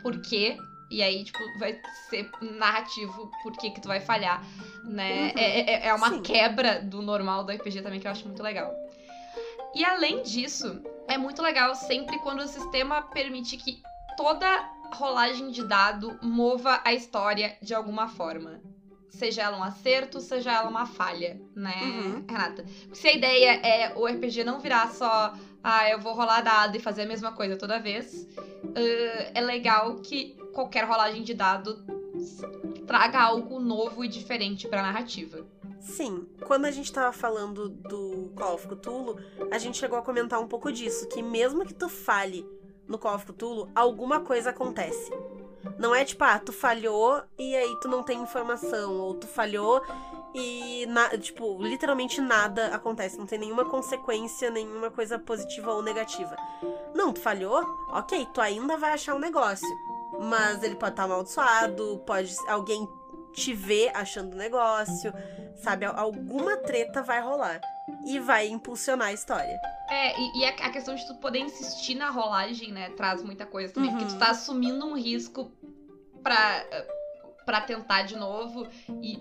Porque 0.03 0.57
E 0.89 1.01
aí, 1.01 1.23
tipo, 1.23 1.39
vai 1.59 1.77
ser 2.09 2.29
narrativo 2.41 3.31
por 3.43 3.51
que 3.57 3.71
que 3.71 3.81
tu 3.81 3.87
vai 3.87 3.99
falhar, 3.99 4.41
né? 4.83 5.31
Uhum. 5.31 5.33
É, 5.35 5.59
é, 5.59 5.87
é 5.87 5.93
uma 5.93 6.09
Sim. 6.09 6.21
quebra 6.21 6.79
do 6.79 7.01
normal 7.01 7.43
do 7.43 7.51
RPG 7.51 7.81
também, 7.81 7.99
que 7.99 8.07
eu 8.07 8.11
acho 8.11 8.25
muito 8.25 8.43
legal. 8.43 8.73
E 9.75 9.83
além 9.83 10.21
disso, 10.23 10.81
é 11.07 11.17
muito 11.17 11.41
legal 11.41 11.75
sempre 11.75 12.17
quando 12.19 12.39
o 12.39 12.47
sistema 12.47 13.01
permite 13.01 13.57
que 13.57 13.81
toda 14.15 14.47
rolagem 14.93 15.51
de 15.51 15.63
dado 15.63 16.17
mova 16.21 16.81
a 16.85 16.93
história 16.93 17.57
de 17.61 17.73
alguma 17.73 18.07
forma. 18.07 18.61
Seja 19.09 19.43
ela 19.43 19.57
um 19.57 19.63
acerto, 19.63 20.19
seja 20.19 20.51
ela 20.51 20.69
uma 20.69 20.85
falha, 20.85 21.39
né, 21.55 21.75
Uhum. 21.81 22.25
Renata? 22.29 22.65
Se 22.93 23.07
a 23.07 23.13
ideia 23.13 23.51
é 23.65 23.93
o 23.95 24.05
RPG 24.05 24.43
não 24.43 24.59
virar 24.59 24.91
só, 24.91 25.33
ah, 25.63 25.89
eu 25.89 25.99
vou 25.99 26.13
rolar 26.13 26.41
dado 26.41 26.75
e 26.77 26.79
fazer 26.79 27.03
a 27.03 27.05
mesma 27.05 27.31
coisa 27.31 27.55
toda 27.57 27.79
vez, 27.79 28.27
ah, 28.75 29.31
é 29.33 29.41
legal 29.41 29.95
que 29.97 30.35
qualquer 30.53 30.83
rolagem 30.85 31.23
de 31.23 31.33
dado 31.33 31.83
traga 32.85 33.19
algo 33.19 33.59
novo 33.59 34.03
e 34.03 34.07
diferente 34.07 34.67
pra 34.67 34.81
narrativa. 34.81 35.45
Sim, 35.79 36.27
quando 36.45 36.65
a 36.65 36.71
gente 36.71 36.91
tava 36.91 37.13
falando 37.13 37.69
do 37.69 38.31
Call 38.35 38.55
of 38.55 38.67
Cthulhu, 38.67 39.17
a 39.51 39.57
gente 39.57 39.77
chegou 39.77 39.97
a 39.97 40.01
comentar 40.01 40.39
um 40.39 40.47
pouco 40.47 40.71
disso, 40.71 41.07
que 41.07 41.21
mesmo 41.21 41.65
que 41.65 41.73
tu 41.73 41.87
falhe 41.87 42.45
no 42.87 42.97
Call 42.97 43.15
of 43.15 43.25
Cthulhu, 43.25 43.69
alguma 43.75 44.19
coisa 44.21 44.49
acontece. 44.49 45.11
Não 45.77 45.93
é 45.93 46.03
tipo, 46.05 46.23
ah, 46.23 46.39
tu 46.39 46.51
falhou 46.53 47.21
e 47.37 47.55
aí 47.55 47.75
tu 47.81 47.87
não 47.87 48.03
tem 48.03 48.19
informação, 48.19 48.99
ou 48.99 49.13
tu 49.15 49.27
falhou 49.27 49.81
e, 50.33 50.85
na- 50.87 51.17
tipo, 51.17 51.57
literalmente 51.61 52.19
nada 52.21 52.67
acontece, 52.75 53.17
não 53.17 53.25
tem 53.25 53.39
nenhuma 53.39 53.65
consequência, 53.65 54.49
nenhuma 54.49 54.91
coisa 54.91 55.17
positiva 55.17 55.71
ou 55.73 55.81
negativa. 55.81 56.35
Não, 56.93 57.11
tu 57.13 57.19
falhou, 57.19 57.63
ok, 57.89 58.27
tu 58.33 58.41
ainda 58.41 58.77
vai 58.77 58.91
achar 58.93 59.15
um 59.15 59.19
negócio, 59.19 59.67
mas 60.19 60.61
ele 60.63 60.75
pode 60.75 60.93
estar 60.93 61.03
amaldiçoado, 61.03 62.01
pode 62.05 62.35
alguém 62.47 62.87
te 63.33 63.53
ver 63.53 63.91
achando 63.95 64.33
o 64.33 64.37
negócio, 64.37 65.13
sabe? 65.55 65.85
Al- 65.85 65.97
Alguma 65.99 66.57
treta 66.57 67.01
vai 67.03 67.21
rolar 67.21 67.61
e 68.05 68.19
vai 68.19 68.47
impulsionar 68.47 69.07
a 69.09 69.13
história. 69.13 69.59
É, 69.89 70.19
e, 70.19 70.39
e 70.39 70.45
a, 70.45 70.49
a 70.49 70.69
questão 70.69 70.95
de 70.95 71.05
tu 71.05 71.15
poder 71.15 71.39
insistir 71.39 71.95
na 71.95 72.09
rolagem, 72.09 72.71
né, 72.71 72.89
traz 72.91 73.23
muita 73.23 73.45
coisa 73.45 73.73
também, 73.73 73.91
porque 73.91 74.05
tu 74.05 74.13
Uhum. 74.13 74.19
tá 74.19 74.29
assumindo 74.31 74.85
um 74.85 74.93
risco 74.95 75.51
pra, 76.21 76.65
pra 77.45 77.61
tentar 77.61 78.03
de 78.03 78.15
novo 78.17 78.67
e 79.01 79.13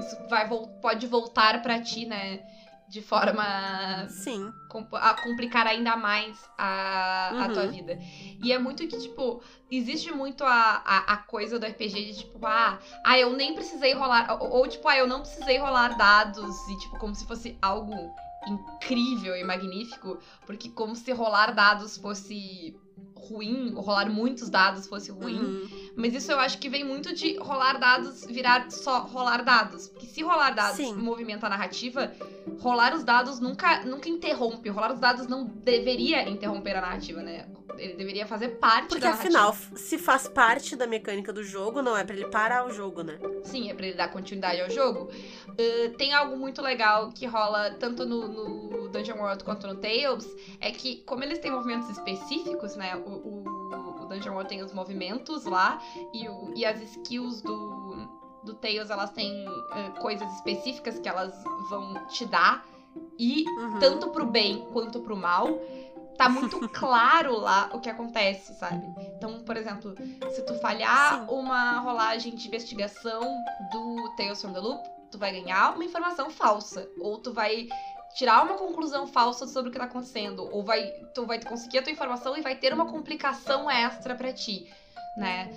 isso 0.00 0.16
vai, 0.28 0.48
pode 0.80 1.06
voltar 1.06 1.60
pra 1.62 1.80
ti, 1.80 2.06
né, 2.06 2.40
de 2.88 3.02
forma 3.02 4.06
Sim. 4.08 4.52
a 4.92 5.14
complicar 5.14 5.66
ainda 5.66 5.96
mais 5.96 6.38
a, 6.56 7.30
a 7.30 7.46
Uhum. 7.46 7.52
tua 7.52 7.66
vida. 7.66 7.98
E 8.42 8.52
é 8.52 8.58
muito 8.58 8.86
que, 8.86 8.98
tipo, 8.98 9.42
existe 9.70 10.12
muito 10.12 10.44
a, 10.44 10.82
a, 10.84 10.98
a 11.14 11.16
coisa 11.16 11.58
do 11.58 11.66
RPG 11.66 12.04
de, 12.12 12.18
tipo, 12.18 12.44
ah, 12.46 12.78
ah, 13.04 13.18
eu 13.18 13.32
nem 13.32 13.54
precisei 13.54 13.92
rolar. 13.94 14.38
Ou, 14.40 14.50
ou, 14.58 14.68
tipo, 14.68 14.86
ah, 14.88 14.96
eu 14.96 15.06
não 15.06 15.20
precisei 15.20 15.58
rolar 15.58 15.96
dados. 15.96 16.54
E, 16.68 16.78
tipo, 16.78 16.98
como 16.98 17.14
se 17.14 17.26
fosse 17.26 17.56
algo 17.60 17.94
incrível 18.46 19.36
e 19.36 19.42
magnífico. 19.42 20.18
Porque 20.46 20.68
como 20.68 20.94
se 20.94 21.10
rolar 21.12 21.52
dados 21.54 21.96
fosse 21.96 22.78
ruim, 23.16 23.72
rolar 23.74 24.10
muitos 24.10 24.48
dados 24.50 24.86
fosse 24.86 25.10
ruim. 25.10 25.38
Uhum. 25.38 25.68
Mas 25.96 26.14
isso 26.14 26.30
eu 26.30 26.38
acho 26.38 26.58
que 26.58 26.68
vem 26.68 26.84
muito 26.84 27.14
de 27.14 27.36
rolar 27.38 27.78
dados 27.78 28.24
virar 28.26 28.70
só 28.70 29.00
rolar 29.00 29.42
dados. 29.42 29.88
Porque 29.88 30.06
se 30.06 30.22
rolar 30.22 30.50
dados 30.50 30.76
Sim. 30.76 30.94
movimenta 30.94 31.46
a 31.46 31.50
narrativa, 31.50 32.12
rolar 32.60 32.94
os 32.94 33.02
dados 33.02 33.40
nunca, 33.40 33.84
nunca 33.84 34.08
interrompe. 34.08 34.68
Rolar 34.68 34.92
os 34.92 35.00
dados 35.00 35.26
não 35.26 35.44
deveria 35.44 36.28
interromper 36.28 36.76
a 36.76 36.80
narrativa, 36.82 37.22
né? 37.22 37.46
Ele 37.78 37.94
deveria 37.94 38.26
fazer 38.26 38.50
parte 38.50 38.88
Porque 38.88 39.04
da 39.04 39.10
afinal, 39.10 39.50
narrativa. 39.52 39.76
se 39.76 39.98
faz 39.98 40.26
parte 40.26 40.74
da 40.76 40.86
mecânica 40.86 41.30
do 41.30 41.42
jogo, 41.42 41.82
não 41.82 41.94
é 41.96 42.04
pra 42.04 42.16
ele 42.16 42.26
parar 42.28 42.66
o 42.66 42.72
jogo, 42.72 43.02
né? 43.02 43.18
Sim, 43.44 43.70
é 43.70 43.74
pra 43.74 43.86
ele 43.86 43.96
dar 43.96 44.08
continuidade 44.08 44.62
ao 44.62 44.70
jogo. 44.70 45.10
Uh, 45.50 45.90
tem 45.96 46.14
algo 46.14 46.38
muito 46.38 46.62
legal 46.62 47.10
que 47.12 47.26
rola 47.26 47.70
tanto 47.72 48.06
no, 48.06 48.28
no 48.28 48.88
Dungeon 48.88 49.18
World 49.18 49.44
quanto 49.44 49.66
no 49.66 49.74
Tales, 49.74 50.26
é 50.60 50.70
que 50.70 51.02
como 51.04 51.22
eles 51.22 51.38
têm 51.38 51.50
movimentos 51.50 51.90
específicos, 51.90 52.76
né? 52.76 52.96
O, 53.06 53.10
o, 53.10 54.02
o 54.02 54.06
Dungeon 54.06 54.32
World 54.32 54.48
tem 54.48 54.62
os 54.62 54.72
movimentos 54.72 55.44
lá 55.44 55.80
e, 56.12 56.28
o, 56.28 56.52
e 56.54 56.64
as 56.64 56.80
skills 56.82 57.40
do, 57.42 58.08
do 58.44 58.54
Tales, 58.54 58.90
elas 58.90 59.10
têm 59.12 59.46
uh, 59.48 60.00
coisas 60.00 60.30
específicas 60.34 60.98
que 60.98 61.08
elas 61.08 61.32
vão 61.70 61.94
te 62.08 62.24
dar. 62.26 62.64
E 63.18 63.44
Uhum. 63.48 63.78
tanto 63.78 64.08
pro 64.10 64.26
bem 64.26 64.66
quanto 64.72 65.00
pro 65.00 65.16
mal, 65.16 65.58
tá 66.16 66.28
muito 66.28 66.58
claro 66.70 67.38
lá 67.38 67.70
o 67.74 67.80
que 67.80 67.90
acontece, 67.90 68.54
sabe? 68.54 68.86
Então, 69.16 69.42
por 69.44 69.56
exemplo, 69.56 69.94
se 70.30 70.42
tu 70.42 70.54
falhar 70.54 71.20
Sim. 71.20 71.26
uma 71.34 71.78
rolagem 71.80 72.34
de 72.34 72.48
investigação 72.48 73.20
do 73.72 74.14
Tales 74.16 74.40
from 74.40 74.52
the 74.52 74.60
Loop, 74.60 74.82
tu 75.10 75.18
vai 75.18 75.32
ganhar 75.32 75.74
uma 75.74 75.84
informação 75.84 76.30
falsa. 76.30 76.88
Ou 76.98 77.18
tu 77.18 77.32
vai 77.32 77.68
tirar 78.16 78.42
uma 78.42 78.56
conclusão 78.56 79.06
falsa 79.06 79.46
sobre 79.46 79.68
o 79.68 79.72
que 79.72 79.78
tá 79.78 79.84
acontecendo. 79.84 80.48
Ou 80.50 80.64
vai, 80.64 80.94
tu 81.14 81.26
vai 81.26 81.38
conseguir 81.38 81.78
a 81.78 81.82
tua 81.82 81.92
informação 81.92 82.36
e 82.36 82.40
vai 82.40 82.54
ter 82.54 82.72
uma 82.72 82.86
complicação 82.86 83.70
extra 83.70 84.14
pra 84.14 84.32
ti, 84.32 84.64
né? 85.16 85.50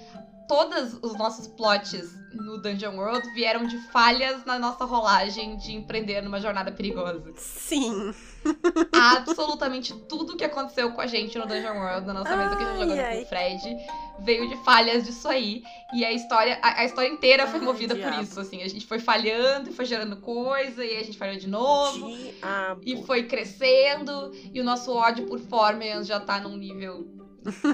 Todos 0.49 0.97
os 1.01 1.15
nossos 1.15 1.47
plots 1.47 2.17
no 2.33 2.57
Dungeon 2.61 2.95
World 2.95 3.31
vieram 3.33 3.65
de 3.65 3.77
falhas 3.91 4.43
na 4.45 4.57
nossa 4.57 4.83
rolagem 4.83 5.57
de 5.57 5.73
empreender 5.73 6.21
numa 6.21 6.39
jornada 6.39 6.71
perigosa 6.71 7.23
Sim. 7.37 8.13
absolutamente 8.93 9.93
tudo 10.09 10.35
que 10.35 10.43
aconteceu 10.43 10.91
com 10.91 11.01
a 11.01 11.07
gente 11.07 11.37
no 11.37 11.45
Dungeon 11.45 11.75
World, 11.75 12.07
na 12.07 12.13
nossa 12.13 12.35
mesa 12.35 12.55
que 12.55 12.63
a 12.63 12.65
gente 12.65 12.79
jogou 12.79 12.97
com 12.97 13.21
o 13.21 13.25
Fred, 13.25 13.77
veio 14.19 14.49
de 14.49 14.57
falhas 14.63 15.05
disso 15.05 15.27
aí. 15.27 15.63
E 15.93 16.03
a 16.03 16.11
história, 16.11 16.59
a, 16.61 16.81
a 16.81 16.85
história 16.85 17.09
inteira 17.09 17.47
foi 17.47 17.59
Ai, 17.59 17.65
movida 17.65 17.95
por 17.95 18.01
diabo. 18.01 18.23
isso, 18.23 18.39
assim. 18.39 18.63
A 18.63 18.67
gente 18.67 18.85
foi 18.85 18.99
falhando 18.99 19.69
e 19.69 19.73
foi 19.73 19.85
gerando 19.85 20.17
coisa, 20.17 20.83
e 20.83 20.97
a 20.97 21.03
gente 21.03 21.17
falhou 21.17 21.37
de 21.37 21.47
novo. 21.47 22.09
Diabo. 22.09 22.81
E 22.83 23.03
foi 23.03 23.23
crescendo, 23.23 24.31
e 24.53 24.59
o 24.59 24.63
nosso 24.63 24.91
ódio 24.91 25.25
por 25.25 25.39
Formans 25.39 26.07
já 26.07 26.19
tá 26.19 26.39
num 26.39 26.57
nível 26.57 27.07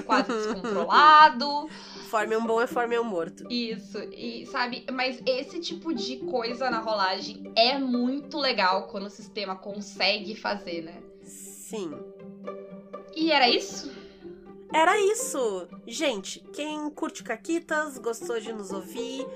quase 0.04 0.32
descontrolado. 0.32 1.68
Forme 2.06 2.36
um 2.36 2.46
bom 2.46 2.60
é 2.60 2.66
forme 2.66 2.98
um 2.98 3.04
morto. 3.04 3.46
Isso, 3.50 3.98
e 4.12 4.46
sabe, 4.46 4.84
mas 4.92 5.20
esse 5.26 5.60
tipo 5.60 5.92
de 5.92 6.18
coisa 6.18 6.70
na 6.70 6.78
rolagem 6.78 7.52
é 7.56 7.78
muito 7.78 8.38
legal 8.38 8.88
quando 8.88 9.06
o 9.06 9.10
sistema 9.10 9.56
consegue 9.56 10.34
fazer, 10.34 10.82
né? 10.82 11.02
Sim. 11.22 11.90
E 13.14 13.32
era 13.32 13.48
isso? 13.48 13.90
Era 14.72 14.98
isso! 14.98 15.68
Gente, 15.86 16.40
quem 16.52 16.90
curte 16.90 17.24
Caquitas, 17.24 17.98
gostou 17.98 18.38
de 18.38 18.52
nos 18.52 18.70
ouvir, 18.70 19.26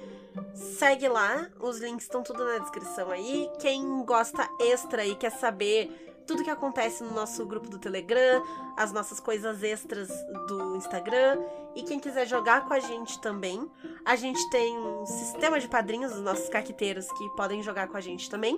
segue 0.54 1.08
lá. 1.08 1.48
Os 1.60 1.80
links 1.80 2.04
estão 2.04 2.22
tudo 2.22 2.44
na 2.44 2.58
descrição 2.58 3.10
aí. 3.10 3.48
Quem 3.58 4.04
gosta 4.04 4.48
extra 4.60 5.04
e 5.04 5.14
quer 5.14 5.30
saber 5.30 6.09
tudo 6.30 6.44
que 6.44 6.50
acontece 6.50 7.02
no 7.02 7.10
nosso 7.12 7.44
grupo 7.44 7.68
do 7.68 7.76
Telegram, 7.76 8.40
as 8.76 8.92
nossas 8.92 9.18
coisas 9.18 9.64
extras 9.64 10.08
do 10.46 10.76
Instagram. 10.76 11.40
E 11.74 11.82
quem 11.82 11.98
quiser 11.98 12.24
jogar 12.24 12.66
com 12.68 12.72
a 12.74 12.78
gente 12.78 13.20
também, 13.20 13.68
a 14.04 14.14
gente 14.14 14.38
tem 14.50 14.78
um 14.78 15.04
sistema 15.06 15.58
de 15.58 15.66
padrinhos 15.66 16.12
dos 16.12 16.20
nossos 16.20 16.48
caquiteiros 16.48 17.10
que 17.12 17.28
podem 17.30 17.64
jogar 17.64 17.88
com 17.88 17.96
a 17.96 18.00
gente 18.00 18.30
também. 18.30 18.56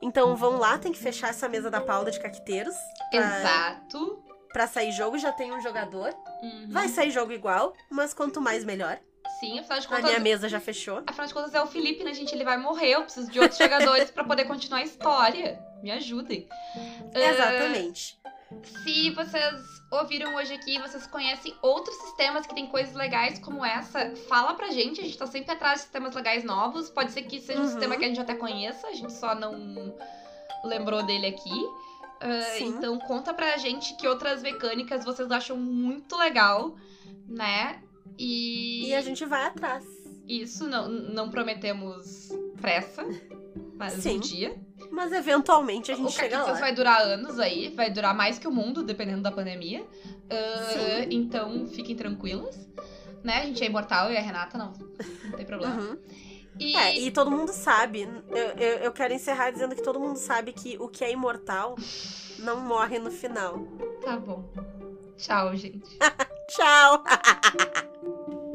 Então 0.00 0.34
vão 0.36 0.58
lá, 0.58 0.78
tem 0.78 0.90
que 0.92 0.98
fechar 0.98 1.28
essa 1.28 1.48
mesa 1.50 1.70
da 1.70 1.82
Paula 1.82 2.10
de 2.10 2.18
caquiteiros. 2.18 2.74
pra- 3.10 3.18
Exato. 3.40 4.22
Pra 4.52 4.66
sair 4.66 4.90
jogo 4.92 5.18
já 5.18 5.32
tem 5.32 5.52
um 5.52 5.60
jogador. 5.60 6.14
Uhum. 6.42 6.68
Vai 6.70 6.88
sair 6.88 7.10
jogo 7.10 7.30
igual, 7.32 7.74
mas 7.90 8.14
quanto 8.14 8.40
mais 8.40 8.64
melhor. 8.64 8.98
Sim, 9.40 9.58
afinal 9.58 9.80
de 9.80 9.86
A 9.86 9.88
contas. 9.90 10.04
minha 10.04 10.20
mesa 10.20 10.48
já 10.48 10.58
fechou. 10.60 11.02
Afinal 11.06 11.26
de 11.26 11.34
contas 11.34 11.52
é 11.54 11.60
o 11.60 11.66
Felipe, 11.66 12.02
né, 12.04 12.14
gente? 12.14 12.34
Ele 12.34 12.44
vai 12.44 12.56
morrer. 12.56 12.92
Eu 12.92 13.02
preciso 13.02 13.30
de 13.30 13.38
outros 13.38 13.58
jogadores 13.58 14.10
pra 14.10 14.24
poder 14.24 14.44
continuar 14.46 14.78
a 14.78 14.84
história. 14.84 15.58
Me 15.82 15.90
ajudem. 15.90 16.48
Exatamente. 17.14 18.18
Se 18.84 19.10
vocês 19.10 19.54
ouviram 19.90 20.34
hoje 20.36 20.54
aqui, 20.54 20.78
vocês 20.78 21.06
conhecem 21.06 21.54
outros 21.62 21.94
sistemas 21.96 22.46
que 22.46 22.54
tem 22.54 22.66
coisas 22.66 22.94
legais 22.94 23.38
como 23.38 23.64
essa, 23.64 24.14
fala 24.28 24.54
pra 24.54 24.70
gente. 24.70 25.00
A 25.00 25.04
gente 25.04 25.18
tá 25.18 25.26
sempre 25.26 25.52
atrás 25.52 25.74
de 25.76 25.80
sistemas 25.82 26.14
legais 26.14 26.44
novos. 26.44 26.88
Pode 26.90 27.12
ser 27.12 27.22
que 27.22 27.40
seja 27.40 27.58
um 27.60 27.62
Uhum. 27.64 27.68
sistema 27.70 27.96
que 27.96 28.04
a 28.04 28.08
gente 28.08 28.20
até 28.20 28.34
conheça, 28.34 28.86
a 28.86 28.92
gente 28.92 29.12
só 29.12 29.34
não 29.34 29.94
lembrou 30.64 31.02
dele 31.04 31.26
aqui. 31.26 31.66
Sim. 32.56 32.68
então 32.68 32.98
conta 33.00 33.34
pra 33.34 33.58
gente 33.58 33.94
que 33.98 34.08
outras 34.08 34.40
mecânicas 34.42 35.04
vocês 35.04 35.30
acham 35.30 35.54
muito 35.54 36.16
legal, 36.16 36.74
né? 37.28 37.82
E, 38.18 38.86
E 38.88 38.94
a 38.94 39.02
gente 39.02 39.22
vai 39.26 39.44
atrás. 39.44 39.84
isso, 40.26 40.66
não, 40.66 40.88
não 40.88 41.28
prometemos 41.30 42.30
pressa, 42.58 43.04
mas 43.76 43.92
Sim. 43.94 44.16
um 44.16 44.20
dia. 44.20 44.56
Mas 44.90 45.12
eventualmente 45.12 45.92
a 45.92 45.94
gente 45.94 46.08
o 46.08 46.10
chega 46.10 46.42
lá. 46.42 46.52
vai 46.52 46.74
durar 46.74 47.00
anos 47.02 47.38
aí, 47.38 47.68
vai 47.70 47.90
durar 47.90 48.14
mais 48.14 48.38
que 48.38 48.46
o 48.48 48.52
mundo, 48.52 48.82
dependendo 48.82 49.22
da 49.22 49.32
pandemia. 49.32 49.84
Sim. 50.28 51.08
então 51.10 51.66
fiquem 51.66 51.94
tranquilas. 51.94 52.68
Né? 53.22 53.38
A 53.42 53.44
gente 53.46 53.62
é 53.62 53.66
imortal 53.66 54.10
e 54.10 54.16
a 54.16 54.20
Renata 54.20 54.56
não. 54.56 54.72
Não 55.24 55.32
tem 55.36 55.44
problema. 55.46 55.74
Uhum. 55.80 55.98
E, 56.58 56.74
É, 56.76 56.98
e 56.98 57.10
todo 57.10 57.30
mundo 57.30 57.52
sabe. 57.52 58.08
Eu, 58.30 58.36
eu, 58.36 58.78
eu 58.78 58.92
quero 58.92 59.12
encerrar 59.12 59.50
dizendo 59.50 59.74
que 59.74 59.82
todo 59.82 60.00
mundo 60.00 60.16
sabe 60.16 60.52
que 60.52 60.76
o 60.78 60.88
que 60.88 61.04
é 61.04 61.12
imortal 61.12 61.76
não 62.38 62.60
morre 62.60 62.98
no 62.98 63.10
final. 63.10 63.58
tá 64.02 64.16
bom. 64.16 64.44
Tchau, 65.16 65.54
gente. 65.56 65.98
Tchau! 66.48 67.02